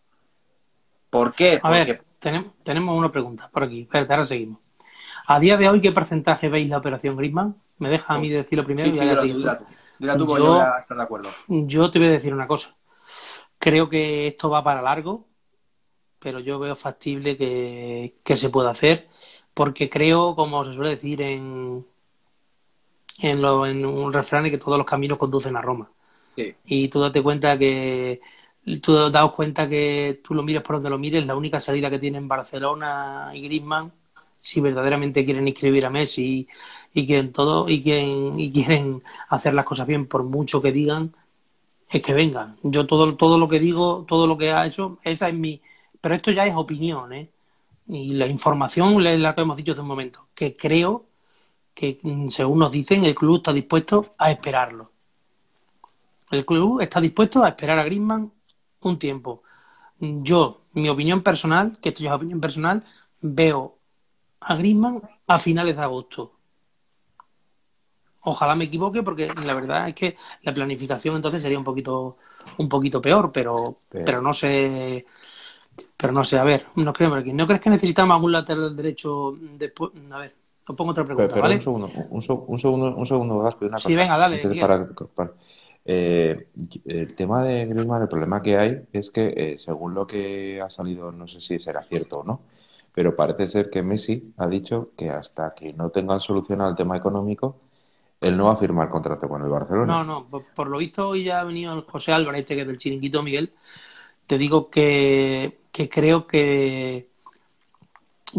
¿Por 1.09 1.33
qué? 1.33 1.59
A 1.61 1.69
ver, 1.69 2.03
tenemos, 2.19 2.53
tenemos 2.63 2.97
una 2.97 3.11
pregunta 3.11 3.49
por 3.51 3.63
aquí. 3.63 3.81
Espérate, 3.81 4.13
ahora 4.13 4.25
seguimos. 4.25 4.59
A 5.27 5.39
día 5.39 5.57
de 5.57 5.69
hoy, 5.69 5.81
¿qué 5.81 5.91
porcentaje 5.91 6.49
veis 6.49 6.69
la 6.69 6.77
operación 6.77 7.17
Grisman? 7.17 7.55
Me 7.77 7.89
deja 7.89 8.13
a 8.13 8.19
mí 8.19 8.29
decirlo 8.29 8.65
primero 8.65 8.91
sí, 8.91 8.97
y 8.97 9.45
yo, 9.99 10.95
de 10.95 11.03
acuerdo. 11.03 11.29
Yo 11.47 11.91
te 11.91 11.99
voy 11.99 12.07
a 12.07 12.11
decir 12.11 12.33
una 12.33 12.47
cosa. 12.47 12.75
Creo 13.57 13.89
que 13.89 14.27
esto 14.27 14.49
va 14.49 14.63
para 14.63 14.81
largo 14.81 15.27
pero 16.19 16.39
yo 16.39 16.59
veo 16.59 16.75
factible 16.75 17.37
que, 17.37 18.35
se 18.35 18.49
pueda 18.49 18.71
hacer 18.71 19.07
porque 19.53 19.89
creo, 19.89 20.35
como 20.35 20.65
se 20.65 20.73
suele 20.73 20.91
decir 20.91 21.21
en, 21.21 21.85
en, 23.19 23.41
lo, 23.41 23.65
en 23.65 23.85
un 23.85 24.13
refrán, 24.13 24.49
que 24.49 24.57
todos 24.57 24.77
los 24.77 24.85
caminos 24.85 25.17
conducen 25.17 25.55
a 25.55 25.61
Roma. 25.61 25.89
Y 26.65 26.89
tú 26.89 26.99
date 26.99 27.23
cuenta 27.23 27.57
que 27.57 28.21
tú 28.81 29.09
das 29.09 29.31
cuenta 29.31 29.67
que 29.67 30.21
tú 30.23 30.35
lo 30.35 30.43
mires 30.43 30.61
por 30.61 30.75
donde 30.75 30.89
lo 30.91 30.99
mires, 30.99 31.25
la 31.25 31.35
única 31.35 31.59
salida 31.59 31.89
que 31.89 31.97
tienen 31.97 32.27
Barcelona 32.27 33.31
y 33.33 33.41
Griezmann, 33.41 33.91
si 34.37 34.61
verdaderamente 34.61 35.25
quieren 35.25 35.47
inscribir 35.47 35.85
a 35.85 35.89
Messi 35.89 36.47
y, 36.97 37.05
quieren 37.07 37.31
todo 37.31 37.69
y 37.69 37.81
quieren 37.83 38.39
y 38.39 38.51
quieren 38.53 39.03
hacer 39.29 39.53
las 39.53 39.65
cosas 39.65 39.87
bien, 39.87 40.07
por 40.07 40.23
mucho 40.23 40.61
que 40.61 40.71
digan, 40.71 41.13
es 41.89 42.01
que 42.01 42.13
vengan. 42.13 42.57
Yo 42.63 42.85
todo 42.87 43.15
todo 43.15 43.37
lo 43.37 43.47
que 43.47 43.59
digo, 43.59 44.05
todo 44.07 44.27
lo 44.27 44.37
que 44.37 44.51
ha 44.51 44.65
hecho, 44.65 44.99
esa 45.03 45.29
es 45.29 45.35
mi 45.35 45.61
pero 46.01 46.15
esto 46.15 46.31
ya 46.31 46.45
es 46.45 46.55
opinión, 46.55 47.13
¿eh? 47.13 47.31
Y 47.87 48.13
la 48.13 48.27
información 48.27 49.05
es 49.05 49.19
la 49.19 49.33
que 49.35 49.41
hemos 49.41 49.57
dicho 49.57 49.71
hace 49.71 49.81
un 49.81 49.87
momento, 49.87 50.27
que 50.35 50.55
creo 50.55 51.05
que, 51.73 51.99
mm, 52.01 52.29
según 52.29 52.59
nos 52.59 52.71
dicen, 52.71 53.05
el 53.05 53.15
club 53.15 53.37
está 53.37 53.53
dispuesto 53.53 54.07
a 54.17 54.31
esperarlo. 54.31 54.91
El 56.31 56.45
club 56.45 56.81
está 56.81 56.99
dispuesto 57.01 57.43
a 57.43 57.49
esperar 57.49 57.79
a 57.79 57.83
Griezmann 57.83 58.31
un 58.81 58.99
tiempo. 58.99 59.43
Yo, 59.99 60.61
mi 60.73 60.89
opinión 60.89 61.21
personal, 61.23 61.77
que 61.81 61.89
esto 61.89 62.03
ya 62.03 62.11
es 62.11 62.15
opinión 62.15 62.41
personal, 62.41 62.83
veo 63.21 63.77
a 64.41 64.55
Griezmann 64.55 65.01
a 65.27 65.39
finales 65.39 65.75
de 65.75 65.81
agosto. 65.81 66.36
Ojalá 68.29 68.55
me 68.55 68.65
equivoque 68.65 69.03
porque 69.03 69.31
la 69.45 69.53
verdad 69.53 69.87
es 69.87 69.93
que 69.93 70.17
la 70.43 70.53
planificación 70.53 71.15
entonces 71.15 71.41
sería 71.41 71.57
un 71.57 71.63
poquito 71.63 72.17
un 72.57 72.67
poquito 72.67 73.01
peor, 73.01 73.31
pero, 73.31 73.79
pero 73.89 74.21
no 74.21 74.33
sé 74.33 75.05
pero 75.95 76.11
no 76.13 76.23
sé, 76.23 76.37
a 76.37 76.43
ver, 76.43 76.65
no 76.75 76.93
creo 76.93 77.13
aquí. 77.15 77.33
¿No 77.33 77.47
crees 77.47 77.61
que 77.61 77.69
necesitamos 77.69 78.15
algún 78.15 78.31
lateral 78.31 78.75
derecho 78.75 79.33
después? 79.57 79.91
A 80.11 80.19
ver, 80.19 80.33
os 80.67 80.75
pongo 80.75 80.91
otra 80.91 81.05
pregunta, 81.05 81.39
¿vale? 81.39 81.55
Un 81.55 81.61
segundo, 81.61 81.91
un, 82.09 82.21
segundo, 82.59 82.95
un 82.95 83.05
segundo, 83.05 83.39
Gaspi, 83.39 83.65
una 83.65 83.79
Sí, 83.79 83.95
venga, 83.95 84.17
dale. 84.17 84.41
Eh, 85.89 86.49
el 86.85 87.15
tema 87.15 87.41
de 87.43 87.65
Griezmann, 87.65 88.01
el 88.01 88.09
problema 88.09 88.41
que 88.41 88.57
hay 88.57 88.81
es 88.91 89.09
que, 89.09 89.33
eh, 89.37 89.57
según 89.57 89.93
lo 89.93 90.05
que 90.05 90.59
ha 90.59 90.69
salido, 90.69 91.13
no 91.13 91.27
sé 91.29 91.39
si 91.39 91.59
será 91.59 91.83
cierto 91.83 92.19
o 92.19 92.23
no, 92.25 92.41
pero 92.93 93.15
parece 93.15 93.47
ser 93.47 93.69
que 93.69 93.81
Messi 93.81 94.33
ha 94.37 94.47
dicho 94.47 94.89
que 94.97 95.09
hasta 95.09 95.53
que 95.53 95.71
no 95.71 95.89
tengan 95.89 96.19
solucionado 96.19 96.71
el 96.71 96.75
tema 96.75 96.97
económico, 96.97 97.55
él 98.19 98.37
no 98.37 98.45
va 98.45 98.53
a 98.53 98.57
firmar 98.57 98.89
contrato 98.89 99.27
con 99.27 99.41
el 99.41 99.49
Barcelona. 99.49 100.03
No, 100.03 100.03
no, 100.03 100.27
por, 100.27 100.67
lo 100.67 100.77
visto 100.77 101.09
hoy 101.09 101.25
ya 101.25 101.41
ha 101.41 101.43
venido 101.43 101.85
José 101.87 102.11
Álvarez, 102.13 102.41
este 102.41 102.55
que 102.55 102.61
es 102.61 102.67
del 102.67 102.77
chiringuito 102.77 103.21
Miguel, 103.21 103.53
te 104.25 104.37
digo 104.37 104.69
que, 104.69 105.59
creo 105.71 106.25
que, 106.25 107.09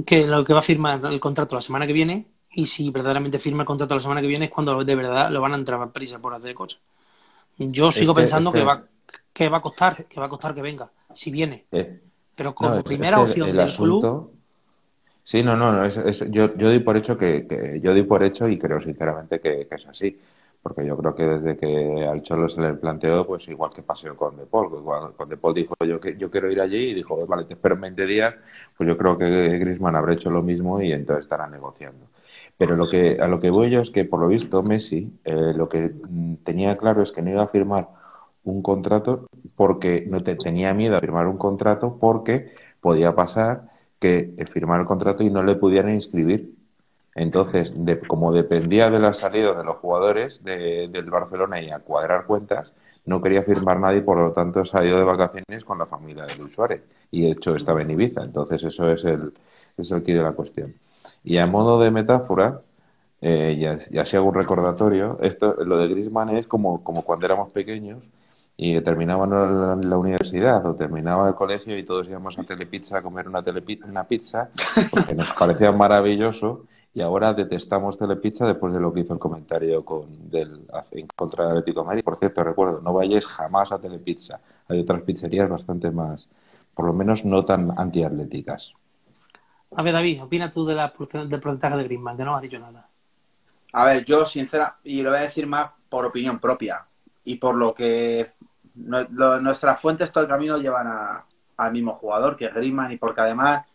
que 0.04 0.26
lo 0.26 0.44
que 0.44 0.52
va 0.52 0.58
a 0.58 0.62
firmar 0.62 1.00
el 1.06 1.20
contrato 1.20 1.54
la 1.54 1.60
semana 1.60 1.86
que 1.86 1.92
viene 1.92 2.26
y 2.52 2.66
si 2.66 2.90
verdaderamente 2.90 3.38
firma 3.38 3.62
el 3.62 3.66
contrato 3.66 3.94
la 3.94 4.00
semana 4.00 4.20
que 4.20 4.26
viene 4.26 4.46
es 4.46 4.50
cuando 4.50 4.82
de 4.84 4.94
verdad 4.94 5.30
lo 5.30 5.40
van 5.40 5.52
a 5.52 5.56
entrar 5.56 5.80
a 5.80 5.92
prisa 5.92 6.18
por 6.18 6.34
hacer 6.34 6.54
cosas. 6.54 6.80
Yo 7.56 7.90
sigo 7.90 8.14
pensando 8.14 8.52
que, 8.52 8.64
va, 8.64 8.84
que 9.32 9.48
va 9.48 9.58
a 9.58 9.62
costar, 9.62 10.06
que 10.06 10.20
va 10.20 10.26
a 10.26 10.28
costar 10.28 10.54
que 10.54 10.62
venga, 10.62 10.90
si 11.12 11.30
viene. 11.30 11.66
Eh, 11.72 12.00
Pero 12.34 12.54
como 12.54 12.82
primera 12.82 13.20
opción 13.20 13.56
del 13.56 13.72
club. 13.74 14.37
Sí, 15.28 15.42
no, 15.42 15.58
no, 15.58 15.86
yo, 16.30 16.56
yo 16.56 16.68
doy 16.68 16.78
por 16.78 16.96
hecho 16.96 17.18
que, 17.18 17.78
yo 17.82 17.90
doy 17.92 18.02
por 18.04 18.22
hecho 18.22 18.48
y 18.48 18.58
creo 18.58 18.80
sinceramente 18.80 19.40
que, 19.40 19.68
es 19.70 19.86
así. 19.86 20.18
Porque 20.62 20.86
yo 20.86 20.96
creo 20.96 21.14
que 21.14 21.22
desde 21.22 21.54
que 21.54 22.06
al 22.10 22.22
Cholo 22.22 22.48
se 22.48 22.62
le 22.62 22.72
planteó, 22.72 23.26
pues 23.26 23.46
igual 23.48 23.70
que 23.70 23.82
pasó 23.82 24.16
con 24.16 24.38
De 24.38 24.46
Paul, 24.46 24.70
cuando 24.82 25.26
De 25.26 25.36
Paul 25.36 25.52
dijo 25.52 25.74
yo 25.86 26.00
que 26.00 26.16
yo 26.16 26.30
quiero 26.30 26.50
ir 26.50 26.62
allí 26.62 26.78
y 26.78 26.94
dijo, 26.94 27.26
vale, 27.26 27.44
te 27.44 27.54
espero 27.54 27.74
en 27.74 27.82
20 27.82 28.06
días, 28.06 28.36
pues 28.74 28.88
yo 28.88 28.96
creo 28.96 29.18
que 29.18 29.58
Griezmann 29.58 29.96
habrá 29.96 30.14
hecho 30.14 30.30
lo 30.30 30.42
mismo 30.42 30.80
y 30.80 30.92
entonces 30.92 31.26
estará 31.26 31.46
negociando. 31.46 32.06
Pero 32.56 32.74
lo 32.74 32.88
que, 32.88 33.18
a 33.20 33.28
lo 33.28 33.38
que 33.38 33.50
voy 33.50 33.70
yo 33.70 33.82
es 33.82 33.90
que, 33.90 34.06
por 34.06 34.20
lo 34.20 34.28
visto, 34.28 34.62
Messi 34.62 35.12
eh, 35.26 35.52
lo 35.54 35.68
que 35.68 35.92
mm, 36.08 36.36
tenía 36.36 36.78
claro 36.78 37.02
es 37.02 37.12
que 37.12 37.20
no 37.20 37.28
iba 37.30 37.42
a 37.42 37.48
firmar 37.48 37.88
un 38.44 38.62
contrato 38.62 39.26
porque 39.56 40.06
no 40.08 40.22
te, 40.22 40.36
tenía 40.36 40.72
miedo 40.72 40.96
a 40.96 41.00
firmar 41.00 41.26
un 41.26 41.36
contrato 41.36 41.98
porque 42.00 42.54
podía 42.80 43.14
pasar 43.14 43.76
que 43.98 44.34
firmar 44.52 44.80
el 44.80 44.86
contrato 44.86 45.22
y 45.22 45.30
no 45.30 45.42
le 45.42 45.56
pudieran 45.56 45.94
inscribir. 45.94 46.54
Entonces, 47.14 47.72
como 48.06 48.32
dependía 48.32 48.90
de 48.90 48.98
la 49.00 49.12
salida 49.12 49.52
de 49.54 49.64
los 49.64 49.76
jugadores 49.76 50.42
del 50.44 51.10
Barcelona 51.10 51.60
y 51.60 51.70
a 51.70 51.80
cuadrar 51.80 52.26
cuentas, 52.26 52.72
no 53.06 53.20
quería 53.20 53.42
firmar 53.42 53.80
nadie, 53.80 54.02
por 54.02 54.18
lo 54.18 54.32
tanto 54.32 54.64
salió 54.64 54.96
de 54.98 55.04
vacaciones 55.04 55.64
con 55.64 55.78
la 55.78 55.86
familia 55.86 56.26
de 56.26 56.36
Luis 56.36 56.52
Suárez 56.52 56.84
y 57.10 57.22
de 57.22 57.30
hecho 57.30 57.56
estaba 57.56 57.82
en 57.82 57.90
Ibiza. 57.90 58.22
Entonces, 58.22 58.62
eso 58.62 58.90
es 58.92 59.04
el, 59.04 59.32
es 59.76 59.92
quid 60.04 60.16
de 60.16 60.22
la 60.22 60.32
cuestión. 60.32 60.74
Y 61.24 61.38
a 61.38 61.46
modo 61.46 61.80
de 61.80 61.90
metáfora, 61.90 62.60
eh, 63.20 63.56
y, 63.90 63.98
así 63.98 64.16
hago 64.16 64.28
un 64.28 64.34
recordatorio, 64.34 65.18
esto, 65.22 65.56
lo 65.64 65.78
de 65.78 65.88
Grisman 65.88 66.36
es 66.36 66.46
como, 66.46 66.84
como 66.84 67.02
cuando 67.02 67.26
éramos 67.26 67.52
pequeños 67.52 68.04
y 68.60 68.80
terminaban 68.80 69.30
la, 69.30 69.76
la, 69.76 69.96
universidad 69.96 70.66
o 70.66 70.74
terminaba 70.74 71.28
el 71.28 71.36
colegio 71.36 71.78
y 71.78 71.84
todos 71.84 72.08
íbamos 72.08 72.36
a 72.40 72.42
Telepizza 72.42 72.98
a 72.98 73.02
comer 73.02 73.28
una, 73.28 73.44
una 73.86 74.02
pizza 74.02 74.48
porque 74.90 75.14
nos 75.14 75.32
parecía 75.38 75.70
maravilloso 75.70 76.64
y 76.92 77.00
ahora 77.00 77.32
detestamos 77.34 77.96
Telepizza 77.96 78.48
después 78.48 78.74
de 78.74 78.80
lo 78.80 78.92
que 78.92 79.00
hizo 79.00 79.12
el 79.12 79.20
comentario 79.20 79.84
con, 79.84 80.28
del, 80.28 80.66
en 80.90 81.06
contra 81.06 81.44
del 81.44 81.58
Atlético 81.58 81.82
de 81.82 81.86
Madrid. 81.86 82.02
Por 82.02 82.16
cierto, 82.16 82.42
recuerdo, 82.42 82.80
no 82.80 82.92
vayáis 82.92 83.24
jamás 83.26 83.70
a 83.70 83.78
Telepizza. 83.78 84.40
Hay 84.66 84.80
otras 84.80 85.02
pizzerías 85.02 85.48
bastante 85.48 85.92
más, 85.92 86.28
por 86.74 86.86
lo 86.86 86.92
menos 86.92 87.24
no 87.24 87.44
tan 87.44 87.78
antiatléticas. 87.78 88.72
A 89.76 89.82
ver, 89.84 89.92
David, 89.92 90.24
opina 90.24 90.50
tú 90.50 90.66
de 90.66 90.74
la, 90.74 90.92
del 91.28 91.40
porcentaje 91.40 91.76
de 91.76 91.84
Griezmann, 91.84 92.16
que 92.16 92.24
no 92.24 92.34
has 92.34 92.42
dicho 92.42 92.58
nada. 92.58 92.88
A 93.72 93.84
ver, 93.84 94.04
yo 94.04 94.26
sincera, 94.26 94.78
y 94.82 95.02
lo 95.02 95.10
voy 95.10 95.20
a 95.20 95.22
decir 95.22 95.46
más 95.46 95.70
por 95.88 96.04
opinión 96.04 96.40
propia 96.40 96.84
y 97.22 97.36
por 97.36 97.54
lo 97.54 97.74
que 97.74 98.32
nuestras 98.78 99.80
fuentes 99.80 100.12
todo 100.12 100.24
el 100.24 100.30
camino 100.30 100.58
llevan 100.58 101.22
al 101.56 101.72
mismo 101.72 101.94
jugador, 101.94 102.36
que 102.36 102.46
es 102.46 102.54
Griezmann, 102.54 102.92
y 102.92 102.96
porque 102.96 103.20
además 103.20 103.66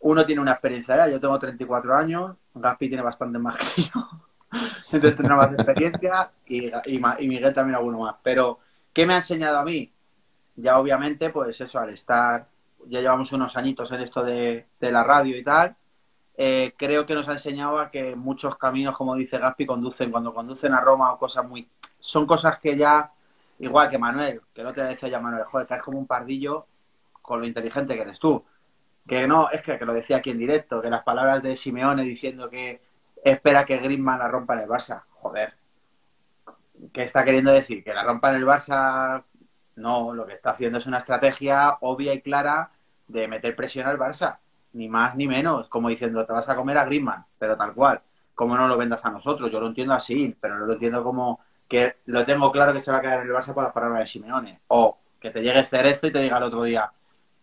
uno 0.00 0.26
tiene 0.26 0.42
una 0.42 0.52
experiencia 0.52 0.96
ya, 0.96 1.08
yo 1.08 1.20
tengo 1.20 1.38
34 1.38 1.96
años, 1.96 2.36
Gaspi 2.54 2.88
tiene 2.88 3.02
bastante 3.02 3.38
más 3.38 3.56
que 3.56 3.82
yo, 3.82 4.08
entonces 4.92 5.16
tendrá 5.16 5.36
más 5.36 5.52
experiencia 5.52 6.30
y, 6.46 6.70
Miguel 7.26 7.54
también 7.54 7.76
alguno 7.76 8.00
más. 8.00 8.16
Pero, 8.22 8.58
¿qué 8.92 9.06
me 9.06 9.14
ha 9.14 9.16
enseñado 9.16 9.58
a 9.58 9.64
mí? 9.64 9.92
Ya 10.56 10.78
obviamente, 10.78 11.30
pues 11.30 11.60
eso, 11.60 11.78
al 11.78 11.90
estar 11.90 12.46
ya 12.86 13.00
llevamos 13.00 13.32
unos 13.32 13.56
añitos 13.56 13.90
en 13.92 14.00
esto 14.00 14.22
de, 14.22 14.66
la 14.80 15.02
radio 15.02 15.38
y 15.38 15.42
tal, 15.42 15.74
eh, 16.36 16.74
creo 16.76 17.06
que 17.06 17.14
nos 17.14 17.28
ha 17.28 17.32
enseñado 17.32 17.78
a 17.78 17.90
que 17.90 18.14
muchos 18.14 18.56
caminos, 18.56 18.96
como 18.96 19.14
dice 19.14 19.38
Gaspi, 19.38 19.64
conducen, 19.64 20.10
cuando 20.10 20.34
conducen 20.34 20.74
a 20.74 20.80
Roma 20.80 21.12
o 21.12 21.18
cosas 21.18 21.46
muy... 21.48 21.68
Son 21.98 22.26
cosas 22.26 22.58
que 22.58 22.76
ya, 22.76 23.10
igual 23.64 23.90
que 23.90 23.98
Manuel, 23.98 24.40
que 24.52 24.62
no 24.62 24.72
te 24.72 24.82
decía 24.82 25.08
ya 25.08 25.20
Manuel, 25.20 25.44
joder, 25.44 25.66
que 25.66 25.74
es 25.74 25.82
como 25.82 25.98
un 25.98 26.06
pardillo 26.06 26.66
con 27.22 27.40
lo 27.40 27.46
inteligente 27.46 27.94
que 27.94 28.02
eres 28.02 28.18
tú. 28.18 28.44
Que 29.06 29.26
no, 29.26 29.50
es 29.50 29.62
que, 29.62 29.78
que, 29.78 29.84
lo 29.84 29.92
decía 29.92 30.18
aquí 30.18 30.30
en 30.30 30.38
directo, 30.38 30.80
que 30.80 30.90
las 30.90 31.02
palabras 31.02 31.42
de 31.42 31.56
Simeone 31.56 32.02
diciendo 32.04 32.48
que 32.48 32.80
espera 33.22 33.64
que 33.64 33.78
Griezmann 33.78 34.18
la 34.18 34.28
rompa 34.28 34.54
en 34.54 34.60
el 34.60 34.68
Barça. 34.68 35.02
Joder. 35.10 35.54
¿Qué 36.92 37.02
está 37.02 37.24
queriendo 37.24 37.52
decir? 37.52 37.82
¿Que 37.82 37.94
la 37.94 38.04
rompa 38.04 38.30
en 38.30 38.36
el 38.36 38.46
Barça? 38.46 39.24
No, 39.76 40.14
lo 40.14 40.26
que 40.26 40.34
está 40.34 40.50
haciendo 40.50 40.78
es 40.78 40.86
una 40.86 40.98
estrategia 40.98 41.78
obvia 41.80 42.14
y 42.14 42.20
clara 42.20 42.70
de 43.08 43.28
meter 43.28 43.56
presión 43.56 43.86
al 43.86 43.98
Barça, 43.98 44.38
ni 44.72 44.88
más 44.88 45.16
ni 45.16 45.26
menos, 45.26 45.68
como 45.68 45.88
diciendo, 45.88 46.24
te 46.24 46.32
vas 46.32 46.48
a 46.48 46.56
comer 46.56 46.78
a 46.78 46.84
Griezmann, 46.84 47.24
pero 47.38 47.56
tal 47.56 47.74
cual. 47.74 48.00
Como 48.34 48.56
no 48.56 48.68
lo 48.68 48.76
vendas 48.76 49.04
a 49.04 49.10
nosotros? 49.10 49.50
Yo 49.50 49.60
lo 49.60 49.68
entiendo 49.68 49.94
así, 49.94 50.36
pero 50.40 50.58
no 50.58 50.66
lo 50.66 50.74
entiendo 50.74 51.02
como 51.02 51.40
que 51.74 51.96
lo 52.06 52.24
tengo 52.24 52.52
claro 52.52 52.72
que 52.72 52.80
se 52.80 52.92
va 52.92 52.98
a 52.98 53.00
quedar 53.00 53.20
en 53.20 53.26
el 53.26 53.34
Barça 53.34 53.52
por 53.52 53.64
las 53.64 53.72
palabras 53.72 54.00
de 54.00 54.06
Simeone. 54.06 54.60
O 54.68 54.96
que 55.20 55.30
te 55.30 55.42
llegue 55.42 55.64
Cerezo 55.64 56.06
y 56.06 56.12
te 56.12 56.20
diga 56.20 56.38
el 56.38 56.44
otro 56.44 56.62
día, 56.62 56.90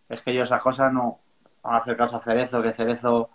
es 0.08 0.22
que 0.22 0.32
yo 0.34 0.44
esas 0.44 0.62
cosas 0.62 0.92
no 0.92 1.18
van 1.62 1.74
a 1.74 1.78
hacer 1.78 1.96
caso 1.96 2.16
a 2.16 2.20
Cerezo, 2.20 2.62
que 2.62 2.72
Cerezo 2.72 3.30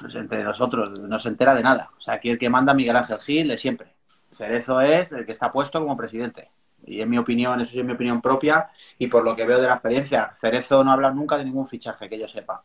pues, 0.00 0.14
entre 0.14 0.44
nosotros 0.44 0.90
no 1.00 1.18
se 1.18 1.28
entera 1.28 1.54
de 1.54 1.62
nada. 1.62 1.90
O 1.98 2.00
sea, 2.00 2.14
aquí 2.14 2.30
el 2.30 2.38
que 2.38 2.48
manda 2.48 2.74
Miguel 2.74 2.96
Ángel 2.96 3.18
Gil 3.18 3.48
de 3.48 3.58
siempre. 3.58 3.94
Cerezo 4.30 4.80
es 4.80 5.10
el 5.10 5.26
que 5.26 5.32
está 5.32 5.50
puesto 5.50 5.80
como 5.80 5.96
presidente. 5.96 6.50
Y 6.84 7.00
en 7.00 7.10
mi 7.10 7.18
opinión, 7.18 7.60
eso 7.60 7.76
es 7.76 7.84
mi 7.84 7.92
opinión 7.92 8.22
propia 8.22 8.68
y 8.98 9.08
por 9.08 9.24
lo 9.24 9.34
que 9.34 9.44
veo 9.44 9.60
de 9.60 9.66
la 9.66 9.74
experiencia, 9.74 10.32
Cerezo 10.40 10.84
no 10.84 10.92
habla 10.92 11.10
nunca 11.10 11.36
de 11.36 11.44
ningún 11.44 11.66
fichaje 11.66 12.08
que 12.08 12.18
yo 12.18 12.28
sepa, 12.28 12.62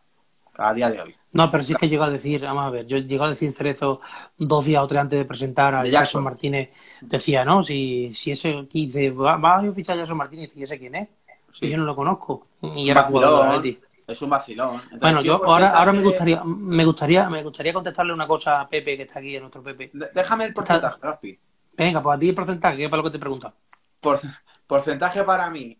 a 0.58 0.74
día 0.74 0.89
de 0.89 1.02
hoy. 1.02 1.15
No, 1.32 1.52
pero 1.52 1.63
sí 1.63 1.74
es 1.74 1.80
que 1.80 1.89
llegó 1.89 2.06
a 2.06 2.10
decir, 2.10 2.41
vamos 2.41 2.63
a 2.63 2.70
ver, 2.70 2.86
yo 2.86 2.98
llego 2.98 3.26
a 3.26 3.30
decir 3.30 3.54
Cerezo 3.54 4.00
dos 4.38 4.63
días 4.63 4.82
o 4.82 4.88
tres 4.88 5.02
antes 5.02 5.20
de 5.20 5.26
presentar 5.26 5.76
a 5.76 5.84
Jackson 5.84 6.24
Martínez, 6.24 6.72
decía, 7.02 7.44
no, 7.44 7.63
si, 7.63 8.13
si 8.13 8.32
ese 8.32 8.68
dice, 8.72 9.10
va, 9.12 9.36
va 9.38 9.58
a 9.58 9.72
fichar 9.74 9.96
a 9.96 10.00
Jackson 10.00 10.18
Martínez 10.18 10.52
y 10.56 10.63
ese 10.63 10.80
quién 10.80 10.96
es, 10.96 11.10
sí. 11.52 11.70
yo 11.70 11.78
no 11.78 11.84
lo 11.84 11.96
conozco. 11.96 12.44
Y 12.62 12.89
era 12.89 13.04
jugador 13.04 13.62
de 13.62 13.78
Es 14.08 14.22
un 14.22 14.30
vacilón. 14.30 14.76
Entonces, 14.76 15.00
bueno, 15.02 15.22
yo 15.22 15.41
ahora, 15.46 15.72
ahora 15.72 15.91
me 15.91 16.02
gustaría, 16.02 16.41
me 16.46 16.86
gustaría, 16.86 17.30
me 17.30 17.44
gustaría 17.44 17.74
contestarle 17.74 18.13
una 18.13 18.28
cosa 18.28 18.62
a 18.62 18.70
Pepe 18.70 18.96
que 18.96 19.04
está 19.04 19.20
aquí, 19.20 19.36
a 19.36 19.41
nuestro 19.41 19.62
Pepe. 19.62 19.91
Déjame 20.13 20.46
el 20.46 20.54
porcentaje, 20.54 20.98
Raspi. 21.02 21.39
Venga, 21.78 22.02
pues 22.02 22.15
a 22.15 22.20
ti 22.20 22.30
el 22.30 22.36
porcentaje, 22.36 22.78
que 22.78 22.86
es 22.86 22.89
para 22.89 23.04
lo 23.04 23.10
que 23.10 23.13
te 23.13 23.20
pregunta. 23.20 23.54
Por, 24.00 24.20
porcentaje 24.65 25.24
para 25.24 25.50
mí, 25.50 25.78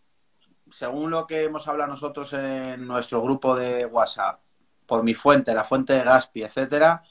según 0.72 1.12
lo 1.12 1.26
que 1.26 1.44
hemos 1.46 1.68
hablado 1.68 1.92
nosotros 1.92 2.34
en 2.34 2.86
nuestro 2.86 3.22
grupo 3.22 3.56
de 3.56 3.86
WhatsApp, 3.86 4.42
por 4.86 5.04
mi 5.04 5.14
fuente, 5.14 5.54
la 5.54 5.64
fuente 5.64 5.94
de 5.94 6.04
Gaspi, 6.04 6.44
etcétera, 6.44 7.04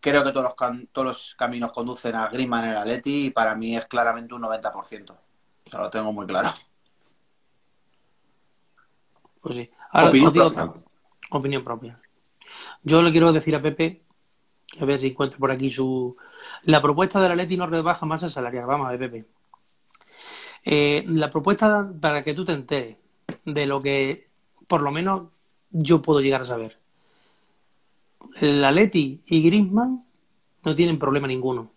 creo 0.00 0.22
que 0.24 0.32
todos 0.32 0.44
los, 0.44 0.90
todos 0.92 1.06
los 1.06 1.34
caminos 1.36 1.72
conducen 1.72 2.14
a 2.14 2.28
Griezmann 2.28 2.64
en 2.64 2.70
el 2.70 2.76
Atleti 2.76 3.26
y 3.26 3.30
para 3.30 3.54
mí 3.54 3.76
es 3.76 3.86
claramente 3.86 4.34
un 4.34 4.42
90%. 4.42 5.10
O 5.10 5.70
sea, 5.70 5.80
lo 5.80 5.90
tengo 5.90 6.12
muy 6.12 6.26
claro. 6.26 6.50
Pues 9.40 9.56
sí. 9.56 9.70
Ahora, 9.90 10.08
opinión, 10.08 10.32
propia. 10.32 10.72
opinión 11.30 11.64
propia. 11.64 11.96
Yo 12.82 13.02
le 13.02 13.10
quiero 13.10 13.32
decir 13.32 13.54
a 13.56 13.60
Pepe, 13.60 14.02
a 14.80 14.84
ver 14.84 15.00
si 15.00 15.08
encuentro 15.08 15.38
por 15.38 15.50
aquí 15.50 15.70
su... 15.70 16.16
La 16.64 16.82
propuesta 16.82 17.20
del 17.20 17.32
Atleti 17.32 17.56
no 17.56 17.66
rebaja 17.66 18.06
más 18.06 18.22
el 18.22 18.30
salarial. 18.30 18.66
Vamos 18.66 18.88
a 18.88 18.90
ver, 18.90 18.98
Pepe. 18.98 19.26
Eh, 20.64 21.04
la 21.06 21.30
propuesta 21.30 21.92
para 22.00 22.24
que 22.24 22.34
tú 22.34 22.44
te 22.44 22.52
enteres 22.52 22.96
de 23.44 23.66
lo 23.66 23.80
que 23.80 24.28
por 24.66 24.82
lo 24.82 24.90
menos 24.90 25.28
yo 25.70 26.02
puedo 26.02 26.20
llegar 26.20 26.42
a 26.42 26.46
saber. 26.46 26.78
El 28.40 28.90
y 28.92 29.42
Griezmann 29.42 30.04
no 30.62 30.74
tienen 30.74 30.98
problema 30.98 31.26
ninguno. 31.26 31.72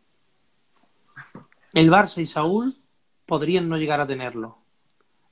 El 1.74 1.89
Barça 1.89 2.22
y 2.22 2.26
Saúl 2.26 2.76
podrían 3.26 3.69
no 3.69 3.78
llegar 3.78 4.02
a 4.02 4.08
tenerlo. 4.08 4.58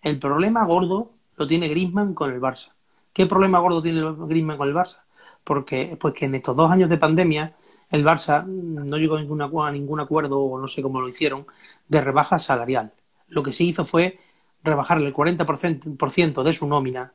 El 0.01 0.19
problema 0.19 0.65
gordo 0.65 1.11
lo 1.35 1.47
tiene 1.47 1.67
Griezmann 1.67 2.13
con 2.13 2.31
el 2.31 2.39
Barça. 2.39 2.73
¿Qué 3.13 3.25
problema 3.25 3.59
gordo 3.59 3.83
tiene 3.83 4.01
Griezmann 4.27 4.57
con 4.57 4.69
el 4.69 4.75
Barça? 4.75 5.01
Porque 5.43 5.97
pues 5.99 6.13
que 6.13 6.25
en 6.25 6.35
estos 6.35 6.55
dos 6.55 6.71
años 6.71 6.89
de 6.89 6.97
pandemia 6.97 7.55
el 7.89 8.05
Barça 8.05 8.45
no 8.45 8.97
llegó 8.97 9.17
a 9.17 9.21
ningún, 9.21 9.41
a 9.41 9.71
ningún 9.71 9.99
acuerdo, 9.99 10.39
o 10.39 10.57
no 10.59 10.67
sé 10.67 10.81
cómo 10.81 11.01
lo 11.01 11.09
hicieron, 11.09 11.45
de 11.89 11.99
rebaja 11.99 12.39
salarial 12.39 12.93
lo 13.27 13.43
que 13.43 13.51
se 13.51 13.63
hizo 13.63 13.85
fue 13.85 14.19
rebajarle 14.63 15.07
el 15.07 15.13
40% 15.13 16.43
de 16.43 16.53
su 16.53 16.67
nómina 16.67 17.13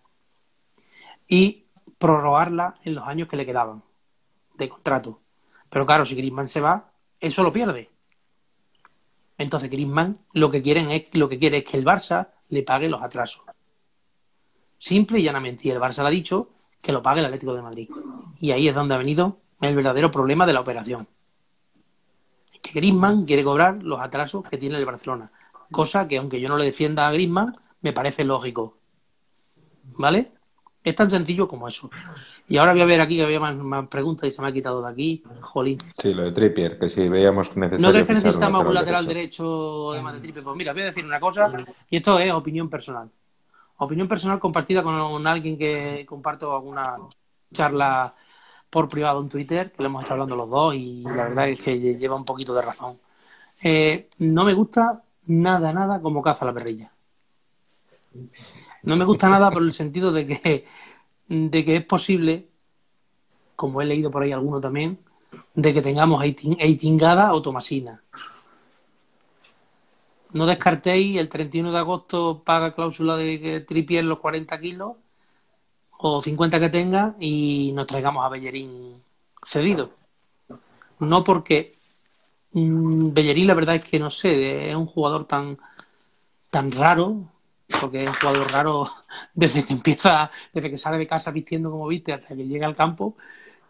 y 1.27 1.65
prorrogarla 1.99 2.77
en 2.85 2.95
los 2.95 3.07
años 3.07 3.29
que 3.29 3.37
le 3.37 3.47
quedaban 3.47 3.83
de 4.55 4.69
contrato. 4.69 5.21
Pero 5.71 5.87
claro, 5.87 6.05
si 6.05 6.15
Griezmann 6.15 6.47
se 6.47 6.61
va, 6.61 6.93
eso 7.19 7.43
lo 7.43 7.53
pierde. 7.53 7.89
Entonces 9.39 9.71
Griezmann 9.71 10.19
lo 10.33 10.51
que 10.51 10.63
quieren 10.63 10.91
es 10.91 11.15
lo 11.15 11.29
que 11.29 11.39
quiere 11.39 11.59
es 11.59 11.65
que 11.65 11.77
el 11.77 11.85
Barça 11.85 12.29
le 12.49 12.63
pague 12.63 12.89
los 12.89 13.03
atrasos. 13.03 13.43
Simple 14.79 15.21
y 15.21 15.23
llanamente. 15.23 15.69
Y 15.69 15.71
el 15.71 15.81
Barça 15.81 16.03
le 16.03 16.09
ha 16.09 16.11
dicho 16.11 16.51
que 16.83 16.93
lo 16.93 17.03
pague 17.03 17.21
el 17.21 17.27
Atlético 17.27 17.55
de 17.55 17.63
Madrid. 17.63 17.89
Y 18.41 18.51
ahí 18.51 18.69
es 18.69 18.75
donde 18.75 18.95
ha 18.95 18.99
venido 18.99 19.39
el 19.61 19.75
verdadero 19.75 20.11
problema 20.11 20.47
de 20.47 20.53
la 20.53 20.61
operación. 20.61 21.09
Que 22.61 22.73
Griezmann 22.73 23.25
quiere 23.25 23.45
cobrar 23.45 23.83
los 23.83 24.01
atrasos 24.01 24.45
que 24.45 24.59
tiene 24.59 24.79
el 24.79 24.85
Barcelona 24.85 25.31
cosa 25.73 26.07
que 26.07 26.19
aunque 26.19 26.41
yo 26.41 26.49
no 26.49 26.57
le 26.57 26.67
defienda 26.67 27.09
a 27.09 27.13
Griezmann, 27.13 27.53
me 27.81 27.93
parece 27.93 28.23
lógico. 28.23 28.79
¿Vale? 29.97 30.33
Es 30.85 30.95
tan 30.97 31.09
sencillo 31.09 31.47
como 31.47 31.69
eso. 31.69 31.91
Y 32.49 32.57
ahora 32.57 32.73
voy 32.73 32.83
a 32.83 32.87
ver 32.87 33.01
aquí 33.01 33.17
que 33.17 33.23
había 33.23 33.39
más, 33.39 33.87
preguntas 33.87 34.29
y 34.29 34.33
se 34.33 34.43
me 34.43 34.49
ha 34.49 34.53
quitado 34.53 34.83
de 34.83 34.91
aquí. 34.91 35.23
Jolín. 35.41 35.79
Sí, 35.97 36.13
lo 36.13 36.25
de 36.25 36.33
Trippier, 36.33 36.79
que 36.79 36.89
si 36.89 37.09
veíamos 37.09 37.57
necesario. 37.57 37.87
¿No 37.87 37.93
crees 37.93 38.07
que 38.07 38.15
necesitamos 38.15 38.67
un 38.67 38.75
lateral 38.75 39.07
derecho, 39.07 39.93
además 39.93 40.15
de 40.15 40.21
Trippier? 40.21 40.45
Pues 40.45 40.57
mira, 40.57 40.73
voy 40.73 40.83
a 40.83 40.87
decir 40.87 41.05
una 41.05 41.21
cosa, 41.21 41.47
y 41.89 41.97
esto 41.97 42.19
es 42.19 42.33
opinión 42.33 42.69
personal. 42.69 43.09
Opinión 43.79 44.09
personal 44.09 44.41
compartida 44.41 44.83
con 44.83 45.27
alguien 45.27 45.57
que 45.57 46.05
comparto 46.07 46.55
alguna 46.55 46.97
charla 47.53 48.15
por 48.69 48.89
privado 48.89 49.21
en 49.21 49.29
Twitter, 49.29 49.71
que 49.71 49.83
lo 49.83 49.89
hemos 49.89 50.03
estado 50.03 50.23
hablando 50.23 50.35
los 50.37 50.51
dos, 50.51 50.75
y 50.75 51.03
la 51.05 51.25
verdad 51.25 51.49
es 51.49 51.61
que 51.61 51.79
lleva 51.79 52.17
un 52.17 52.25
poquito 52.25 52.55
de 52.55 52.63
razón. 52.63 52.97
Eh, 53.63 54.09
no 54.19 54.45
me 54.45 54.55
gusta 54.55 55.03
nada, 55.27 55.73
nada 55.73 56.01
como 56.01 56.23
caza 56.23 56.45
la 56.45 56.53
perrilla. 56.53 56.91
No 58.83 58.97
me 58.97 59.05
gusta 59.05 59.29
nada 59.29 59.51
por 59.51 59.63
el 59.63 59.75
sentido 59.75 60.13
de 60.13 60.27
que, 60.27 60.67
de 61.29 61.65
que 61.65 61.77
es 61.77 61.85
posible, 61.85 62.49
como 63.55 63.81
he 63.81 63.85
leído 63.85 64.11
por 64.11 64.23
ahí 64.23 64.33
alguno 64.33 64.61
también, 64.61 64.99
de 65.55 65.73
que 65.73 65.83
tengamos 65.83 66.23
Eitingada 66.25 67.33
o 67.33 67.43
Tomasina. 67.43 68.03
No 70.33 70.47
descartéis 70.47 71.19
el 71.19 71.29
31 71.29 71.73
de 71.73 71.79
agosto 71.79 72.43
paga 72.45 72.75
cláusula 72.75 73.17
de 73.17 73.67
que 73.69 74.03
los 74.03 74.19
40 74.19 74.61
kilos 74.61 74.93
o 75.99 76.21
50 76.21 76.59
que 76.59 76.69
tenga 76.71 77.15
y 77.21 77.73
nos 77.75 77.87
traigamos 77.87 78.25
a 78.25 78.31
Bellerín 78.31 79.03
cedido. 79.45 79.91
No 80.99 81.23
porque 81.23 81.77
mm, 82.53 83.13
Bellerín 83.13 83.47
la 83.47 83.55
verdad 83.55 83.77
es 83.77 83.85
que 83.85 83.99
no 83.99 84.11
sé, 84.11 84.71
es 84.71 84.77
un 84.77 84.87
jugador 84.87 85.27
tan 85.27 85.59
tan 86.51 86.73
raro, 86.73 87.32
porque 87.81 87.99
es 88.05 88.09
un 88.09 88.15
jugador 88.15 88.51
raro 88.51 88.91
desde 89.35 89.65
que 89.65 89.73
empieza, 89.73 90.31
desde 90.53 90.71
que 90.71 90.77
sale 90.77 90.99
de 90.99 91.07
casa 91.07 91.31
vistiendo 91.31 91.71
como 91.71 91.87
viste 91.87 92.13
hasta 92.13 92.35
que 92.35 92.47
llega 92.47 92.67
al 92.67 92.77
campo, 92.77 93.17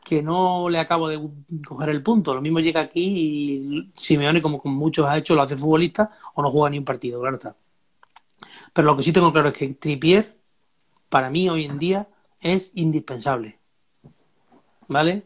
que 0.04 0.22
no 0.22 0.68
le 0.68 0.78
acabo 0.78 1.08
de 1.08 1.20
coger 1.66 1.90
el 1.90 2.02
punto. 2.02 2.34
Lo 2.34 2.40
mismo 2.42 2.60
llega 2.60 2.80
aquí 2.80 3.00
y 3.16 3.92
Simeone, 3.96 4.42
como 4.42 4.60
con 4.60 4.74
muchos 4.74 5.06
ha 5.06 5.16
hecho, 5.18 5.34
lo 5.34 5.42
hace 5.42 5.56
futbolista 5.56 6.10
o 6.34 6.42
no 6.42 6.50
juega 6.50 6.70
ni 6.70 6.78
un 6.78 6.84
partido, 6.84 7.20
claro 7.20 7.36
está. 7.36 7.56
Pero 8.72 8.86
lo 8.86 8.96
que 8.96 9.02
sí 9.02 9.12
tengo 9.12 9.32
claro 9.32 9.48
es 9.48 9.54
que 9.54 9.74
Tripier, 9.74 10.36
para 11.08 11.30
mí 11.30 11.48
hoy 11.48 11.64
en 11.64 11.78
día, 11.78 12.08
es 12.40 12.70
indispensable. 12.74 13.58
¿Vale? 14.88 15.24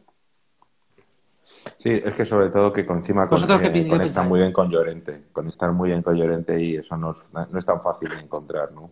Sí, 1.79 1.91
es 1.91 2.15
que 2.15 2.25
sobre 2.25 2.49
todo 2.51 2.73
que 2.73 2.81
encima 2.81 3.29
con, 3.29 3.39
eh, 3.39 3.89
conecta 3.89 4.23
muy 4.23 4.41
bien 4.41 4.53
con 4.53 4.71
Llorente, 4.71 5.25
conectar 5.33 5.73
muy 5.73 5.91
bien 5.91 6.03
con 6.03 6.17
Llorente 6.17 6.61
y 6.61 6.77
eso 6.77 6.97
no, 6.97 7.15
no 7.33 7.59
es 7.59 7.65
tan 7.67 7.83
fácil 7.83 8.09
de 8.09 8.21
encontrar, 8.21 8.73
¿no? 8.73 8.91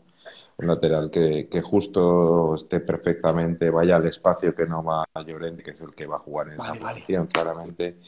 un 0.56 0.66
lateral 0.66 1.10
que, 1.10 1.48
que, 1.50 1.60
justo 1.62 2.54
esté 2.54 2.80
perfectamente, 2.80 3.70
vaya 3.70 3.96
al 3.96 4.06
espacio 4.06 4.54
que 4.54 4.66
no 4.66 4.84
va 4.84 5.04
a 5.12 5.22
Llorente, 5.22 5.62
que 5.62 5.72
es 5.72 5.80
el 5.80 5.94
que 5.94 6.06
va 6.06 6.16
a 6.16 6.20
jugar 6.20 6.48
en 6.48 6.60
esa 6.60 6.74
posición, 6.74 7.26
claramente. 7.26 7.98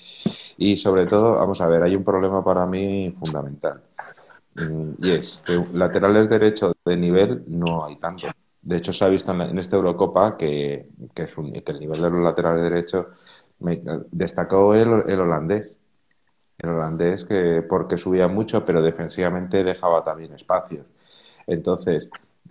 Y 0.57 0.77
sobre 0.77 1.07
todo, 1.07 1.35
vamos 1.35 1.61
a 1.61 1.66
ver, 1.66 1.83
hay 1.83 1.97
un 1.97 2.05
problema 2.05 2.45
para 2.45 2.64
mí 2.66 3.14
fundamental. 3.18 3.83
Mm, 4.55 4.93
y 5.01 5.11
es 5.11 5.43
que 5.45 5.64
laterales 5.72 6.29
derechos 6.29 6.74
de 6.85 6.97
nivel 6.97 7.45
no 7.49 7.85
hay 7.85 7.97
tanto. 7.97 8.29
De 8.62 8.77
hecho, 8.77 8.93
se 8.93 9.05
ha 9.05 9.09
visto 9.09 9.33
en, 9.33 9.59
esta 9.59 9.77
Eurocopa 9.77 10.37
que, 10.37 10.89
que, 11.14 11.22
es 11.22 11.37
un, 11.37 11.53
que, 11.53 11.72
el 11.72 11.81
nivel 11.81 12.01
de 12.01 12.11
los 12.11 12.22
laterales 12.22 12.62
derechos 12.62 13.07
destacó 13.59 14.74
el, 14.74 15.04
el 15.11 15.20
holandés 15.20 15.74
el 16.59 16.70
holandés 16.70 17.24
que 17.24 17.62
porque 17.68 17.98
subía 17.98 18.28
mucho 18.28 18.64
pero 18.64 18.82
defensivamente 18.82 19.64
dejaba 19.64 20.04
también 20.04 20.32
espacios 20.34 20.86
entonces 21.46 22.09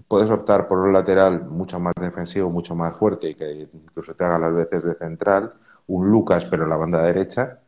puedes 0.08 0.30
optar 0.32 0.68
por 0.68 0.80
un 0.80 0.94
lateral 0.94 1.46
mucho 1.46 1.80
más 1.80 1.94
defensivo, 2.00 2.50
mucho 2.50 2.76
más 2.76 2.98
fuerte 2.98 3.30
y 3.30 3.36
que 3.36 3.68
incluso 3.74 4.14
te 4.16 4.24
haga 4.26 4.40
las 4.40 4.56
veces 4.56 4.84
de 4.84 4.96
central, 4.96 5.54
un 5.88 6.10
Lucas 6.12 6.46
pero 6.46 6.68
la 6.68 6.78
banda 6.78 7.02
derecha. 7.04 7.60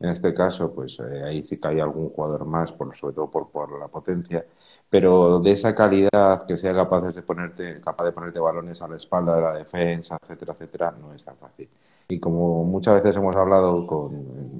En 0.00 0.10
este 0.10 0.34
caso, 0.34 0.72
pues 0.74 0.98
eh, 1.00 1.24
ahí 1.24 1.44
sí 1.44 1.58
que 1.58 1.68
hay 1.68 1.80
algún 1.80 2.10
jugador 2.10 2.44
más, 2.46 2.72
por, 2.72 2.94
sobre 2.96 3.14
todo 3.14 3.30
por, 3.30 3.50
por 3.50 3.78
la 3.78 3.88
potencia, 3.88 4.44
pero 4.90 5.40
de 5.40 5.52
esa 5.52 5.74
calidad 5.74 6.46
que 6.46 6.56
sea 6.58 6.74
capaz 6.74 7.02
de 7.12 7.22
ponerte, 7.22 7.80
capaz 7.80 8.04
de 8.06 8.12
ponerte 8.12 8.40
balones 8.40 8.82
a 8.82 8.88
la 8.88 8.96
espalda 8.96 9.36
de 9.36 9.42
la 9.42 9.54
defensa, 9.54 10.18
etcétera, 10.22 10.52
etcétera, 10.54 10.90
no 11.00 11.14
es 11.14 11.24
tan 11.24 11.36
fácil. 11.36 11.68
Y 12.08 12.20
como 12.20 12.64
muchas 12.64 13.02
veces 13.02 13.16
hemos 13.16 13.34
hablado 13.34 13.86
con, 13.86 14.12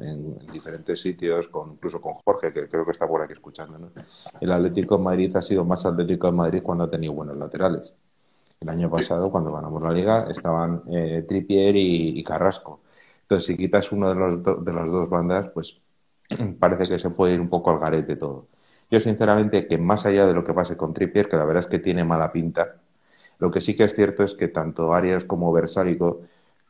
en, 0.03 0.39
diferentes 0.51 1.01
sitios, 1.01 1.49
con, 1.49 1.73
incluso 1.73 2.01
con 2.01 2.15
Jorge, 2.15 2.53
que 2.53 2.69
creo 2.69 2.85
que 2.85 2.93
está 2.93 3.07
por 3.07 3.21
aquí 3.21 3.35
escuchándonos, 3.35 3.93
el 4.41 4.53
Atlético 4.53 4.97
de 4.97 5.05
Madrid 5.05 5.37
ha 5.37 5.43
sido 5.43 5.65
más 5.65 5.85
Atlético 5.85 6.27
de 6.29 6.33
Madrid 6.33 6.63
cuando 6.63 6.85
ha 6.85 6.91
tenido 6.91 7.13
buenos 7.13 7.37
laterales. 7.37 7.95
El 8.61 8.71
año 8.71 8.91
pasado, 8.91 9.31
cuando 9.31 9.53
ganamos 9.53 9.83
la 9.83 9.93
liga, 9.93 10.27
estaban 10.31 10.83
eh, 10.91 11.25
Trippier 11.29 11.77
y, 11.77 12.25
Carrasco. 12.25 12.81
Entonces, 13.23 13.47
si 13.47 13.57
quitas 13.57 13.93
uno 13.93 14.09
de, 14.09 14.15
los 14.15 14.65
de 14.65 14.73
las 14.73 14.87
dos 14.87 15.11
bandas, 15.11 15.51
pues 15.53 15.81
parece 16.59 16.89
que 16.89 16.99
se 16.99 17.11
puede 17.11 17.35
ir 17.35 17.41
un 17.41 17.51
poco 17.51 17.71
al 17.71 17.79
garete 17.79 18.17
todo. 18.17 18.49
Yo, 18.91 19.01
sinceramente, 19.01 19.67
que 19.67 19.77
más 19.77 20.07
allá 20.07 20.27
de 20.27 20.33
lo 20.33 20.45
que 20.45 20.55
pase 20.55 20.77
con 20.77 20.95
Trippier, 20.95 21.29
que 21.29 21.37
la 21.37 21.45
verdad 21.45 21.61
es 21.61 21.67
que 21.67 21.79
tiene 21.79 22.05
mala 22.05 22.33
pinta, 22.33 22.77
lo 23.39 23.51
que 23.51 23.61
sí 23.61 23.75
que 23.77 23.85
es 23.85 23.95
cierto 23.95 24.23
es 24.23 24.35
que 24.35 24.49
tanto 24.49 24.95
Arias 24.95 25.25
como 25.25 25.53
Versálico 25.53 26.23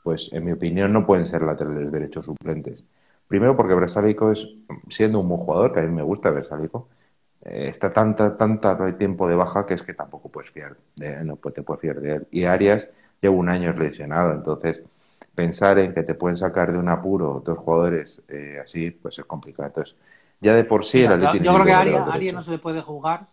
pues 0.04 0.30
en 0.34 0.44
mi 0.44 0.52
opinión 0.52 0.92
no 0.92 1.06
pueden 1.06 1.24
ser 1.24 1.42
laterales 1.42 1.90
derechos 1.90 2.26
suplentes. 2.26 2.84
Primero 3.26 3.56
porque 3.56 3.74
Versálico 3.74 4.30
es, 4.30 4.46
siendo 4.90 5.18
un 5.18 5.28
buen 5.30 5.40
jugador, 5.40 5.72
que 5.72 5.80
a 5.80 5.82
mí 5.82 5.88
me 5.88 6.02
gusta 6.02 6.30
Versálico, 6.30 6.88
eh, 7.42 7.68
está 7.70 7.90
tanta, 7.90 8.36
tanta 8.36 8.98
tiempo 8.98 9.26
de 9.26 9.34
baja 9.34 9.64
que 9.64 9.72
es 9.72 9.82
que 9.82 9.94
tampoco 9.94 10.28
puedes 10.28 10.50
fiar 10.50 10.76
de 10.94 11.24
no 11.24 11.36
te 11.36 11.62
puedes 11.62 11.80
fiar 11.80 12.00
de 12.00 12.16
él. 12.16 12.26
Y 12.30 12.44
Arias 12.44 12.86
lleva 13.22 13.34
un 13.34 13.48
año 13.48 13.72
lesionado, 13.72 14.34
entonces 14.34 14.82
pensar 15.34 15.78
en 15.78 15.94
que 15.94 16.02
te 16.02 16.14
pueden 16.14 16.36
sacar 16.36 16.70
de 16.70 16.78
un 16.78 16.90
apuro 16.90 17.36
otros 17.36 17.58
jugadores 17.58 18.20
eh, 18.28 18.60
así, 18.62 18.90
pues 18.90 19.18
es 19.18 19.24
complicado. 19.24 19.68
Entonces, 19.68 19.96
ya 20.38 20.52
de 20.52 20.64
por 20.64 20.84
sí 20.84 21.02
el 21.02 21.18
Yo 21.18 21.54
creo 21.54 21.64
que 21.64 21.72
Arias, 21.72 22.06
Arias 22.08 22.34
no 22.34 22.42
se 22.42 22.50
le 22.50 22.58
puede 22.58 22.82
jugar 22.82 23.26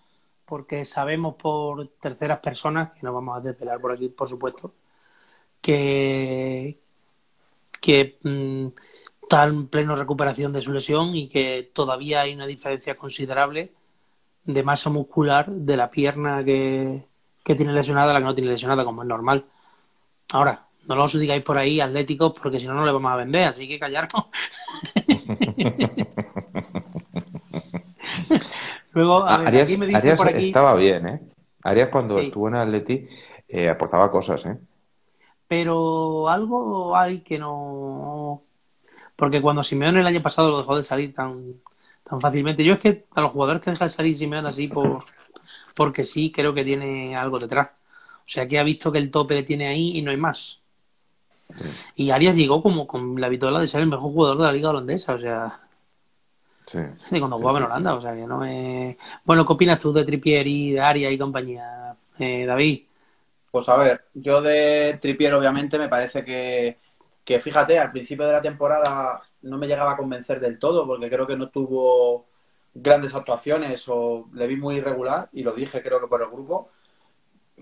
porque 0.46 0.86
sabemos 0.86 1.36
por 1.36 1.86
terceras 2.00 2.40
personas, 2.40 2.92
que 2.92 3.02
no 3.04 3.14
vamos 3.14 3.38
a 3.38 3.42
desvelar 3.42 3.82
por 3.82 3.92
aquí, 3.92 4.08
por 4.08 4.30
supuesto, 4.30 4.74
que, 5.62 6.78
que 7.80 8.20
mm, 8.24 8.68
está 9.22 9.46
en 9.46 9.68
pleno 9.68 9.96
recuperación 9.96 10.52
de 10.52 10.62
su 10.62 10.74
lesión 10.74 11.16
y 11.16 11.30
que 11.30 11.72
todavía 11.74 12.22
hay 12.22 12.34
una 12.34 12.46
diferencia 12.46 12.98
considerable 12.98 13.72
de 14.44 14.64
masa 14.64 14.90
muscular 14.90 15.50
de 15.50 15.78
la 15.78 15.90
pierna 15.90 16.44
que, 16.44 17.06
tiene 17.44 17.74
lesionada 17.74 18.12
a 18.12 18.14
la 18.14 18.20
que 18.20 18.26
no 18.26 18.36
tiene 18.36 18.50
lesionada, 18.50 18.86
como 18.86 19.04
es 19.04 19.08
normal. 19.08 19.46
Ahora, 20.32 20.66
no 20.88 20.96
lo 20.96 21.04
os 21.04 21.20
digáis 21.20 21.44
por 21.44 21.58
ahí 21.58 21.82
atléticos 21.82 22.34
porque 22.34 22.60
si 22.60 22.68
no, 22.68 22.74
no 22.74 22.86
le 22.86 22.92
vamos 22.92 23.12
a 23.12 23.18
vender, 23.18 23.44
así 23.46 23.68
que 23.68 23.80
callarnos. 23.80 24.22
Luego, 28.94 29.24
Arias, 29.24 29.70
estaba 29.70 30.76
bien, 30.76 31.08
¿eh? 31.08 31.22
Arias 31.64 31.90
cuando 31.90 32.20
estuvo 32.20 32.48
en 32.48 32.56
Atleti 32.56 33.06
eh, 33.48 33.70
aportaba 33.70 34.12
cosas, 34.12 34.46
¿eh? 34.46 34.58
Pero 35.52 36.30
algo 36.30 36.96
hay 36.96 37.20
que 37.20 37.38
no. 37.38 38.42
Porque 39.18 39.42
cuando 39.42 39.66
Simeone 39.66 40.00
el 40.00 40.08
año 40.08 40.22
pasado 40.22 40.50
lo 40.50 40.60
dejó 40.60 40.78
de 40.78 40.86
salir 40.86 41.14
tan, 41.14 41.56
tan 42.06 42.22
fácilmente, 42.22 42.64
yo 42.64 42.76
es 42.76 42.80
que 42.80 43.06
a 43.14 43.20
los 43.20 43.34
jugadores 43.34 43.62
que 43.62 43.70
dejan 43.70 43.90
de 43.90 43.94
salir 43.94 44.18
Simeone 44.18 44.48
así 44.48 44.70
por 44.70 45.04
porque 45.76 46.06
sí, 46.06 46.32
creo 46.32 46.54
que 46.54 46.64
tiene 46.64 47.18
algo 47.18 47.38
detrás. 47.38 47.72
O 48.20 48.30
sea 48.30 48.48
que 48.48 48.60
ha 48.60 48.64
visto 48.64 48.94
que 48.94 49.00
el 49.00 49.12
tope 49.12 49.34
le 49.34 49.44
tiene 49.44 49.68
ahí 49.68 49.98
y 49.98 50.02
no 50.02 50.12
hay 50.12 50.16
más. 50.16 50.62
Y 51.98 52.12
Arias 52.12 52.36
llegó 52.36 52.64
como 52.64 52.88
con 52.88 53.20
la 53.20 53.28
vitola 53.28 53.60
de 53.60 53.68
ser 53.68 53.82
el 53.82 53.88
mejor 53.88 54.10
jugador 54.10 54.38
de 54.38 54.46
la 54.46 54.54
liga 54.54 54.70
holandesa, 54.70 55.16
o 55.16 55.20
sea. 55.20 55.60
Sí. 56.66 56.80
De 57.10 57.20
cuando 57.20 57.38
jugaba 57.38 57.60
en 57.60 57.66
Holanda, 57.66 57.96
o 57.96 58.02
sea 58.02 58.16
que 58.16 58.26
no 58.26 58.46
es. 58.46 58.96
Bueno, 59.26 59.46
¿qué 59.46 59.52
opinas 59.52 59.80
tú 59.80 59.92
de 59.92 60.06
Trippier 60.06 60.48
y 60.48 60.72
de 60.72 60.80
Arias 60.80 61.12
y 61.12 61.18
compañía, 61.18 61.98
eh, 62.20 62.46
David? 62.46 62.84
Pues 63.52 63.68
a 63.70 63.78
ver, 63.78 64.06
yo 64.14 64.42
de 64.42 64.98
Tripier 65.02 65.34
obviamente 65.34 65.78
me 65.78 65.90
parece 65.90 66.24
que, 66.24 66.80
que, 67.26 67.40
fíjate, 67.40 67.80
al 67.80 67.92
principio 67.92 68.26
de 68.26 68.32
la 68.34 68.42
temporada 68.42 69.22
no 69.42 69.58
me 69.58 69.68
llegaba 69.68 69.92
a 69.92 69.98
convencer 69.98 70.40
del 70.40 70.58
todo 70.60 70.88
porque 70.88 71.10
creo 71.10 71.28
que 71.28 71.36
no 71.36 71.50
tuvo 71.50 72.28
grandes 72.74 73.14
actuaciones 73.14 73.84
o 73.90 74.30
le 74.34 74.48
vi 74.48 74.56
muy 74.56 74.76
irregular 74.78 75.30
y 75.34 75.44
lo 75.44 75.52
dije 75.54 75.82
creo 75.84 76.00
que 76.00 76.08
por 76.08 76.22
el 76.22 76.30
grupo 76.30 76.70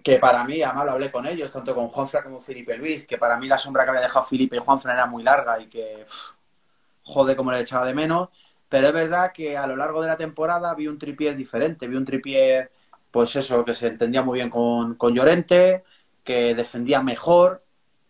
que 0.03 0.19
para 0.19 0.43
mí, 0.43 0.61
además 0.61 0.85
lo 0.85 0.91
hablé 0.91 1.11
con 1.11 1.25
ellos, 1.27 1.51
tanto 1.51 1.75
con 1.75 1.89
Juanfra 1.89 2.23
como 2.23 2.41
Felipe 2.41 2.77
Luis, 2.77 3.05
que 3.05 3.17
para 3.17 3.37
mí 3.37 3.47
la 3.47 3.57
sombra 3.57 3.83
que 3.83 3.89
había 3.91 4.01
dejado 4.01 4.25
Felipe 4.25 4.55
y 4.55 4.59
Juanfra 4.59 4.93
era 4.93 5.05
muy 5.05 5.23
larga 5.23 5.59
y 5.59 5.67
que 5.69 6.05
jode 7.03 7.35
como 7.35 7.51
le 7.51 7.61
echaba 7.61 7.85
de 7.85 7.93
menos, 7.93 8.29
pero 8.69 8.87
es 8.87 8.93
verdad 8.93 9.31
que 9.33 9.57
a 9.57 9.67
lo 9.67 9.75
largo 9.75 10.01
de 10.01 10.07
la 10.07 10.17
temporada 10.17 10.73
vi 10.75 10.87
un 10.87 10.97
Tripier 10.97 11.35
diferente, 11.35 11.87
vi 11.87 11.95
un 11.95 12.05
Tripier 12.05 12.71
pues 13.11 13.35
eso, 13.35 13.65
que 13.65 13.73
se 13.73 13.87
entendía 13.87 14.21
muy 14.21 14.39
bien 14.39 14.49
con, 14.49 14.95
con 14.95 15.13
Llorente, 15.13 15.83
que 16.23 16.55
defendía 16.55 17.01
mejor 17.01 17.63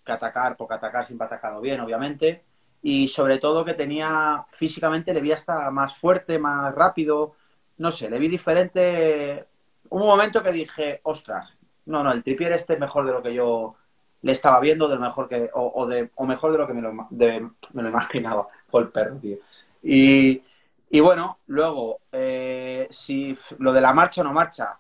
que 0.06 0.12
atacar, 0.12 0.58
porque 0.58 0.76
atacar 0.76 1.06
siempre 1.06 1.26
ha 1.26 1.28
atacado 1.28 1.62
bien, 1.62 1.80
obviamente, 1.82 2.44
y 2.82 3.08
sobre 3.08 3.40
todo 3.40 3.66
que 3.66 3.74
tenía 3.74 4.46
físicamente, 4.50 5.14
le 5.14 5.22
vi 5.22 5.32
hasta 5.32 5.70
más 5.72 5.96
fuerte, 5.98 6.40
más 6.40 6.74
rápido, 6.74 7.36
no 7.78 7.92
sé, 7.92 8.10
le 8.10 8.20
vi 8.20 8.28
diferente. 8.28 9.46
un 9.90 10.02
momento 10.02 10.44
que 10.44 10.52
dije, 10.52 11.02
ostras, 11.04 11.50
no, 11.86 12.04
no, 12.04 12.12
el 12.12 12.24
tripier 12.24 12.52
este 12.54 12.74
es 12.74 12.80
mejor 12.80 13.06
de 13.06 13.14
lo 13.14 13.22
que 13.22 13.34
yo 13.34 13.76
le 14.22 14.32
estaba 14.32 14.60
viendo, 14.60 14.88
de 14.88 14.98
mejor 14.98 15.28
que, 15.30 15.50
o, 15.54 15.86
de, 15.88 16.10
o 16.16 16.26
mejor 16.26 16.52
de 16.52 16.58
lo 16.58 16.68
que 16.68 16.74
me 16.74 16.82
lo, 16.82 16.94
me 16.94 17.84
lo 17.84 17.90
imaginaba. 17.90 18.48
Fue 18.70 18.82
el 18.82 18.90
perro, 18.90 19.16
tío. 19.18 19.38
Y, 19.82 20.42
y 20.90 21.00
bueno, 21.00 21.40
luego, 21.48 22.02
eh, 22.12 22.88
si 22.92 23.38
lo 23.60 23.72
de 23.72 23.82
la 23.82 23.94
marcha 23.94 24.22
o 24.22 24.24
no 24.24 24.34
marcha, 24.34 24.78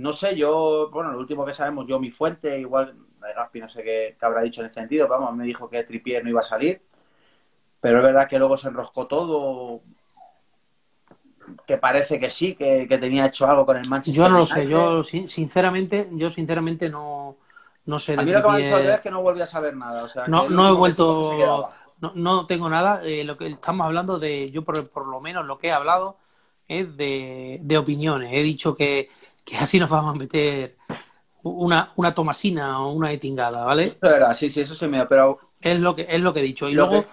no 0.00 0.12
sé, 0.12 0.36
yo, 0.36 0.90
bueno, 0.92 1.12
lo 1.12 1.18
último 1.18 1.44
que 1.46 1.54
sabemos, 1.54 1.86
yo 1.86 1.98
mi 2.00 2.10
fuente, 2.10 2.58
igual, 2.58 2.94
Gaspi 3.20 3.60
no 3.60 3.68
sé 3.68 3.82
qué, 3.82 4.16
habrá 4.20 4.42
dicho 4.42 4.60
en 4.60 4.66
ese 4.68 4.74
sentido, 4.80 5.08
vamos, 5.08 5.34
me 5.36 5.44
dijo 5.44 5.68
que 5.68 5.84
Tripier 5.84 6.22
no 6.24 6.30
iba 6.30 6.40
a 6.40 6.44
salir, 6.44 6.82
pero 7.80 7.98
es 7.98 8.04
verdad 8.04 8.28
que 8.28 8.38
luego 8.38 8.56
se 8.56 8.68
enroscó 8.68 9.06
todo. 9.06 9.82
que 11.66 11.76
parece 11.78 12.18
que 12.18 12.30
sí, 12.30 12.54
que, 12.54 12.86
que 12.88 12.98
tenía 12.98 13.26
hecho 13.26 13.46
algo 13.46 13.66
con 13.66 13.76
el 13.76 13.88
Manchester 13.88 14.24
Yo 14.24 14.28
no 14.30 14.38
lo 14.40 14.46
sé, 14.46 14.66
yo 14.66 15.02
sin- 15.04 15.28
sinceramente, 15.28 16.08
yo 16.12 16.30
sinceramente 16.30 16.88
no, 16.88 17.36
no 17.86 17.98
sé. 17.98 18.14
A 18.14 18.22
mí 18.22 18.32
lo 18.32 18.42
que 18.42 18.48
me 18.48 18.54
han 18.54 18.62
dicho 18.62 18.78
es 18.78 19.00
que 19.00 19.10
no 19.10 19.22
volví 19.22 19.40
a 19.40 19.46
saber 19.46 19.76
nada. 19.76 20.04
O 20.04 20.08
sea, 20.08 20.26
No, 20.28 20.48
no 20.48 20.68
he 20.68 20.72
vuelto, 20.72 21.70
no, 22.00 22.12
no 22.14 22.46
tengo 22.46 22.68
nada. 22.68 23.02
eh, 23.04 23.24
lo 23.24 23.36
que 23.36 23.48
estamos 23.48 23.86
hablando 23.86 24.18
de, 24.18 24.50
yo 24.50 24.62
por, 24.64 24.88
por 24.88 25.06
lo 25.06 25.20
menos 25.20 25.46
lo 25.46 25.58
que 25.58 25.68
he 25.68 25.72
hablado 25.72 26.16
es 26.68 26.96
de, 26.96 27.58
de 27.62 27.78
opiniones. 27.78 28.30
He 28.32 28.42
dicho 28.42 28.76
que, 28.76 29.10
que 29.50 29.56
así 29.58 29.78
nos 29.78 29.90
vamos 29.90 30.14
a 30.14 30.18
meter 30.18 30.76
una, 31.42 31.92
una 31.96 32.14
tomasina 32.14 32.80
o 32.80 32.92
una 32.92 33.12
etingada, 33.12 33.64
¿vale? 33.64 33.84
Eso 33.84 33.94
es 33.96 34.00
verdad, 34.00 34.34
sí, 34.34 34.50
sí, 34.50 34.60
eso 34.60 34.74
sí 34.74 34.86
me 34.86 35.04
pero 35.06 35.38
Es 35.60 35.78
lo 35.80 35.94
que, 35.94 36.06
es 36.08 36.20
lo 36.20 36.32
que 36.32 36.40
he 36.40 36.44
dicho. 36.44 36.68
Y 36.68 36.74
lo 36.74 36.88
luego, 36.88 37.02
que- 37.04 37.08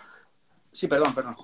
Sí, 0.74 0.88
perdón, 0.88 1.14
perdón. 1.16 1.36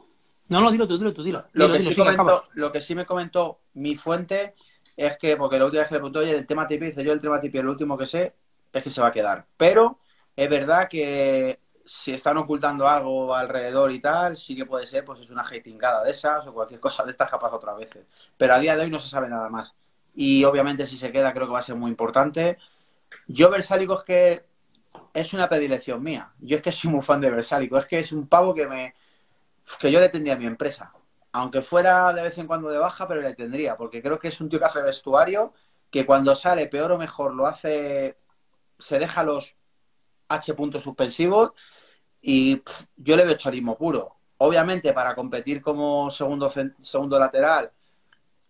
no, 0.50 0.62
no, 0.62 0.72
dilo 0.72 0.88
tú, 0.88 0.98
dilo 0.98 1.14
tú, 1.14 1.24
dilo. 1.24 1.44
Lo 1.54 1.66
Dilo, 1.66 1.74
que, 1.74 1.80
dilo, 1.80 1.90
sí 1.90 1.96
sigue, 1.96 2.10
acaba. 2.10 2.32
comentó, 2.32 2.50
lo 2.54 2.72
que 2.72 2.82
sí 2.82 2.96
me 2.96 3.06
comentó 3.06 3.60
mi 3.74 3.96
fuente 3.96 4.54
es 4.96 5.18
que, 5.18 5.36
porque 5.38 5.58
la 5.58 5.66
última 5.66 5.82
vez 5.82 5.90
que 5.90 5.96
le 5.96 6.00
preguntó, 6.00 6.20
oye, 6.20 6.38
el 6.38 6.46
tema 6.46 6.68
tipi, 6.68 6.86
dice 6.88 7.04
yo 7.04 7.14
el 7.14 7.22
tema 7.22 7.40
tipi, 7.42 7.62
lo 7.62 7.72
último 7.72 7.98
que 7.98 8.06
sé 8.06 8.36
es 8.72 8.84
que 8.84 8.90
se 8.90 9.02
va 9.02 9.08
a 9.08 9.12
quedar. 9.12 9.46
Pero 9.58 10.00
es 10.36 10.50
verdad 10.50 10.88
que 10.90 11.60
si 11.86 12.14
están 12.14 12.38
ocultando 12.38 12.88
algo 12.88 13.34
alrededor 13.36 13.92
y 13.92 14.00
tal, 14.02 14.38
sí 14.38 14.56
que 14.56 14.66
puede 14.66 14.86
ser, 14.86 15.04
pues 15.04 15.20
es 15.22 15.30
una 15.32 15.42
hatingada 15.42 16.04
de 16.04 16.12
esas 16.12 16.46
o 16.48 16.54
cualquier 16.54 16.80
cosa 16.80 17.04
de 17.04 17.12
estas 17.12 17.32
ha 17.34 17.40
pasado 17.40 17.58
otras 17.58 17.78
veces. 17.78 18.06
Pero 18.38 18.54
a 18.54 18.60
día 18.60 18.76
de 18.76 18.84
hoy 18.84 18.90
no 18.90 19.00
se 19.00 19.10
sabe 19.10 19.30
nada 19.30 19.50
más. 19.50 19.74
Y 20.16 20.44
obviamente 20.44 20.86
si 20.86 20.98
se 20.98 21.12
queda 21.12 21.34
creo 21.34 21.48
que 21.48 21.54
va 21.54 21.60
a 21.60 21.64
ser 21.64 21.76
muy 21.76 21.90
importante. 21.92 22.58
Yo 23.28 23.50
Versálico 23.50 23.98
es 23.98 24.04
que 24.04 24.46
es 25.14 25.34
una 25.34 25.50
predilección 25.50 26.02
mía. 26.04 26.34
Yo 26.40 26.58
es 26.58 26.64
que 26.64 26.72
soy 26.72 26.92
muy 26.92 27.02
fan 27.02 27.22
de 27.22 27.32
Versálico. 27.32 27.78
Es 27.78 27.86
que 27.86 28.00
es 28.00 28.12
un 28.12 28.28
pavo 28.28 28.54
que 28.54 28.68
me 28.68 28.96
que 29.80 29.92
yo 29.92 30.00
le 30.00 30.10
tendría 30.10 30.34
a 30.34 30.38
mi 30.38 30.46
empresa. 30.46 30.94
Aunque 31.32 31.62
fuera 31.62 32.14
de 32.14 32.22
vez 32.22 32.38
en 32.38 32.48
cuando 32.48 32.70
de 32.70 32.78
baja, 32.78 33.08
pero 33.08 33.22
le 33.22 33.34
tendría, 33.34 33.76
porque 33.76 34.02
creo 34.02 34.20
que 34.20 34.28
es 34.28 34.40
un 34.42 34.50
tío 34.50 34.60
que 34.60 34.66
hace 34.66 34.82
vestuario, 34.82 35.54
que 35.90 36.06
cuando 36.06 36.36
sale 36.36 36.68
peor 36.68 36.92
o 36.92 36.98
mejor 36.98 37.34
lo 37.34 37.48
hace, 37.48 38.18
se 38.78 39.00
deja 39.00 39.24
los 39.24 39.56
H 40.28 40.54
puntos 40.54 40.84
suspensivos 40.84 41.52
y 42.22 42.62
yo 42.98 43.18
le 43.18 43.26
veo 43.26 43.36
chorismo 43.36 43.78
puro. 43.78 44.18
Obviamente 44.38 44.94
para 44.94 45.16
competir 45.16 45.62
como 45.62 46.12
segundo, 46.12 46.52
segundo 46.82 47.20
lateral 47.20 47.72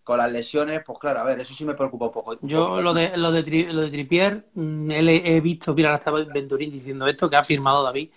con 0.03 0.17
las 0.17 0.31
lesiones, 0.31 0.81
pues 0.85 0.99
claro, 0.99 1.21
a 1.21 1.23
ver, 1.23 1.39
eso 1.39 1.53
sí 1.53 1.65
me 1.65 1.73
preocupa 1.75 2.05
un 2.05 2.11
poco. 2.11 2.37
Yo 2.41 2.81
lo 2.81 2.93
de 2.93 3.15
lo 3.17 3.31
de, 3.31 3.45
Tri- 3.45 3.71
lo 3.71 3.81
de 3.81 3.89
Trippier, 3.91 4.45
mm, 4.53 4.91
él 4.91 5.09
he, 5.09 5.35
he 5.37 5.41
visto, 5.41 5.73
mira, 5.73 5.89
ahora 5.89 5.99
estaba 5.99 6.23
Venturín 6.23 6.71
diciendo 6.71 7.07
esto, 7.07 7.29
que 7.29 7.35
ha 7.37 7.43
firmado 7.43 7.83
David. 7.83 8.09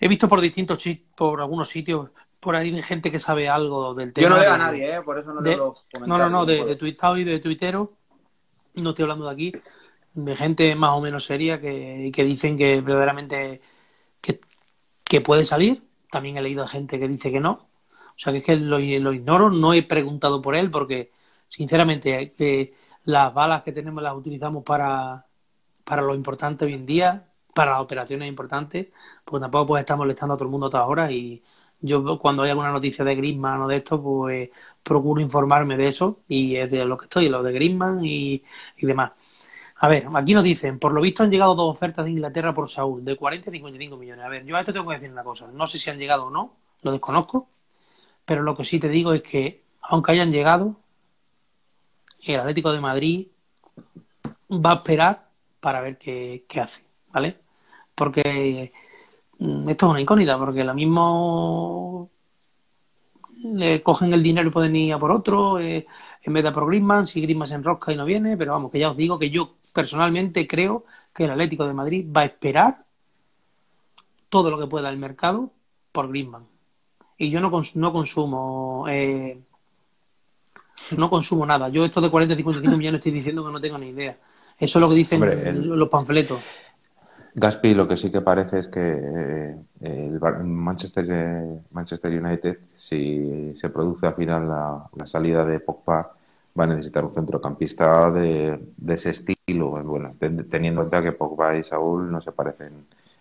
He 0.00 0.08
visto 0.08 0.28
por 0.28 0.40
distintos 0.40 0.82
por 1.14 1.40
algunos 1.40 1.68
sitios, 1.68 2.10
por 2.40 2.56
ahí 2.56 2.70
de 2.70 2.82
gente 2.82 3.10
que 3.10 3.20
sabe 3.20 3.48
algo 3.48 3.94
del 3.94 4.12
tema. 4.12 4.24
Yo 4.24 4.30
no 4.30 4.38
leo 4.38 4.52
a 4.52 4.58
nadie, 4.58 4.96
¿eh? 4.96 5.02
por 5.02 5.18
eso 5.18 5.32
no 5.32 5.40
de- 5.40 5.56
los 5.56 5.76
No, 6.06 6.18
no, 6.18 6.28
no, 6.30 6.44
de, 6.46 6.64
de 6.64 6.76
tuitado 6.76 7.16
y 7.16 7.24
de 7.24 7.38
tuitero, 7.38 7.92
no 8.74 8.90
estoy 8.90 9.04
hablando 9.04 9.26
de 9.26 9.32
aquí, 9.34 9.52
de 10.14 10.36
gente 10.36 10.74
más 10.76 10.92
o 10.98 11.00
menos 11.02 11.24
seria 11.24 11.60
que, 11.60 12.10
que 12.14 12.24
dicen 12.24 12.56
que 12.58 12.80
verdaderamente 12.82 13.62
que, 14.22 14.40
que 15.04 15.20
puede 15.22 15.44
salir. 15.44 15.84
También 16.10 16.38
he 16.38 16.42
leído 16.42 16.64
a 16.64 16.68
gente 16.68 16.98
que 17.00 17.08
dice 17.08 17.32
que 17.32 17.40
no. 17.40 17.68
O 18.22 18.24
sea 18.24 18.32
que 18.32 18.38
es 18.38 18.44
que 18.44 18.54
lo, 18.56 18.78
ignoro, 18.78 19.50
no 19.50 19.74
he 19.74 19.82
preguntado 19.82 20.40
por 20.40 20.54
él 20.54 20.70
porque, 20.70 21.10
sinceramente, 21.48 22.34
eh, 22.38 22.72
las 23.04 23.34
balas 23.34 23.64
que 23.64 23.72
tenemos 23.72 24.00
las 24.00 24.14
utilizamos 24.14 24.62
para, 24.62 25.26
para 25.84 26.02
lo 26.02 26.14
importante 26.14 26.64
hoy 26.64 26.74
en 26.74 26.86
día, 26.86 27.26
para 27.52 27.72
las 27.72 27.80
operaciones 27.80 28.28
importantes, 28.28 28.88
porque 29.24 29.42
tampoco 29.42 29.66
pues 29.66 29.80
estar 29.80 29.96
molestando 29.96 30.34
a 30.34 30.36
todo 30.36 30.46
el 30.46 30.52
mundo 30.52 30.68
a 30.68 30.70
todas 30.70 30.88
horas 30.88 31.10
y 31.10 31.42
yo 31.80 32.16
cuando 32.20 32.44
hay 32.44 32.50
alguna 32.50 32.70
noticia 32.70 33.04
de 33.04 33.16
Griezmann 33.16 33.62
o 33.62 33.66
de 33.68 33.78
esto, 33.78 34.00
pues 34.00 34.50
procuro 34.84 35.20
informarme 35.20 35.76
de 35.76 35.88
eso 35.88 36.20
y 36.28 36.54
es 36.56 36.70
de 36.70 36.84
lo 36.84 36.96
que 36.96 37.06
estoy, 37.06 37.28
lo 37.28 37.42
de 37.42 37.52
Griezmann 37.52 38.04
y, 38.04 38.44
y 38.76 38.86
demás. 38.86 39.12
A 39.78 39.88
ver, 39.88 40.06
aquí 40.14 40.32
nos 40.34 40.44
dicen, 40.44 40.78
por 40.78 40.92
lo 40.92 41.00
visto 41.00 41.24
han 41.24 41.30
llegado 41.32 41.56
dos 41.56 41.74
ofertas 41.74 42.04
de 42.04 42.12
Inglaterra 42.12 42.54
por 42.54 42.70
Saúl, 42.70 43.04
de 43.04 43.16
40 43.16 43.50
y 43.50 43.52
55 43.54 43.96
millones. 43.96 44.24
A 44.24 44.28
ver, 44.28 44.44
yo 44.44 44.56
a 44.56 44.60
esto 44.60 44.72
tengo 44.72 44.88
que 44.88 44.94
decir 44.94 45.10
una 45.10 45.24
cosa, 45.24 45.48
no 45.52 45.66
sé 45.66 45.80
si 45.80 45.90
han 45.90 45.98
llegado 45.98 46.26
o 46.26 46.30
no, 46.30 46.54
lo 46.82 46.92
desconozco, 46.92 47.48
pero 48.24 48.42
lo 48.42 48.56
que 48.56 48.64
sí 48.64 48.78
te 48.78 48.88
digo 48.88 49.12
es 49.12 49.22
que, 49.22 49.64
aunque 49.80 50.12
hayan 50.12 50.32
llegado, 50.32 50.76
el 52.24 52.40
Atlético 52.40 52.72
de 52.72 52.80
Madrid 52.80 53.26
va 54.50 54.72
a 54.72 54.76
esperar 54.76 55.24
para 55.60 55.80
ver 55.80 55.98
qué, 55.98 56.44
hace, 56.60 56.82
¿vale? 57.12 57.38
Porque 57.94 58.72
mm, 59.38 59.68
esto 59.68 59.86
es 59.86 59.90
una 59.90 60.00
incógnita, 60.00 60.38
porque 60.38 60.64
lo 60.64 60.74
mismo 60.74 62.10
le 63.42 63.82
cogen 63.82 64.12
el 64.12 64.22
dinero 64.22 64.48
y 64.48 64.52
pueden 64.52 64.76
ir 64.76 64.92
a 64.92 64.98
por 64.98 65.10
otro, 65.10 65.58
eh, 65.58 65.86
en 66.22 66.32
vez 66.32 66.44
de 66.44 66.52
por 66.52 66.66
Griezmann, 66.66 67.06
si 67.06 67.20
Griezmann 67.20 67.48
se 67.48 67.54
enrosca 67.54 67.92
y 67.92 67.96
no 67.96 68.04
viene, 68.04 68.36
pero 68.36 68.52
vamos, 68.52 68.70
que 68.70 68.78
ya 68.78 68.90
os 68.90 68.96
digo 68.96 69.18
que 69.18 69.30
yo 69.30 69.56
personalmente 69.74 70.46
creo 70.46 70.84
que 71.14 71.24
el 71.24 71.30
Atlético 71.30 71.66
de 71.66 71.74
Madrid 71.74 72.06
va 72.14 72.22
a 72.22 72.26
esperar 72.26 72.78
todo 74.28 74.50
lo 74.50 74.58
que 74.58 74.66
pueda 74.66 74.88
el 74.88 74.96
mercado 74.96 75.50
por 75.92 76.08
Griezmann. 76.08 76.51
Y 77.22 77.30
yo 77.30 77.38
no, 77.40 77.52
cons- 77.52 77.76
no 77.76 77.92
consumo 77.92 78.84
eh, 78.88 79.38
no 80.96 81.08
consumo 81.08 81.46
nada. 81.46 81.68
Yo 81.68 81.84
esto 81.84 82.00
de 82.00 82.10
40 82.10 82.34
55 82.34 82.76
millones 82.76 82.98
estoy 82.98 83.12
diciendo 83.12 83.46
que 83.46 83.52
no 83.52 83.60
tengo 83.60 83.78
ni 83.78 83.90
idea. 83.90 84.16
Eso 84.58 84.78
es 84.78 84.80
lo 84.80 84.88
que 84.88 84.96
dicen 84.96 85.22
Hombre, 85.22 85.48
el- 85.50 85.68
los 85.68 85.88
panfletos. 85.88 86.40
Gaspi 87.34 87.74
lo 87.74 87.86
que 87.86 87.96
sí 87.96 88.10
que 88.10 88.22
parece 88.22 88.58
es 88.58 88.66
que 88.66 88.80
eh, 88.82 89.56
el 89.82 90.20
Manchester, 90.44 91.06
eh, 91.08 91.60
Manchester 91.70 92.10
United, 92.20 92.58
si 92.74 93.54
se 93.56 93.70
produce 93.70 94.08
al 94.08 94.14
final 94.14 94.48
la, 94.48 94.84
la 94.96 95.06
salida 95.06 95.44
de 95.44 95.60
Pogba, 95.60 96.10
va 96.58 96.64
a 96.64 96.66
necesitar 96.66 97.04
un 97.04 97.14
centrocampista 97.14 98.10
de, 98.10 98.58
de 98.76 98.94
ese 98.94 99.10
estilo. 99.10 99.70
Bueno, 99.84 100.12
ten- 100.18 100.48
teniendo 100.50 100.82
en 100.82 100.88
cuenta 100.88 101.08
que 101.08 101.16
Pogba 101.16 101.56
y 101.56 101.62
Saúl 101.62 102.10
no 102.10 102.20
se 102.20 102.32
parecen. 102.32 102.72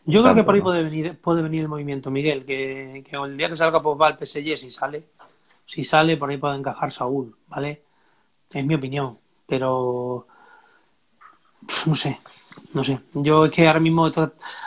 Yo 0.06 0.24
creo 0.24 0.36
que 0.36 0.43
por 0.43 0.56
ahí 0.56 0.62
puede 0.62 0.84
venir, 0.84 1.20
puede 1.20 1.41
venir 1.41 1.62
el 1.62 1.68
movimiento, 1.68 2.10
Miguel, 2.10 2.45
que, 2.45 3.04
que 3.08 3.16
el 3.16 3.38
día 3.38 3.49
que 3.49 3.58
salga 3.58 3.82
Pogba 3.82 4.08
al 4.08 4.18
PSG, 4.18 4.58
si 4.58 4.72
sale, 4.72 5.02
si 5.66 5.84
sale, 5.84 6.18
por 6.18 6.30
ahí 6.30 6.38
puede 6.38 6.58
encajar 6.58 6.91
Saúl, 6.91 7.36
¿vale? 7.47 7.84
Es 8.52 8.66
mi 8.66 8.76
opinión, 8.76 9.20
pero 9.47 10.28
no 11.86 11.95
sé, 11.95 12.20
no 12.76 12.84
sé. 12.84 12.99
Yo 13.14 13.45
es 13.45 13.52
que 13.52 13.68
ahora 13.68 13.80
mismo 13.80 14.10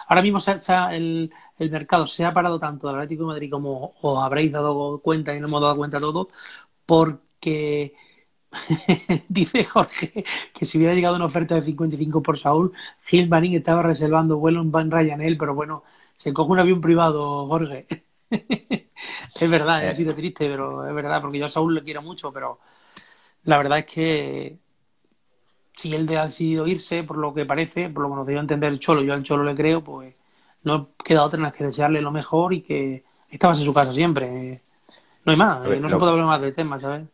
ahora 0.09 0.23
mismo 0.23 0.41
se 0.41 0.59
se 0.59 0.75
el, 0.93 1.33
el 1.59 1.71
mercado 1.71 2.07
se 2.07 2.25
ha 2.25 2.33
parado 2.33 2.59
tanto 2.59 2.87
del 2.87 2.97
Atlético 2.97 3.23
de 3.25 3.29
Madrid 3.29 3.51
como 3.51 3.95
os 4.03 4.23
habréis 4.23 4.53
dado 4.53 4.99
cuenta 5.01 5.35
y 5.35 5.41
no 5.41 5.49
hemos 5.49 5.61
dado 5.61 5.77
cuenta 5.77 6.01
todos, 6.01 6.29
porque 6.87 7.95
dice 9.29 9.65
Jorge 9.65 10.25
que 10.53 10.65
si 10.65 10.79
hubiera 10.79 10.95
llegado 10.95 11.17
una 11.17 11.27
oferta 11.27 11.55
de 11.55 11.63
55 11.63 12.23
por 12.23 12.39
Saúl, 12.39 12.73
Gil 13.05 13.29
Marín 13.29 13.55
estaba 13.55 13.83
reservando 13.83 14.39
vuelo 14.39 14.61
en 14.61 14.71
Van 14.71 14.91
Ryanair, 14.91 15.37
pero 15.39 15.55
bueno, 15.55 15.85
se 16.15 16.33
coge 16.33 16.53
un 16.53 16.59
avión 16.59 16.81
privado, 16.81 17.47
Jorge. 17.47 17.87
es 18.31 19.51
verdad, 19.51 19.85
eh, 19.85 19.89
ha 19.89 19.97
sido 19.97 20.15
triste, 20.15 20.49
pero 20.49 20.87
es 20.87 20.95
verdad, 20.95 21.21
porque 21.21 21.39
yo 21.39 21.47
a 21.47 21.51
Saúl 21.51 21.75
le 21.75 21.83
quiero 21.83 22.03
mucho, 22.03 22.33
pero 22.33 22.59
la 23.45 23.59
verdad 23.59 23.79
es 23.79 23.87
que 23.87 24.59
si 25.77 25.95
él 25.95 26.09
ha 26.17 26.27
decidido 26.27 26.67
irse, 26.67 27.03
por 27.03 27.19
lo 27.19 27.35
que 27.35 27.45
parece, 27.45 27.91
por 27.91 28.05
lo 28.05 28.11
que 28.11 28.17
nos 28.17 28.27
dio 28.27 28.39
a 28.39 28.43
entender 28.43 28.73
el 28.73 28.79
Cholo, 28.79 29.03
yo 29.03 29.13
al 29.13 29.23
Cholo 29.23 29.45
le 29.45 29.55
creo, 29.55 29.83
pues 29.83 30.15
no 30.63 30.89
queda 31.05 31.25
otra 31.25 31.39
más 31.39 31.53
que 31.53 31.65
desearle 31.65 32.01
lo 32.01 32.11
mejor 32.11 32.55
y 32.55 32.63
que 32.63 33.05
esta 33.29 33.49
va 33.49 33.53
a 33.53 33.57
ser 33.57 33.67
su 33.67 33.75
casa 33.75 33.93
siempre. 33.93 34.53
eh. 34.53 34.63
No 35.25 35.33
hay 35.33 35.39
más, 35.39 35.63
ver, 35.63 35.79
eh, 35.79 35.81
no 35.81 35.89
se 35.89 35.97
puede 35.97 36.13
hablar 36.13 36.27
más 36.27 36.41
del 36.41 36.55
tema, 36.55 36.79
¿sabes? 36.79 37.07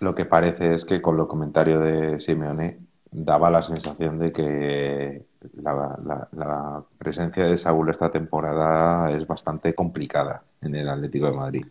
Lo 0.00 0.14
que 0.14 0.24
parece 0.26 0.74
es 0.74 0.84
que 0.84 1.00
con 1.00 1.16
los 1.16 1.28
comentarios 1.28 1.82
de 1.82 2.20
Simeone 2.20 2.78
daba 3.10 3.50
la 3.50 3.62
sensación 3.62 4.18
de 4.18 4.32
que 4.32 5.26
la, 5.62 5.96
la- 6.04 6.28
la 6.32 6.84
presencia 6.98 7.44
de 7.44 7.56
Saúl 7.56 7.88
esta 7.90 8.10
temporada 8.10 9.10
es 9.12 9.26
bastante 9.26 9.74
complicada 9.74 10.42
en 10.60 10.74
el 10.74 10.88
Atlético 10.88 11.26
de 11.26 11.32
Madrid. 11.32 11.66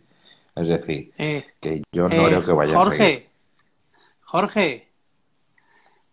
Es 0.54 0.68
decir, 0.68 1.12
Eh, 1.18 1.44
que 1.60 1.82
yo 1.92 2.08
no 2.08 2.14
eh, 2.14 2.26
creo 2.26 2.44
que 2.44 2.52
vaya 2.52 2.80
a 2.80 2.84
seguir. 2.84 2.86
Jorge, 2.88 3.30
Jorge, 4.24 4.88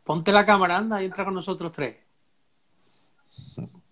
ponte 0.03 0.31
la 0.31 0.45
cámara, 0.45 0.77
anda, 0.77 1.01
y 1.01 1.05
entra 1.05 1.25
con 1.25 1.33
nosotros 1.33 1.71
tres. 1.71 1.97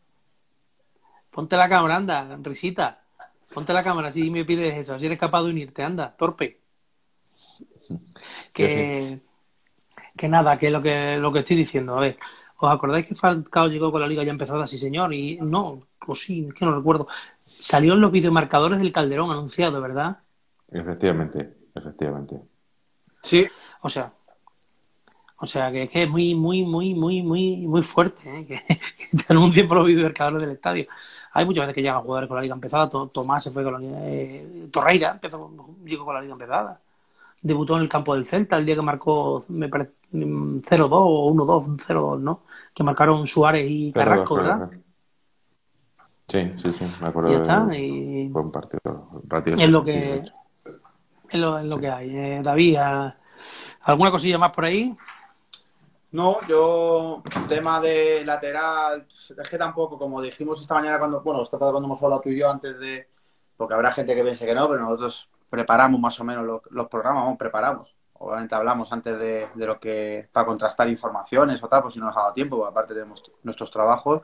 Ponte 1.32 1.56
la 1.58 1.68
cámara, 1.70 1.96
anda, 1.96 2.38
risita. 2.44 3.04
Ponte 3.54 3.74
la 3.74 3.84
cámara, 3.84 4.12
si 4.12 4.30
me 4.30 4.46
pides 4.46 4.76
eso, 4.76 5.00
si 5.00 5.06
eres 5.06 5.18
capaz 5.18 5.44
de 5.44 5.50
unirte, 5.50 5.84
anda, 5.84 6.16
torpe. 6.16 6.61
Que, 8.54 9.20
que 10.18 10.28
nada, 10.28 10.58
que 10.60 10.70
lo 10.72 10.82
que 10.82 11.18
lo 11.18 11.32
que 11.32 11.40
estoy 11.40 11.56
diciendo, 11.58 11.96
a 11.98 12.02
ver, 12.02 12.18
¿os 12.58 12.72
acordáis 12.72 13.06
que 13.08 13.16
Falcao 13.16 13.68
llegó 13.68 13.92
con 13.92 14.02
la 14.02 14.08
liga 14.08 14.24
ya 14.24 14.32
empezada, 14.32 14.68
sí 14.68 14.78
señor? 14.78 15.14
Y 15.14 15.38
no, 15.42 15.82
o 16.08 16.16
sí, 16.16 16.48
es 16.48 16.54
que 16.54 16.66
no 16.66 16.76
recuerdo. 16.76 17.08
Salió 17.46 17.94
en 17.94 18.02
los 18.02 18.12
videomarcadores 18.12 18.80
del 18.80 18.92
Calderón 18.92 19.32
anunciado, 19.32 19.82
¿verdad? 19.82 20.20
Efectivamente, 20.72 21.54
efectivamente. 21.76 22.42
Sí, 23.22 23.46
O 23.82 23.90
sea, 23.90 24.14
o 25.38 25.48
sea 25.48 25.72
que 25.72 25.84
es 25.84 25.90
que 25.90 26.04
es 26.04 26.10
muy, 26.10 26.36
muy, 26.36 26.64
muy, 26.64 26.94
muy, 26.94 27.24
muy, 27.24 27.58
muy 27.68 27.82
fuerte 27.84 28.30
¿eh? 28.40 28.46
que, 28.46 28.64
que 29.12 29.18
te 29.18 29.26
anuncien 29.30 29.68
por 29.68 29.78
los 29.78 29.88
videomarcadores 29.88 30.42
del 30.42 30.52
estadio. 30.52 30.86
Hay 31.34 31.46
muchas 31.46 31.62
veces 31.64 31.76
que 31.76 31.82
llegan 31.82 32.02
jugadores 32.02 32.28
con 32.28 32.36
la 32.36 32.42
liga 32.44 32.54
empezada. 32.56 32.90
To- 32.90 33.08
Tomás 33.08 33.44
se 33.44 33.52
fue 33.52 33.64
con 33.64 33.74
la 33.74 33.80
liga. 33.80 33.98
eh, 34.04 34.68
Torreira 34.72 35.12
empezó, 35.12 35.50
llegó 35.84 36.06
con 36.06 36.14
la 36.16 36.22
liga 36.22 36.34
empezada. 36.34 36.80
Debutó 37.42 37.76
en 37.76 37.84
el 37.84 37.90
campo 37.90 38.16
del 38.16 38.26
Celta 38.26 38.58
el 38.58 38.66
día 38.66 38.76
que 38.76 38.82
marcó 38.82 39.46
me 39.50 39.68
parece 39.68 39.94
0-2 40.12 40.90
o 40.92 41.32
1-2, 41.34 41.78
0-2, 41.78 42.20
¿no? 42.20 42.44
Que 42.74 42.84
marcaron 42.84 43.26
Suárez 43.28 43.66
y 43.68 43.92
Carrasco, 43.92 44.36
¿verdad? 44.36 44.70
Sí, 46.28 46.54
sí, 46.62 46.72
sí, 46.72 46.86
me 47.02 47.08
acuerdo. 47.08 47.30
Y 47.30 47.34
ya 47.34 47.42
está. 47.42 47.76
Y... 47.76 48.30
Fue 48.32 48.42
un 48.42 48.52
partido 48.52 48.80
Es 49.46 49.70
lo 49.70 49.84
que, 49.84 50.24
es 51.30 51.40
lo, 51.40 51.58
es 51.58 51.66
lo 51.66 51.80
que 51.80 51.90
hay. 51.90 52.16
Eh, 52.16 52.40
David, 52.44 52.78
¿alguna 53.82 54.12
cosilla 54.12 54.38
más 54.38 54.52
por 54.52 54.66
ahí? 54.66 54.96
No, 56.12 56.38
yo, 56.46 57.24
tema 57.48 57.80
de 57.80 58.26
lateral, 58.26 59.08
es 59.10 59.50
que 59.50 59.58
tampoco, 59.58 59.98
como 59.98 60.22
dijimos 60.22 60.60
esta 60.60 60.76
mañana 60.76 61.00
cuando, 61.00 61.22
bueno, 61.22 61.42
esta 61.42 61.58
tarde 61.58 61.72
cuando 61.72 61.88
hemos 61.88 62.04
hablado 62.04 62.22
tú 62.22 62.30
y 62.30 62.38
yo 62.38 62.52
antes 62.52 62.78
de, 62.80 63.08
porque 63.56 63.74
habrá 63.74 63.92
gente 63.92 64.14
que 64.14 64.22
piense 64.22 64.46
que 64.46 64.54
no, 64.54 64.68
pero 64.68 64.82
nosotros 64.82 65.30
preparamos 65.52 66.00
más 66.00 66.20
o 66.20 66.24
menos 66.24 66.64
los, 66.72 66.88
programas, 66.88 67.24
vamos, 67.24 67.38
preparamos. 67.38 67.94
Obviamente 68.14 68.56
hablamos 68.56 68.92
antes 68.94 69.20
de, 69.20 69.50
de, 69.54 69.66
lo 69.66 69.80
que, 69.80 70.30
para 70.32 70.46
contrastar 70.46 70.88
informaciones 70.88 71.62
o 71.62 71.68
tal, 71.68 71.82
pues 71.82 71.94
si 71.94 72.00
no 72.00 72.06
nos 72.06 72.18
ha 72.18 72.22
dado 72.22 72.34
tiempo, 72.34 72.66
aparte 72.66 72.94
tenemos 72.94 73.22
nuestros 73.44 73.70
trabajos. 73.70 74.22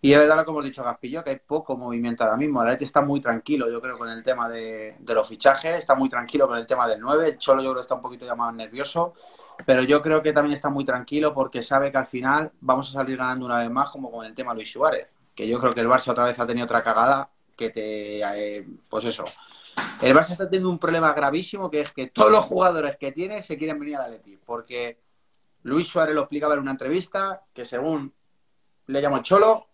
Y 0.00 0.12
es 0.12 0.18
verdad, 0.18 0.44
como 0.44 0.58
hemos 0.58 0.64
dicho 0.66 0.82
Gaspillo, 0.82 1.22
que 1.22 1.30
hay 1.30 1.38
poco 1.38 1.76
movimiento 1.76 2.24
ahora 2.24 2.36
mismo. 2.36 2.62
El 2.62 2.68
Atleti 2.68 2.84
está 2.84 3.02
muy 3.02 3.20
tranquilo, 3.20 3.70
yo 3.70 3.80
creo, 3.80 3.98
con 3.98 4.08
el 4.08 4.22
tema 4.22 4.48
de, 4.48 4.96
de, 4.98 5.14
los 5.14 5.28
fichajes, 5.28 5.76
está 5.76 5.94
muy 5.94 6.08
tranquilo 6.08 6.46
con 6.48 6.58
el 6.58 6.66
tema 6.66 6.86
del 6.88 7.00
9. 7.00 7.28
El 7.28 7.38
Cholo 7.38 7.62
yo 7.62 7.70
creo 7.70 7.82
está 7.82 7.94
un 7.94 8.02
poquito 8.02 8.24
ya 8.26 8.34
más 8.34 8.52
nervioso, 8.54 9.14
pero 9.66 9.82
yo 9.82 10.02
creo 10.02 10.22
que 10.22 10.32
también 10.32 10.54
está 10.54 10.68
muy 10.70 10.84
tranquilo 10.84 11.32
porque 11.34 11.62
sabe 11.62 11.92
que 11.92 11.98
al 11.98 12.06
final 12.06 12.50
vamos 12.60 12.90
a 12.90 12.92
salir 12.94 13.16
ganando 13.16 13.46
una 13.46 13.58
vez 13.58 13.70
más, 13.70 13.90
como 13.90 14.10
con 14.10 14.26
el 14.26 14.34
tema 14.34 14.54
Luis 14.54 14.72
Suárez, 14.72 15.14
que 15.34 15.46
yo 15.48 15.60
creo 15.60 15.72
que 15.72 15.80
el 15.80 15.88
Barça 15.88 16.08
otra 16.10 16.24
vez 16.24 16.38
ha 16.38 16.46
tenido 16.46 16.64
otra 16.64 16.82
cagada 16.82 17.30
que 17.56 17.70
te... 17.70 18.22
Eh, 18.22 18.66
pues 18.88 19.04
eso. 19.04 19.24
El 20.00 20.14
Barça 20.14 20.32
está 20.32 20.44
teniendo 20.46 20.70
un 20.70 20.78
problema 20.78 21.12
gravísimo 21.12 21.70
que 21.70 21.80
es 21.80 21.92
que 21.92 22.08
todos 22.08 22.30
los 22.30 22.44
jugadores 22.44 22.96
que 22.96 23.12
tiene 23.12 23.42
se 23.42 23.56
quieren 23.56 23.78
venir 23.78 23.96
al 23.96 24.06
Atleti, 24.06 24.36
porque 24.36 25.00
Luis 25.62 25.86
Suárez 25.86 26.14
lo 26.14 26.22
explicaba 26.22 26.54
en 26.54 26.60
una 26.60 26.72
entrevista 26.72 27.42
que 27.52 27.64
según 27.64 28.12
le 28.86 29.00
llamó 29.00 29.22
Cholo, 29.22 29.68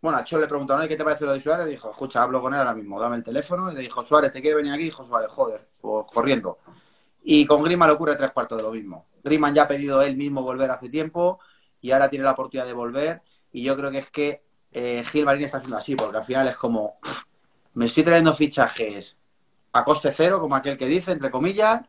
bueno, 0.00 0.18
a 0.18 0.24
Cholo 0.24 0.42
le 0.42 0.48
preguntaron, 0.48 0.86
¿qué 0.86 0.96
te 0.96 1.04
parece 1.04 1.24
lo 1.24 1.32
de 1.32 1.40
Suárez? 1.40 1.66
Dijo, 1.66 1.90
escucha, 1.90 2.22
hablo 2.22 2.40
con 2.40 2.54
él 2.54 2.60
ahora 2.60 2.74
mismo, 2.74 3.00
dame 3.00 3.16
el 3.16 3.24
teléfono. 3.24 3.70
Y 3.72 3.74
le 3.74 3.80
dijo, 3.80 4.02
Suárez, 4.04 4.32
¿te 4.32 4.40
quiere 4.40 4.56
venir 4.56 4.72
aquí? 4.72 4.84
Dijo, 4.84 5.04
Suárez, 5.04 5.30
joder, 5.30 5.68
pues 5.80 6.06
corriendo. 6.12 6.58
Y 7.22 7.46
con 7.46 7.62
Griezmann 7.62 7.88
le 7.88 7.94
ocurre 7.94 8.14
tres 8.14 8.30
cuartos 8.30 8.58
de 8.58 8.62
lo 8.62 8.70
mismo. 8.70 9.06
Griezmann 9.24 9.54
ya 9.54 9.62
ha 9.62 9.68
pedido 9.68 10.00
él 10.02 10.16
mismo 10.16 10.42
volver 10.42 10.70
hace 10.70 10.88
tiempo 10.88 11.40
y 11.80 11.90
ahora 11.90 12.08
tiene 12.08 12.24
la 12.24 12.32
oportunidad 12.32 12.66
de 12.66 12.72
volver. 12.74 13.22
Y 13.50 13.62
yo 13.64 13.76
creo 13.76 13.90
que 13.90 13.98
es 13.98 14.10
que 14.10 14.44
eh, 14.70 15.02
Gil 15.04 15.24
Marín 15.24 15.44
está 15.44 15.56
haciendo 15.58 15.78
así, 15.78 15.96
porque 15.96 16.16
al 16.16 16.24
final 16.24 16.46
es 16.46 16.56
como, 16.56 16.98
me 17.78 17.84
estoy 17.84 18.02
trayendo 18.02 18.34
fichajes 18.34 19.16
a 19.72 19.84
coste 19.84 20.10
cero, 20.10 20.40
como 20.40 20.56
aquel 20.56 20.76
que 20.76 20.86
dice, 20.86 21.12
entre 21.12 21.30
comillas, 21.30 21.82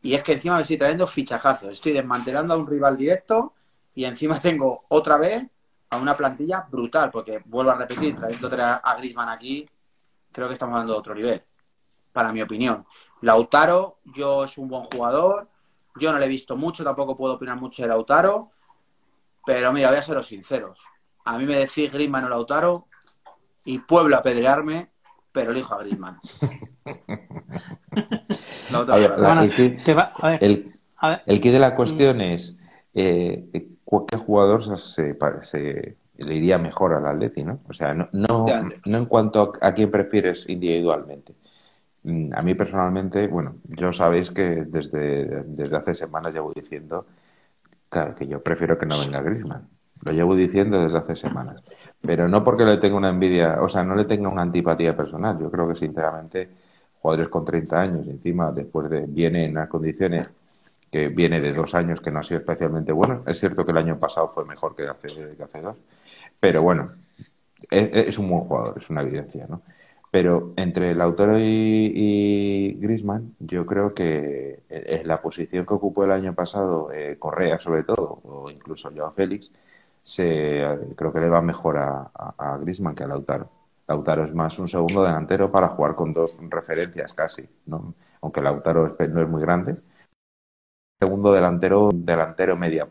y 0.00 0.14
es 0.14 0.22
que 0.22 0.34
encima 0.34 0.54
me 0.54 0.62
estoy 0.62 0.76
trayendo 0.76 1.04
fichajazos. 1.08 1.72
Estoy 1.72 1.94
desmantelando 1.94 2.54
a 2.54 2.56
un 2.56 2.64
rival 2.64 2.96
directo 2.96 3.52
y 3.92 4.04
encima 4.04 4.40
tengo 4.40 4.84
otra 4.86 5.16
vez 5.16 5.44
a 5.90 5.96
una 5.96 6.16
plantilla 6.16 6.64
brutal, 6.70 7.10
porque 7.10 7.42
vuelvo 7.44 7.72
a 7.72 7.74
repetir, 7.74 8.14
trayendo 8.14 8.48
a 8.56 8.94
Griezmann 8.98 9.28
aquí, 9.28 9.68
creo 10.30 10.46
que 10.46 10.52
estamos 10.52 10.74
hablando 10.74 10.92
de 10.92 10.98
otro 11.00 11.12
nivel, 11.12 11.42
para 12.12 12.30
mi 12.30 12.40
opinión. 12.40 12.86
Lautaro, 13.22 13.98
yo 14.04 14.44
es 14.44 14.56
un 14.58 14.68
buen 14.68 14.84
jugador, 14.84 15.48
yo 15.96 16.12
no 16.12 16.20
le 16.20 16.26
he 16.26 16.28
visto 16.28 16.56
mucho, 16.56 16.84
tampoco 16.84 17.16
puedo 17.16 17.34
opinar 17.34 17.56
mucho 17.56 17.82
de 17.82 17.88
Lautaro, 17.88 18.52
pero 19.44 19.72
mira, 19.72 19.88
voy 19.88 19.98
a 19.98 20.02
seros 20.02 20.28
sinceros. 20.28 20.78
A 21.24 21.36
mí 21.36 21.46
me 21.46 21.56
decís 21.56 21.90
Griezmann 21.92 22.26
o 22.26 22.28
Lautaro 22.28 22.86
y 23.64 23.80
Pueblo 23.80 24.16
a 24.16 24.22
pedrearme, 24.22 24.94
pero 25.36 25.52
elijo 25.52 25.74
a 25.74 25.78
Griezmann. 25.80 26.16
el, 31.26 31.40
que 31.42 31.52
de 31.52 31.58
la 31.58 31.76
cuestión 31.76 32.22
es 32.22 32.56
eh, 32.94 33.44
qué 33.52 34.16
jugador 34.16 34.80
se, 34.80 35.14
se, 35.42 35.96
le 36.16 36.34
iría 36.34 36.56
mejor 36.56 36.94
al 36.94 37.06
Atleti, 37.06 37.44
¿no? 37.44 37.60
O 37.68 37.74
sea, 37.74 37.92
no, 37.92 38.08
no, 38.12 38.46
no 38.86 38.96
en 38.96 39.04
cuanto 39.04 39.52
a, 39.60 39.68
a 39.68 39.74
quién 39.74 39.90
prefieres 39.90 40.48
individualmente. 40.48 41.34
Mm, 42.04 42.32
a 42.34 42.40
mí 42.40 42.54
personalmente, 42.54 43.26
bueno, 43.26 43.56
yo 43.64 43.92
sabéis 43.92 44.30
que 44.30 44.64
desde, 44.66 45.42
desde 45.44 45.76
hace 45.76 45.92
semanas 45.92 46.32
llevo 46.32 46.50
diciendo 46.54 47.04
claro, 47.90 48.14
que 48.14 48.26
yo 48.26 48.42
prefiero 48.42 48.78
que 48.78 48.86
no 48.86 48.98
venga 48.98 49.20
Griezmann. 49.20 49.68
Lo 50.06 50.12
llevo 50.12 50.36
diciendo 50.36 50.80
desde 50.80 50.98
hace 50.98 51.16
semanas. 51.16 51.60
Pero 52.00 52.28
no 52.28 52.44
porque 52.44 52.64
le 52.64 52.76
tenga 52.76 52.96
una 52.96 53.08
envidia, 53.08 53.60
o 53.60 53.68
sea, 53.68 53.82
no 53.82 53.96
le 53.96 54.04
tenga 54.04 54.28
una 54.28 54.42
antipatía 54.42 54.96
personal. 54.96 55.36
Yo 55.40 55.50
creo 55.50 55.66
que 55.66 55.74
sinceramente 55.74 56.48
jugadores 57.00 57.28
con 57.28 57.44
30 57.44 57.80
años 57.80 58.06
encima 58.06 58.52
después 58.52 58.88
de 58.88 59.04
viene 59.08 59.46
en 59.46 59.54
las 59.54 59.68
condiciones 59.68 60.32
que 60.92 61.08
viene 61.08 61.40
de 61.40 61.52
dos 61.52 61.74
años 61.74 62.00
que 62.00 62.12
no 62.12 62.20
ha 62.20 62.22
sido 62.22 62.38
especialmente 62.38 62.92
bueno. 62.92 63.24
Es 63.26 63.40
cierto 63.40 63.64
que 63.64 63.72
el 63.72 63.78
año 63.78 63.98
pasado 63.98 64.30
fue 64.32 64.44
mejor 64.44 64.76
que 64.76 64.86
hace, 64.86 65.34
dos, 65.60 65.76
pero 66.38 66.62
bueno, 66.62 66.92
es, 67.68 67.88
es, 67.92 68.18
un 68.18 68.30
buen 68.30 68.42
jugador, 68.42 68.78
es 68.80 68.88
una 68.88 69.02
evidencia, 69.02 69.46
¿no? 69.48 69.62
Pero 70.12 70.52
entre 70.54 70.94
Lautaro 70.94 71.36
y, 71.36 71.92
y 71.94 72.80
Grisman, 72.80 73.34
yo 73.40 73.66
creo 73.66 73.92
que 73.92 74.60
en 74.68 75.08
la 75.08 75.20
posición 75.20 75.66
que 75.66 75.74
ocupó 75.74 76.04
el 76.04 76.12
año 76.12 76.32
pasado 76.32 76.92
eh, 76.92 77.16
Correa, 77.18 77.58
sobre 77.58 77.82
todo, 77.82 78.20
o 78.22 78.48
incluso 78.50 78.90
Joao 78.94 79.12
Félix, 79.12 79.50
se, 80.06 80.62
creo 80.94 81.12
que 81.12 81.18
le 81.18 81.28
va 81.28 81.42
mejor 81.42 81.78
a, 81.78 82.12
a, 82.14 82.56
Grisman 82.58 82.94
que 82.94 83.02
a 83.02 83.08
Lautaro. 83.08 83.50
Lautaro 83.88 84.24
es 84.24 84.32
más 84.32 84.56
un 84.60 84.68
segundo 84.68 85.02
delantero 85.02 85.50
para 85.50 85.68
jugar 85.70 85.96
con 85.96 86.12
dos 86.12 86.38
referencias 86.48 87.12
casi, 87.12 87.48
¿no? 87.66 87.94
aunque 88.20 88.40
Lautaro 88.40 88.86
no 88.86 89.22
es 89.22 89.28
muy 89.28 89.42
grande, 89.42 89.76
segundo 91.00 91.32
delantero, 91.32 91.90
delantero 91.92 92.56
media 92.56 92.88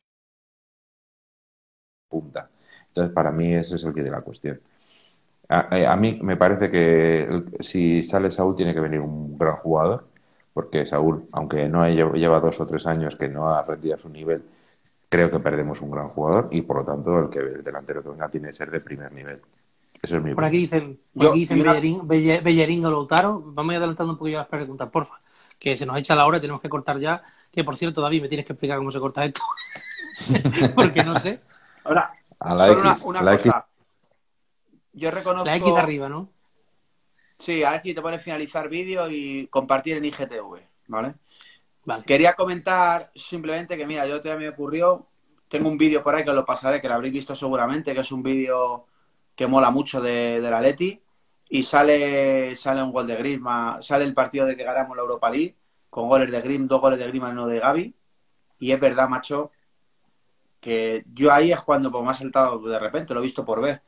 punta. 2.10 2.50
Entonces, 2.88 3.14
para 3.14 3.32
mí 3.32 3.54
ese 3.54 3.76
es 3.76 3.84
el 3.86 3.94
que 3.94 4.04
de 4.04 4.12
la 4.12 4.22
cuestión. 4.22 4.60
A, 5.48 5.70
eh, 5.78 5.88
a, 5.88 5.96
mí 5.96 6.20
me 6.22 6.36
parece 6.36 6.70
que 6.70 7.46
si 7.62 8.04
sale 8.04 8.30
Saúl 8.32 8.58
tiene 8.58 8.74
que 8.74 8.82
venir 8.82 9.00
un 9.00 9.38
gran 9.38 9.56
jugador, 9.58 10.10
porque 10.54 10.86
Saúl, 10.86 11.30
aunque 11.32 11.70
no 11.70 11.88
lleva 11.88 12.42
dos 12.42 12.60
o 12.60 12.68
tres 12.68 12.86
años 12.88 13.16
que 13.16 13.30
no 13.30 13.50
ha 13.50 13.64
rendido 13.64 13.98
su 13.98 14.10
nivel, 14.10 14.44
creo 15.10 15.32
que 15.32 15.40
perdemos 15.40 15.82
un 15.82 15.92
gran 15.92 16.10
jugador 16.10 16.50
y 16.52 16.62
por 16.62 16.78
lo 16.78 16.86
tanto 16.86 17.20
el 17.20 17.30
que 17.30 17.40
el 17.40 17.64
delantero 17.64 18.04
que 18.04 18.10
venga 18.10 18.30
tiene 18.30 18.48
que 18.48 18.54
ser 18.54 18.72
de 18.72 18.80
primer 18.80 19.12
nivel. 19.12 19.42
Eso 20.02 20.18
es 20.18 20.24
mi 20.24 20.36
Por 20.36 20.46
aquí 20.46 20.58
dicen, 20.58 21.00
por 21.14 21.24
Yo, 21.24 21.30
aquí 21.32 21.40
dicen 21.40 21.62
una... 21.62 21.74
Bellerín, 21.74 22.08
Bellerín 22.08 22.86
o 22.86 22.92
Lautaro. 22.92 23.42
Vamos 23.44 23.76
adelantando 23.76 24.14
un 24.14 24.20
poquito 24.20 24.38
las 24.38 24.48
preguntas, 24.48 24.90
porfa. 24.90 25.16
Que 25.58 25.78
se 25.78 25.86
nos 25.86 25.98
echa 25.98 26.16
la 26.16 26.28
hora 26.28 26.38
y 26.38 26.42
tenemos 26.42 26.62
que 26.62 26.70
cortar 26.70 27.00
ya. 27.00 27.20
Que 27.52 27.64
por 27.64 27.78
cierto, 27.78 28.02
David, 28.02 28.24
me 28.24 28.28
tienes 28.28 28.46
que 28.46 28.54
explicar 28.54 28.78
cómo 28.78 28.92
se 28.92 29.00
corta 29.00 29.26
esto. 29.26 29.42
Porque 30.76 31.04
no 31.04 31.16
sé. 31.16 31.42
Ahora, 31.84 32.14
a 32.40 32.54
la 32.54 32.68
solo 32.68 32.92
X, 32.92 33.04
una, 33.04 33.20
a 33.20 33.24
la 33.24 33.32
una 33.32 33.40
X. 33.40 33.52
cosa. 33.52 33.68
Yo 34.94 35.12
reconozco. 35.12 35.46
La 35.46 35.56
X 35.56 35.74
de 35.74 35.80
arriba, 35.80 36.10
¿no? 36.10 36.30
Sí, 37.40 37.64
aquí 37.64 37.94
te 37.94 38.02
pone 38.02 38.20
finalizar 38.20 38.70
vídeo 38.70 39.10
y 39.10 39.48
compartir 39.48 39.98
en 39.98 40.06
IGTV, 40.06 40.62
¿vale? 40.88 41.16
Vale. 41.86 42.04
Quería 42.04 42.34
comentar 42.34 43.12
simplemente 43.16 43.78
que, 43.78 43.86
mira, 43.86 44.08
yo 44.08 44.20
te 44.20 44.36
me 44.36 44.50
ocurrió, 44.50 45.08
tengo 45.48 45.70
un 45.70 45.78
vídeo 45.78 46.04
por 46.04 46.16
ahí 46.16 46.24
que 46.24 46.32
os 46.32 46.36
lo 46.36 46.46
pasaré, 46.46 46.82
que 46.82 46.88
lo 46.88 46.96
habréis 46.96 47.14
visto 47.14 47.36
seguramente, 47.36 47.94
que 47.94 48.02
es 48.02 48.12
un 48.12 48.24
vídeo 48.24 48.88
que 49.36 49.48
mola 49.48 49.70
mucho 49.70 50.02
de, 50.02 50.42
de 50.42 50.50
la 50.50 50.62
Leti 50.62 51.02
y 51.50 51.64
sale, 51.64 52.56
sale 52.56 52.82
un 52.82 52.92
gol 52.92 53.06
de 53.06 53.16
Griezmann, 53.16 53.84
sale 53.84 54.04
el 54.06 54.14
partido 54.14 54.46
de 54.46 54.58
que 54.58 54.64
ganamos 54.64 54.96
la 54.98 55.04
Europa 55.04 55.30
League 55.30 55.56
con 55.90 56.10
goles 56.10 56.32
de 56.32 56.42
Grimm, 56.42 56.68
dos 56.68 56.82
goles 56.82 56.98
de 56.98 57.08
Griezmann 57.08 57.32
y 57.32 57.34
uno 57.34 57.48
de 57.48 57.60
Gaby 57.60 57.96
y 58.60 58.72
es 58.72 58.80
verdad, 58.80 59.08
macho, 59.08 59.52
que 60.60 61.06
yo 61.14 61.32
ahí 61.32 61.52
es 61.52 61.62
cuando 61.62 61.92
pues, 61.92 62.04
me 62.04 62.10
ha 62.10 62.14
saltado 62.16 62.60
de 62.60 62.80
repente, 62.80 63.14
lo 63.14 63.20
he 63.20 63.24
visto 63.24 63.46
por 63.46 63.62
ver 63.62 63.84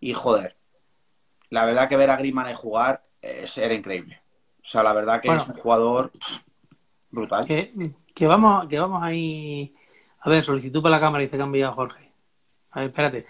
y 0.00 0.12
joder, 0.12 0.56
la 1.50 1.64
verdad 1.64 1.88
que 1.88 1.96
ver 1.96 2.10
a 2.10 2.16
Griezmann 2.16 2.52
jugar 2.54 3.04
es, 3.22 3.56
era 3.56 3.72
increíble. 3.72 4.20
O 4.62 4.66
sea, 4.70 4.82
la 4.82 4.92
verdad 4.92 5.22
que 5.22 5.28
Bueno. 5.28 5.42
es 5.42 5.48
un 5.48 5.54
jugador 5.56 6.10
pff, 6.10 6.40
brutal. 7.10 7.46
Que, 7.46 7.70
que 8.14 8.26
vamos, 8.26 8.66
que 8.66 8.78
vamos 8.78 9.02
ahí. 9.02 9.72
A 10.20 10.30
ver, 10.30 10.42
solicitud 10.44 10.82
para 10.82 10.96
la 10.96 11.00
cámara, 11.00 11.22
dice 11.22 11.36
que 11.36 11.42
ha 11.42 11.46
enviado 11.46 11.72
Jorge. 11.74 12.12
A 12.72 12.80
ver, 12.80 12.88
espérate. 12.90 13.26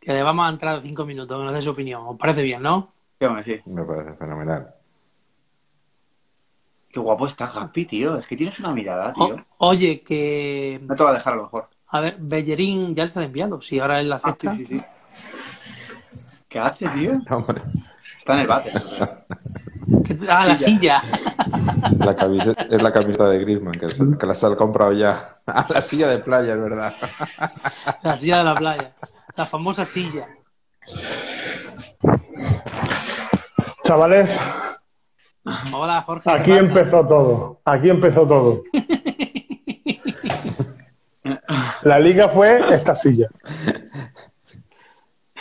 Que 0.00 0.12
le 0.12 0.22
vamos 0.22 0.46
a 0.46 0.50
entrar 0.50 0.80
cinco 0.82 1.04
minutos, 1.04 1.38
que 1.38 1.44
nos 1.44 1.52
dé 1.54 1.62
su 1.62 1.70
opinión. 1.70 2.02
¿Os 2.06 2.18
parece 2.18 2.42
bien, 2.42 2.62
no? 2.62 2.90
¿Qué 3.18 3.26
vamos 3.26 3.42
a 3.42 3.44
decir? 3.44 3.62
Me 3.66 3.82
parece 3.84 4.14
fenomenal. 4.16 4.74
Qué 6.92 7.00
guapo 7.00 7.26
está 7.26 7.46
Gaspi, 7.46 7.86
tío. 7.86 8.18
Es 8.18 8.26
que 8.26 8.36
tienes 8.36 8.58
una 8.60 8.72
mirada, 8.72 9.14
O- 9.16 9.26
tío. 9.26 9.44
oye, 9.58 10.02
que. 10.02 10.78
No 10.82 10.94
te 10.94 11.02
va 11.04 11.10
a 11.10 11.14
dejar 11.14 11.32
a 11.34 11.36
lo 11.36 11.42
mejor. 11.44 11.68
A 11.88 12.00
ver, 12.00 12.16
Bellerín 12.18 12.94
ya 12.94 13.08
se 13.08 13.14
lo 13.14 13.20
ha 13.22 13.24
enviado. 13.26 13.60
Si 13.62 13.78
ahora 13.78 14.00
es 14.00 14.06
la 14.06 14.16
Ah, 14.22 14.36
sí, 14.38 14.48
fiesta. 14.48 14.56
sí, 14.56 14.66
sí. 14.66 14.82
¿Qué 16.48 16.58
hace, 16.58 16.88
tío? 16.88 17.12
Está 18.18 18.34
en 18.34 18.40
el 18.40 18.46
bate. 18.46 18.72
Que- 20.04 20.18
ah, 20.28 20.46
la 20.46 20.56
silla. 20.56 21.02
la 21.98 22.14
camiseta, 22.16 22.62
es 22.62 22.82
la 22.82 22.92
camiseta 22.92 23.28
de 23.28 23.38
Griezmann, 23.38 23.72
que, 23.74 23.88
se- 23.88 24.16
que 24.18 24.26
la 24.26 24.34
se 24.34 24.46
ha 24.46 24.56
comprado 24.56 24.92
ya. 24.92 25.18
A 25.46 25.66
la 25.68 25.80
silla 25.80 26.08
de 26.08 26.18
playa, 26.18 26.54
es 26.54 26.60
verdad. 26.60 26.92
La 28.02 28.16
silla 28.16 28.38
de 28.38 28.44
la 28.44 28.54
playa. 28.54 28.94
La 29.36 29.46
famosa 29.46 29.84
silla. 29.84 30.28
Chavales, 33.84 34.38
Hola, 35.72 36.02
Jorge. 36.02 36.22
¿qué 36.24 36.30
Aquí 36.30 36.52
empezó 36.52 37.06
todo. 37.06 37.60
Aquí 37.64 37.90
empezó 37.90 38.26
todo. 38.26 38.62
La 41.82 41.98
liga 41.98 42.28
fue 42.28 42.74
esta 42.74 42.94
silla. 42.94 43.28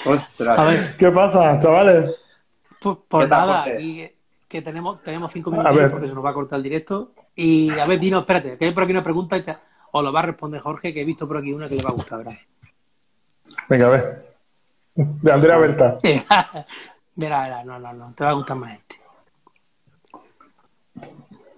Ostras. 0.05 0.57
A 0.57 0.63
ver, 0.63 0.97
¿Qué 0.97 1.11
pasa, 1.11 1.59
chavales? 1.59 2.15
pues, 2.79 2.97
pues 3.07 3.25
¿Qué 3.25 3.29
tal, 3.29 3.47
nada, 3.47 3.63
aquí 3.63 4.10
que, 4.51 4.61
tenemos, 4.61 5.01
tenemos 5.01 5.31
cinco 5.31 5.49
minutos 5.49 5.71
porque 5.91 6.07
se 6.09 6.13
nos 6.13 6.23
va 6.25 6.31
a 6.31 6.33
cortar 6.33 6.57
el 6.57 6.63
directo. 6.63 7.13
Y 7.33 7.71
a 7.79 7.85
ver, 7.85 7.99
dinos, 7.99 8.21
espérate, 8.21 8.57
que 8.57 8.65
hay 8.65 8.71
por 8.71 8.83
aquí 8.83 8.91
una 8.91 9.01
pregunta 9.01 9.37
y 9.37 9.41
te- 9.43 9.57
os 9.93 10.03
lo 10.03 10.11
va 10.11 10.19
a 10.19 10.23
responder 10.23 10.59
Jorge, 10.61 10.93
que 10.93 11.01
he 11.01 11.05
visto 11.05 11.25
por 11.27 11.37
aquí 11.37 11.53
una 11.53 11.69
que 11.69 11.75
le 11.75 11.83
va 11.83 11.89
a 11.89 11.93
gustar, 11.93 12.17
¿verdad? 12.19 12.33
Venga, 13.69 13.87
a 13.87 13.89
ver. 13.89 14.35
De 14.93 15.31
Andrea 15.31 15.57
Berta. 15.57 15.97
verá, 16.03 16.65
verá, 17.15 17.63
no, 17.63 17.79
no, 17.79 17.93
no, 17.93 18.13
te 18.13 18.23
va 18.25 18.31
a 18.31 18.33
gustar 18.33 18.57
más 18.57 18.77
este. 18.77 18.95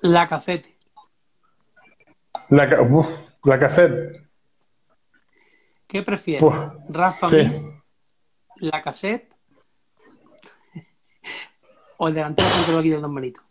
La 0.01 0.27
cacete. 0.27 0.77
La, 2.49 2.69
ca- 2.69 2.81
uf, 2.81 3.07
la 3.43 3.59
cassette. 3.59 4.21
¿Qué 5.87 6.03
prefieres? 6.03 6.43
Uf, 6.43 6.55
¿Rafa 6.89 7.29
sí. 7.29 7.49
La 8.57 8.81
cassette 8.81 9.32
o 12.03 12.07
el 12.09 12.13
delantero 12.13 12.47
centro 12.49 12.79
aquí 12.79 12.89
del 12.89 13.01
Don 13.01 13.15
Benito? 13.15 13.41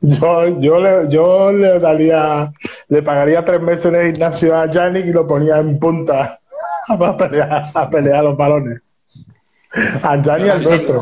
Yo, 0.00 0.48
yo, 0.60 0.80
le, 0.80 1.08
yo 1.10 1.52
le 1.52 1.78
daría, 1.78 2.52
le 2.88 3.02
pagaría 3.02 3.44
tres 3.44 3.60
meses 3.60 3.92
de 3.92 4.12
gimnasio 4.12 4.56
a 4.56 4.66
Yannick 4.66 5.06
y 5.06 5.12
lo 5.12 5.26
ponía 5.26 5.58
en 5.58 5.78
punta 5.78 6.40
a 6.88 7.16
pelear, 7.16 7.64
a 7.74 7.88
pelear 7.90 8.24
los 8.24 8.36
balones. 8.36 8.80
A 10.02 10.16
Yannick 10.16 10.50
al 10.50 10.62
En 10.62 10.68
nuestro. 10.68 11.00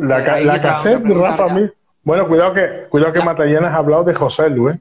La, 0.00 0.40
la 0.40 0.60
cassette, 0.60 1.04
Rafa. 1.06 1.48
Mir. 1.48 1.74
Bueno, 2.02 2.26
cuidado 2.28 2.52
que, 2.52 2.86
cuidado 2.88 3.12
que 3.12 3.18
La- 3.20 3.24
Matallanas 3.26 3.72
ha 3.72 3.76
hablado 3.76 4.04
de 4.04 4.14
José 4.14 4.48
Lu, 4.50 4.70
¿eh? 4.70 4.80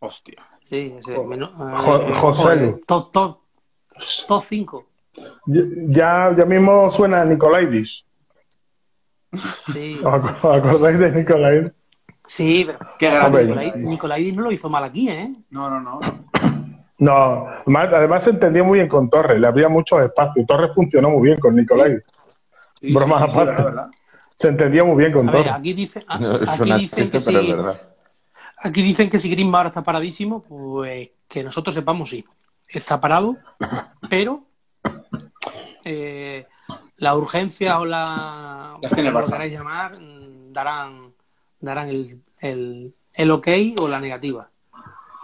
Hostia. 0.00 0.42
Sí, 0.64 0.98
sí. 1.04 1.12
eh, 1.12 1.16
José 2.16 2.42
joder, 2.42 2.58
Lu. 2.62 2.80
Top, 2.86 3.12
top, 3.12 3.38
top 4.28 4.42
5. 4.44 4.84
Ya, 5.46 6.34
ya 6.36 6.44
mismo 6.44 6.90
suena 6.90 7.24
Nicolaidis. 7.24 8.04
Sí, 9.72 10.00
¿Os 10.04 10.12
ac- 10.14 10.34
os 10.36 10.44
acordáis 10.56 10.98
de 10.98 11.12
Nicolaidis? 11.12 11.72
sí, 12.26 12.64
pero 12.66 12.78
Qué 12.98 13.10
grande. 13.10 13.46
Nicolai- 13.46 13.76
Nicolaidis 13.76 14.34
no 14.34 14.42
lo 14.42 14.52
hizo 14.52 14.68
mal 14.70 14.84
aquí, 14.84 15.08
¿eh? 15.08 15.32
No, 15.50 15.68
no, 15.70 15.80
no. 15.80 16.00
No, 16.98 17.46
además, 17.66 18.22
se 18.22 18.30
entendía 18.30 18.62
muy 18.62 18.78
bien 18.78 18.88
con 18.88 19.10
Torres, 19.10 19.40
le 19.40 19.46
había 19.46 19.68
muchos 19.68 20.00
espacios. 20.02 20.46
Torres 20.46 20.70
funcionó 20.74 21.10
muy 21.10 21.22
bien 21.28 21.40
con 21.40 21.56
Nicolaidis. 21.56 22.02
Sí, 22.80 22.92
Bromas 22.92 23.22
sí, 23.22 23.26
sí, 23.28 23.32
aparte. 23.40 23.62
verdad. 23.62 23.90
Se 24.36 24.48
entendía 24.48 24.84
muy 24.84 24.96
bien 24.96 25.12
con 25.12 25.28
A 25.28 25.32
ver, 25.32 25.40
Torres. 25.42 25.58
aquí, 25.58 25.72
dice, 25.72 26.04
a- 26.06 26.18
No, 26.18 26.36
es 26.36 26.48
aquí 26.48 26.72
dicen 26.72 26.98
chiste, 27.10 27.18
que 27.32 27.54
verdad. 27.54 27.80
Aquí 28.64 28.82
dicen 28.82 29.10
que 29.10 29.18
si 29.18 29.28
Griezmann 29.28 29.56
ahora 29.56 29.68
está 29.70 29.82
paradísimo, 29.82 30.42
pues 30.42 31.10
que 31.26 31.42
nosotros 31.42 31.74
sepamos 31.74 32.08
sí. 32.10 32.24
Está 32.68 33.00
parado, 33.00 33.36
pero 34.08 34.44
eh, 35.84 36.44
la 36.96 37.16
urgencia 37.16 37.80
o 37.80 37.84
la 37.84 38.78
Las 38.80 38.92
tiene 38.94 39.08
el 39.08 39.14
como 39.14 39.20
lo 39.20 39.26
Barça. 39.26 39.32
queráis 39.32 39.52
llamar 39.52 40.00
mm, 40.00 40.52
darán 40.52 41.12
darán 41.60 41.88
el, 41.88 42.20
el, 42.40 42.94
el 43.12 43.30
ok 43.30 43.48
o 43.80 43.88
la 43.88 44.00
negativa. 44.00 44.50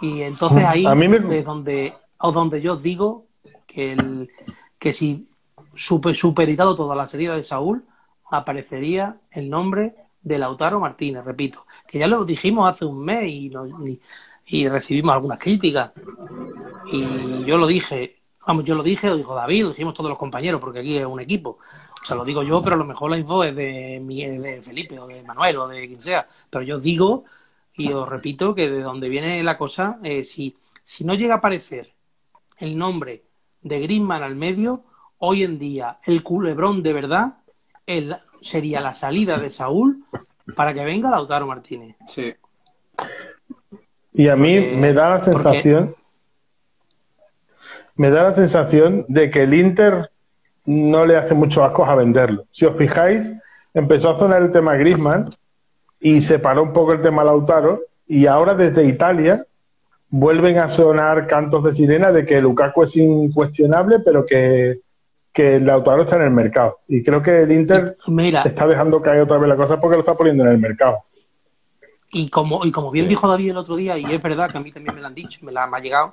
Y 0.01 0.21
entonces 0.21 0.63
ahí 0.65 0.85
A 0.85 0.95
mí 0.95 1.07
me- 1.07 1.39
es 1.39 1.45
donde, 1.45 1.93
o 2.19 2.31
donde 2.31 2.61
yo 2.61 2.73
os 2.73 2.83
digo 2.83 3.27
que, 3.67 3.91
el, 3.93 4.29
que 4.77 4.93
si 4.93 5.27
super, 5.75 6.15
superitado 6.15 6.75
toda 6.75 6.95
la 6.95 7.05
salida 7.05 7.35
de 7.35 7.43
Saúl, 7.43 7.83
aparecería 8.31 9.19
el 9.31 9.49
nombre 9.49 9.95
de 10.21 10.37
Lautaro 10.37 10.79
Martínez, 10.79 11.23
repito, 11.25 11.65
que 11.87 11.99
ya 11.99 12.07
lo 12.07 12.23
dijimos 12.25 12.69
hace 12.71 12.85
un 12.85 12.99
mes 13.03 13.25
y, 13.27 13.51
y, 13.87 14.01
y 14.45 14.67
recibimos 14.69 15.13
algunas 15.13 15.39
críticas. 15.39 15.91
Y 16.91 17.43
yo 17.45 17.57
lo 17.57 17.67
dije, 17.67 18.18
vamos, 18.49 18.65
yo 18.65 18.73
lo 18.75 18.81
dije, 18.83 19.07
lo 19.07 19.15
dijo 19.15 19.35
David, 19.35 19.63
lo 19.63 19.69
dijimos 19.69 19.93
todos 19.93 20.09
los 20.09 20.17
compañeros, 20.17 20.59
porque 20.59 20.79
aquí 20.79 20.97
es 20.97 21.05
un 21.05 21.19
equipo. 21.19 21.59
O 22.01 22.05
sea, 22.05 22.15
lo 22.15 22.25
digo 22.25 22.41
yo, 22.41 22.61
pero 22.63 22.75
a 22.75 22.79
lo 22.79 22.85
mejor 22.85 23.11
la 23.11 23.17
info 23.17 23.43
es 23.43 23.55
de, 23.55 23.99
mi- 24.03 24.25
de 24.25 24.61
Felipe 24.63 24.99
o 24.99 25.05
de 25.05 25.21
Manuel 25.21 25.57
o 25.57 25.67
de 25.67 25.87
quien 25.87 26.01
sea. 26.01 26.27
Pero 26.49 26.63
yo 26.63 26.79
digo 26.79 27.25
y 27.75 27.91
os 27.93 28.09
repito 28.09 28.55
que 28.55 28.69
de 28.69 28.81
donde 28.81 29.07
viene 29.07 29.43
la 29.43 29.57
cosa, 29.57 29.99
eh, 30.03 30.23
si, 30.23 30.57
si 30.83 31.05
no 31.05 31.13
llega 31.13 31.35
a 31.35 31.37
aparecer 31.37 31.93
el 32.57 32.75
nombre 32.77 33.23
de 33.61 33.79
Griezmann 33.81 34.23
al 34.23 34.35
medio, 34.35 34.83
hoy 35.19 35.43
en 35.43 35.59
día 35.59 35.99
el 36.05 36.23
culebrón 36.23 36.81
de 36.81 36.93
verdad 36.93 37.37
el- 37.85 38.17
sería 38.41 38.81
la 38.81 38.93
salida 38.93 39.37
de 39.37 39.49
Saúl 39.51 40.05
para 40.55 40.73
que 40.73 40.83
venga 40.83 41.11
Lautaro 41.11 41.45
Martínez. 41.45 41.95
Sí. 42.07 42.33
Y 44.13 44.27
a 44.27 44.35
mí 44.35 44.59
me 44.59 44.91
da 44.93 45.09
la 45.11 45.19
sensación, 45.19 45.95
me 47.99 48.09
da 48.09 48.23
la 48.23 48.31
sensación 48.31 49.03
de 49.09 49.29
que 49.29 49.43
el 49.43 49.53
Inter 49.53 50.09
no 50.65 51.05
le 51.05 51.17
hace 51.17 51.33
mucho 51.33 51.65
asco 51.65 51.83
a 51.85 51.95
venderlo. 51.95 52.45
Si 52.49 52.65
os 52.65 52.77
fijáis, 52.77 53.33
empezó 53.73 54.11
a 54.11 54.17
sonar 54.17 54.41
el 54.41 54.51
tema 54.51 54.75
Griezmann 54.75 55.29
y 55.99 56.21
se 56.21 56.39
paró 56.39 56.63
un 56.63 56.71
poco 56.71 56.93
el 56.93 57.01
tema 57.01 57.25
Lautaro 57.25 57.81
y 58.07 58.25
ahora 58.25 58.55
desde 58.55 58.85
Italia 58.85 59.45
vuelven 60.07 60.59
a 60.59 60.69
sonar 60.69 61.27
cantos 61.27 61.61
de 61.65 61.73
sirena 61.73 62.13
de 62.13 62.25
que 62.25 62.39
Lukaku 62.39 62.83
es 62.83 62.95
incuestionable, 62.95 63.99
pero 63.99 64.25
que, 64.25 64.79
que 65.33 65.59
Lautaro 65.59 66.03
está 66.03 66.15
en 66.15 66.21
el 66.21 66.31
mercado. 66.31 66.77
Y 66.87 67.03
creo 67.03 67.21
que 67.21 67.41
el 67.41 67.51
Inter 67.51 67.97
Mira, 68.07 68.43
está 68.43 68.65
dejando 68.65 69.01
caer 69.01 69.23
otra 69.23 69.39
vez 69.39 69.49
la 69.49 69.57
cosa 69.57 69.77
porque 69.77 69.97
lo 69.97 70.03
está 70.03 70.15
poniendo 70.15 70.45
en 70.45 70.51
el 70.51 70.57
mercado. 70.57 70.99
Y 72.13 72.29
como, 72.29 72.65
y 72.65 72.71
como 72.71 72.91
bien 72.91 73.07
Sí. 73.07 73.09
dijo 73.09 73.27
David 73.27 73.49
el 73.49 73.57
otro 73.57 73.75
día, 73.75 73.97
y 73.97 74.05
es 74.05 74.21
verdad 74.23 74.49
que 74.49 74.57
a 74.57 74.61
mí 74.61 74.71
también 74.71 74.95
me 74.95 75.01
lo 75.01 75.07
han 75.07 75.13
dicho, 75.13 75.39
me, 75.43 75.51
la, 75.51 75.67
me 75.67 75.75
ha 75.75 75.81
llegado, 75.81 76.11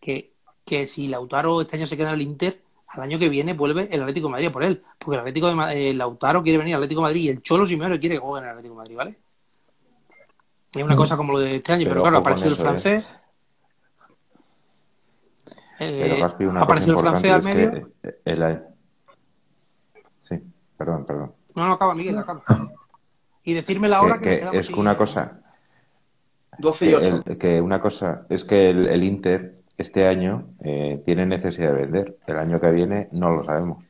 que, 0.00 0.32
que 0.68 0.86
si 0.86 1.08
Lautaro 1.08 1.60
este 1.62 1.76
año 1.76 1.86
se 1.86 1.96
queda 1.96 2.08
en 2.10 2.14
el 2.16 2.22
Inter, 2.22 2.60
al 2.88 3.02
año 3.02 3.18
que 3.18 3.28
viene 3.28 3.52
vuelve 3.54 3.88
el 3.90 4.00
Atlético 4.02 4.28
de 4.28 4.32
Madrid 4.32 4.50
por 4.52 4.62
él. 4.64 4.82
Porque 4.98 5.14
el 5.16 5.20
Atlético 5.20 5.48
de 5.48 5.54
Ma- 5.54 5.72
eh, 5.74 5.94
Lautaro 5.94 6.42
quiere 6.42 6.58
venir 6.58 6.74
al 6.74 6.80
Atlético 6.80 7.00
de 7.02 7.06
Madrid 7.08 7.22
y 7.22 7.28
el 7.28 7.42
Cholo 7.42 7.66
Simeone 7.66 7.98
quiere 7.98 8.16
que 8.16 8.20
juegue 8.20 8.38
en 8.38 8.44
el 8.44 8.50
Atlético 8.50 8.74
de 8.74 8.78
Madrid, 8.78 8.96
¿vale? 8.96 9.18
Es 10.74 10.82
una 10.84 10.96
cosa 10.96 11.16
como 11.16 11.32
lo 11.32 11.38
de 11.40 11.56
este 11.56 11.72
año, 11.72 11.84
pero, 11.84 11.94
Pero 11.94 12.02
claro, 12.02 12.16
ha 12.16 12.20
aparecido 12.20 12.48
el 12.50 12.54
¿eh? 12.54 12.60
francés. 12.60 13.04
Eh, 15.80 16.16
Gaspi, 16.20 16.44
una 16.44 16.60
ha 16.60 16.64
aparecido 16.64 16.94
el 16.94 16.98
francés 17.00 17.30
al 17.30 17.42
medio. 17.42 17.70
que 18.02 18.16
el- 18.24 18.62
Sí, 20.22 20.42
perdón, 20.76 21.06
perdón. 21.06 21.32
No, 21.54 21.66
no, 21.66 21.72
acaba, 21.72 21.94
Miguel, 21.94 22.18
acaba. 22.18 22.42
Y 23.44 23.54
decirme 23.54 23.88
la 23.88 24.02
hora 24.02 24.18
Que, 24.20 24.46
es 24.52 24.68
que 24.68 24.74
una 24.74 24.96
cosa, 24.96 25.40
12 26.58 26.86
y 26.86 26.88
que, 26.90 26.96
8. 26.96 27.22
el- 27.26 27.38
que 27.38 27.60
una 27.62 27.80
cosa 27.80 28.26
es 28.28 28.44
que 28.44 28.70
el, 28.70 28.86
el 28.88 29.04
Inter 29.04 29.58
este 29.78 30.06
año 30.06 30.44
eh, 30.62 31.00
tiene 31.04 31.24
necesidad 31.24 31.68
de 31.72 31.80
vender. 31.82 32.16
El 32.26 32.36
año 32.38 32.60
que 32.60 32.70
viene 32.70 33.08
no 33.12 33.30
lo 33.30 33.44
sabemos. 33.44 33.84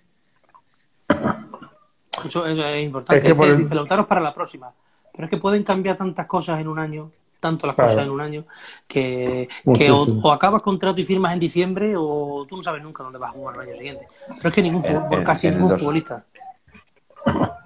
Eso, 2.24 2.46
es 2.46 2.84
importante. 2.84 3.22
Es 3.22 3.28
que 3.28 3.34
por 3.34 3.56
dice 3.56 3.74
Lautaro 3.74 4.06
para 4.06 4.20
la 4.20 4.34
próxima. 4.34 4.70
Pero 5.12 5.24
es 5.24 5.30
que 5.30 5.38
pueden 5.38 5.62
cambiar 5.64 5.96
tantas 5.96 6.26
cosas 6.26 6.60
en 6.60 6.68
un 6.68 6.78
año, 6.78 7.10
tanto 7.40 7.66
las 7.66 7.74
Claro. 7.74 7.90
cosas 7.90 8.04
en 8.04 8.10
un 8.10 8.20
año, 8.20 8.44
que, 8.86 9.48
que 9.74 9.90
o, 9.90 10.30
acabas 10.32 10.62
contrato 10.62 11.00
y 11.00 11.04
firmas 11.04 11.32
en 11.32 11.40
diciembre 11.40 11.94
o 11.96 12.46
tú 12.48 12.56
no 12.56 12.62
sabes 12.62 12.82
nunca 12.82 13.02
dónde 13.02 13.18
vas 13.18 13.30
a 13.30 13.32
jugar 13.32 13.56
el 13.56 13.60
año 13.62 13.76
siguiente. 13.76 14.06
Pero 14.36 14.48
es 14.48 14.54
que 14.54 14.62
ningún, 14.62 14.84
En- 14.84 14.96
fútbol- 14.96 15.18
en- 15.18 15.24
casi 15.24 15.46
en 15.46 15.52
el 15.54 15.58
ningún 15.58 15.70
dos- 15.70 15.80
futbolista. 15.80 16.24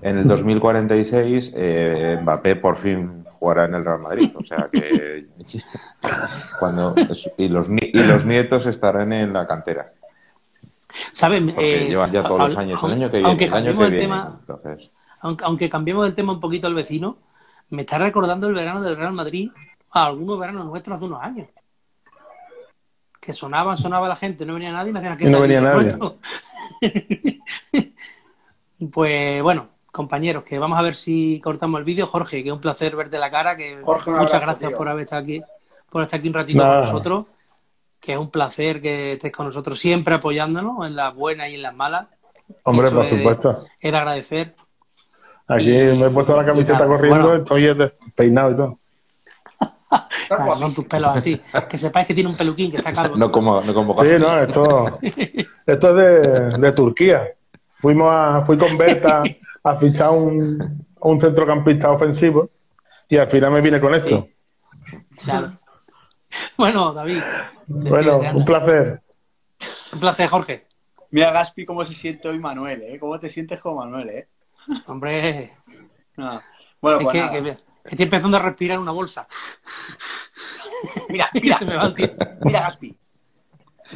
En 0.00 0.18
el 0.18 0.26
2046 0.26 1.52
eh, 1.54 2.18
Mbappé 2.22 2.56
por 2.56 2.78
fin 2.78 3.21
jugará 3.42 3.64
en 3.64 3.74
el 3.74 3.84
Real 3.84 3.98
Madrid. 3.98 4.30
O 4.36 4.44
sea 4.44 4.68
que 4.70 5.26
cuando 6.60 6.94
y 7.36 7.48
los 7.48 7.68
ni- 7.68 7.90
y 7.92 7.98
los 7.98 8.24
nietos 8.24 8.64
estarán 8.66 9.12
en 9.12 9.32
la 9.32 9.48
cantera. 9.48 9.92
¿Sabes? 11.10 11.50
Porque 11.52 11.86
Eh, 11.86 11.88
llevan 11.88 12.12
ya 12.12 12.22
todos 12.22 12.38
los 12.38 12.56
años. 12.56 12.80
El 12.84 12.92
año 12.92 13.10
que 13.10 13.16
viene. 13.16 13.28
Aunque 13.28 13.44
El 13.46 13.54
año 13.54 13.64
cambiemos 13.64 13.78
que 13.80 13.84
el 13.86 13.90
viene. 13.92 14.04
tema, 14.04 14.36
Entonces, 14.40 14.90
aunque, 15.20 15.44
aunque 15.44 15.68
cambiemos 15.70 16.06
el 16.06 16.14
tema 16.14 16.32
un 16.34 16.40
poquito 16.40 16.68
al 16.68 16.74
vecino, 16.74 17.16
me 17.70 17.82
está 17.82 17.98
recordando 17.98 18.46
el 18.46 18.54
verano 18.54 18.80
del 18.82 18.96
Real 18.96 19.12
Madrid 19.12 19.50
a 19.90 20.04
algunos 20.06 20.38
veranos 20.38 20.66
nuestros 20.66 20.94
hace 20.96 21.04
unos 21.06 21.20
años. 21.22 21.48
Que 23.20 23.32
sonaba, 23.32 23.76
sonaba 23.76 24.06
la 24.08 24.16
gente, 24.16 24.44
no 24.46 24.54
venía 24.54 24.70
nadie 24.72 24.90
y 24.90 24.92
no 24.92 24.98
hacían 25.00 25.16
que 25.16 25.28
Y 25.28 25.32
no 25.32 25.40
venía 25.40 25.60
nadie. 25.60 25.96
pues 28.92 29.42
bueno, 29.42 29.68
compañeros, 29.92 30.42
que 30.42 30.58
vamos 30.58 30.78
a 30.78 30.82
ver 30.82 30.94
si 30.96 31.40
cortamos 31.44 31.78
el 31.78 31.84
vídeo. 31.84 32.06
Jorge, 32.08 32.42
que 32.42 32.48
es 32.48 32.54
un 32.54 32.60
placer 32.60 32.96
verte 32.96 33.18
la 33.18 33.30
cara, 33.30 33.56
que 33.56 33.78
Jorge, 33.82 34.10
muchas 34.10 34.26
abrazo, 34.34 34.46
gracias 34.46 34.68
tío. 34.70 34.76
por 34.78 34.88
haber 34.88 35.04
estado 35.04 35.22
aquí, 35.22 35.40
por 35.90 36.02
estar 36.02 36.18
aquí 36.18 36.28
un 36.28 36.34
ratito 36.34 36.58
Nada. 36.58 36.74
con 36.80 36.84
nosotros. 36.86 37.26
Que 38.00 38.14
es 38.14 38.18
un 38.18 38.30
placer 38.30 38.82
que 38.82 39.12
estés 39.12 39.30
con 39.30 39.46
nosotros 39.46 39.78
siempre 39.78 40.14
apoyándonos 40.14 40.84
en 40.88 40.96
las 40.96 41.14
buenas 41.14 41.50
y 41.50 41.54
en 41.54 41.62
las 41.62 41.74
malas. 41.74 42.06
Hombre, 42.64 42.88
Eso 42.88 42.96
por 42.96 43.04
es- 43.04 43.10
supuesto. 43.10 43.64
Era 43.80 43.98
agradecer. 43.98 44.56
Aquí 45.46 45.70
Y- 45.70 45.96
me 45.98 46.06
he 46.06 46.10
puesto 46.10 46.34
la 46.36 46.44
camiseta 46.44 46.84
corriendo, 46.86 47.28
bueno. 47.28 47.42
estoy 47.44 47.92
peinado 48.16 48.50
y 48.50 48.56
todo. 48.56 48.78
Ah, 50.30 50.54
son 50.58 50.74
tus 50.74 50.86
pelos 50.86 51.10
así. 51.14 51.38
Que 51.68 51.76
sepáis 51.76 52.06
que 52.06 52.14
tiene 52.14 52.30
un 52.30 52.36
peluquín 52.36 52.70
que 52.70 52.78
está 52.78 52.92
calvo. 52.94 53.14
no 53.16 53.30
como, 53.30 53.60
no 53.60 53.74
como 53.74 54.02
Sí, 54.02 54.08
no, 54.18 54.40
esto, 54.42 54.98
esto 55.66 55.88
es 55.90 55.94
de, 55.94 56.58
de 56.58 56.72
Turquía. 56.72 57.28
Fuimos 57.82 58.08
a, 58.10 58.42
fui 58.46 58.56
con 58.56 58.78
Berta 58.78 59.22
a 59.64 59.76
fichar 59.76 60.10
un, 60.10 60.84
un 61.00 61.20
centrocampista 61.20 61.90
ofensivo 61.90 62.48
y 63.08 63.16
al 63.18 63.28
final 63.28 63.50
me 63.50 63.60
vine 63.60 63.80
con 63.80 63.94
esto. 63.94 64.28
Claro. 65.24 65.50
Bueno, 66.56 66.94
David. 66.94 67.20
Bueno, 67.66 68.16
un 68.34 68.42
placer. 68.46 69.02
Un 69.92 70.00
placer, 70.00 70.28
Jorge. 70.30 70.62
Mira, 71.10 71.30
Gaspi, 71.30 71.66
cómo 71.66 71.84
se 71.84 71.92
siente 71.92 72.26
hoy 72.26 72.38
Manuel, 72.38 72.80
¿eh? 72.84 72.98
¿Cómo 72.98 73.20
te 73.20 73.28
sientes 73.28 73.60
con 73.60 73.76
Manuel, 73.76 74.08
eh? 74.08 74.28
Hombre, 74.86 75.52
Ah. 76.16 76.40
Bueno, 76.80 76.98
es 77.00 77.04
pues 77.04 77.12
que, 77.12 77.18
nada. 77.20 77.32
que- 77.32 77.56
estoy 77.84 78.04
empezando 78.04 78.38
a 78.38 78.40
respirar 78.40 78.78
una 78.78 78.92
bolsa. 78.92 79.28
Mira, 81.10 81.28
Que 81.34 81.40
mira, 81.42 81.58
se 81.58 81.66
me 81.66 81.76
va 81.76 81.84
el 81.84 81.92
tiempo. 81.92 82.24
mira, 82.46 82.60
Gaspi. 82.60 82.96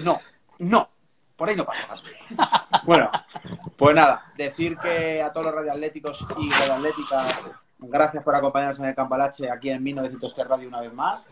No, 0.05 0.21
no. 0.59 0.87
Por 1.37 1.49
ahí 1.49 1.57
no 1.57 1.65
pasa, 1.65 1.87
Gaspi. 1.89 2.11
Bueno, 2.85 3.11
pues 3.77 3.95
nada, 3.95 4.33
decir 4.37 4.77
que 4.77 5.23
a 5.23 5.31
todos 5.31 5.47
los 5.47 5.55
radioatléticos 5.55 6.25
y 6.39 6.51
radioatléticas, 6.53 7.63
gracias 7.79 8.23
por 8.23 8.35
acompañarnos 8.35 8.79
en 8.79 8.87
el 8.87 8.95
Campalache 8.95 9.51
aquí 9.51 9.71
en 9.71 9.83
1903 9.83 10.47
Radio 10.47 10.69
una 10.69 10.81
vez 10.81 10.93
más. 10.93 11.27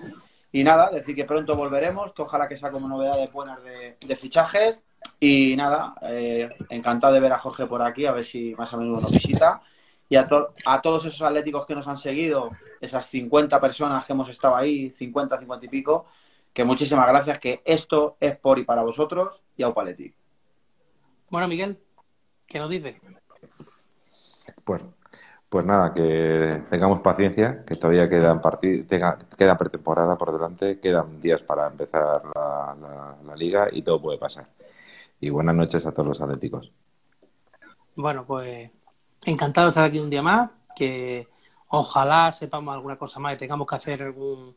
Y 0.53 0.63
nada, 0.63 0.91
decir 0.91 1.15
que 1.15 1.25
pronto 1.25 1.55
volveremos, 1.57 2.13
que 2.13 2.23
ojalá 2.23 2.49
que 2.49 2.57
sea 2.57 2.71
como 2.71 2.89
novedades 2.89 3.33
buenas 3.33 3.63
de, 3.63 3.97
de 4.07 4.17
fichajes. 4.17 4.79
Y 5.21 5.55
nada, 5.57 5.95
eh, 6.03 6.49
encantado 6.71 7.15
de 7.15 7.21
ver 7.21 7.33
a 7.33 7.39
Jorge 7.39 7.67
por 7.67 7.83
aquí, 7.83 8.07
a 8.07 8.13
ver 8.13 8.25
si 8.25 8.55
más 8.55 8.73
o 8.73 8.79
menos 8.79 9.01
nos 9.01 9.13
visita. 9.13 9.63
Y 10.09 10.17
a, 10.17 10.29
a 10.67 10.83
todos 10.83 11.05
esos 11.05 11.23
atléticos 11.23 11.67
que 11.67 11.75
nos 11.75 11.89
han 11.89 11.97
seguido, 11.97 12.49
esas 12.81 13.07
50 13.07 13.61
personas 13.61 14.05
que 14.05 14.13
hemos 14.13 14.29
estado 14.29 14.55
ahí, 14.55 14.91
50, 14.91 15.39
50 15.39 15.67
y 15.67 15.69
pico, 15.69 16.07
que 16.55 16.65
muchísimas 16.65 17.07
gracias, 17.09 17.39
que 17.39 17.61
esto 17.65 18.17
es 18.21 18.37
por 18.39 18.59
y 18.59 18.65
para 18.65 18.83
vosotros 18.83 19.43
y 19.57 19.63
a 19.63 19.69
Upaletti. 19.69 20.15
Bueno, 21.29 21.49
Miguel, 21.49 21.79
¿qué 22.47 22.59
nos 22.59 22.71
dice? 22.71 23.01
Pues, 24.65 24.83
pues 25.49 25.67
nada, 25.67 25.93
que 25.93 26.63
tengamos 26.71 27.01
paciencia, 27.01 27.65
que 27.65 27.75
todavía 27.77 28.09
quedan 28.09 28.41
partidos, 28.41 28.87
queda 29.37 29.59
pretemporada 29.59 30.17
por 30.17 30.33
delante, 30.33 30.81
quedan 30.81 31.21
días 31.21 31.43
para 31.43 31.67
empezar 31.67 32.23
la, 32.35 32.77
la- 32.81 33.17
la 33.27 33.37
liga 33.37 33.69
y 33.71 33.83
todo 33.83 34.01
puede 34.01 34.19
pasar. 34.19 34.47
Y 35.21 35.31
buenas 35.31 35.55
noches 35.55 35.85
a 35.87 35.93
todos 35.93 36.09
los 36.09 36.21
atléticos. 36.21 36.71
Bueno, 37.97 38.25
pues 38.25 38.71
encantado 39.27 39.67
de 39.67 39.71
estar 39.71 39.85
aquí 39.85 39.99
un 39.99 40.11
día 40.11 40.23
más, 40.23 40.51
que 40.77 41.29
ojalá 41.69 42.31
sepamos 42.33 42.75
alguna 42.75 42.97
cosa 42.97 43.21
más 43.21 43.35
y 43.35 43.39
tengamos 43.39 43.67
que 43.67 43.75
hacer 43.77 44.03
algún, 44.03 44.55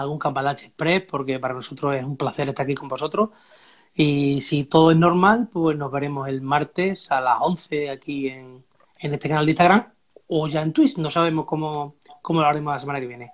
algún 0.00 0.18
Campalache 0.18 0.66
Express, 0.66 1.02
porque 1.02 1.38
para 1.38 1.54
nosotros 1.54 1.94
es 1.94 2.04
un 2.04 2.16
placer 2.16 2.48
estar 2.48 2.64
aquí 2.64 2.74
con 2.74 2.88
vosotros. 2.88 3.30
Y 3.94 4.40
si 4.42 4.64
todo 4.64 4.90
es 4.92 4.96
normal, 4.96 5.48
pues 5.52 5.76
nos 5.76 5.90
veremos 5.92 6.28
el 6.28 6.42
martes 6.42 7.10
a 7.10 7.20
las 7.20 7.38
11 7.40 7.90
aquí 7.90 8.28
en, 8.28 8.64
en 8.98 9.14
este 9.14 9.28
canal 9.28 9.46
de 9.46 9.52
Instagram 9.52 9.92
o 10.32 10.46
ya 10.46 10.62
en 10.62 10.72
Twitch, 10.72 10.96
no 10.98 11.10
sabemos 11.10 11.44
cómo, 11.44 11.96
cómo 12.22 12.40
lo 12.40 12.46
haremos 12.46 12.72
la 12.72 12.78
semana 12.78 13.00
que 13.00 13.08
viene. 13.08 13.32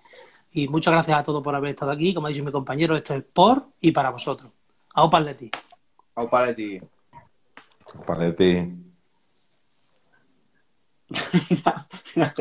Y 0.52 0.66
muchas 0.68 0.92
gracias 0.92 1.18
a 1.18 1.22
todos 1.22 1.42
por 1.42 1.54
haber 1.54 1.70
estado 1.70 1.90
aquí, 1.90 2.14
como 2.14 2.26
ha 2.26 2.30
dicho 2.30 2.42
mi 2.42 2.50
compañero, 2.50 2.96
esto 2.96 3.14
es 3.14 3.22
por 3.22 3.68
y 3.80 3.92
para 3.92 4.10
vosotros. 4.10 4.50
A 4.94 5.04
Opaletti. 5.04 5.50
A 6.14 6.22
Upaletti. 6.22 6.80
Paletti. 8.06 8.86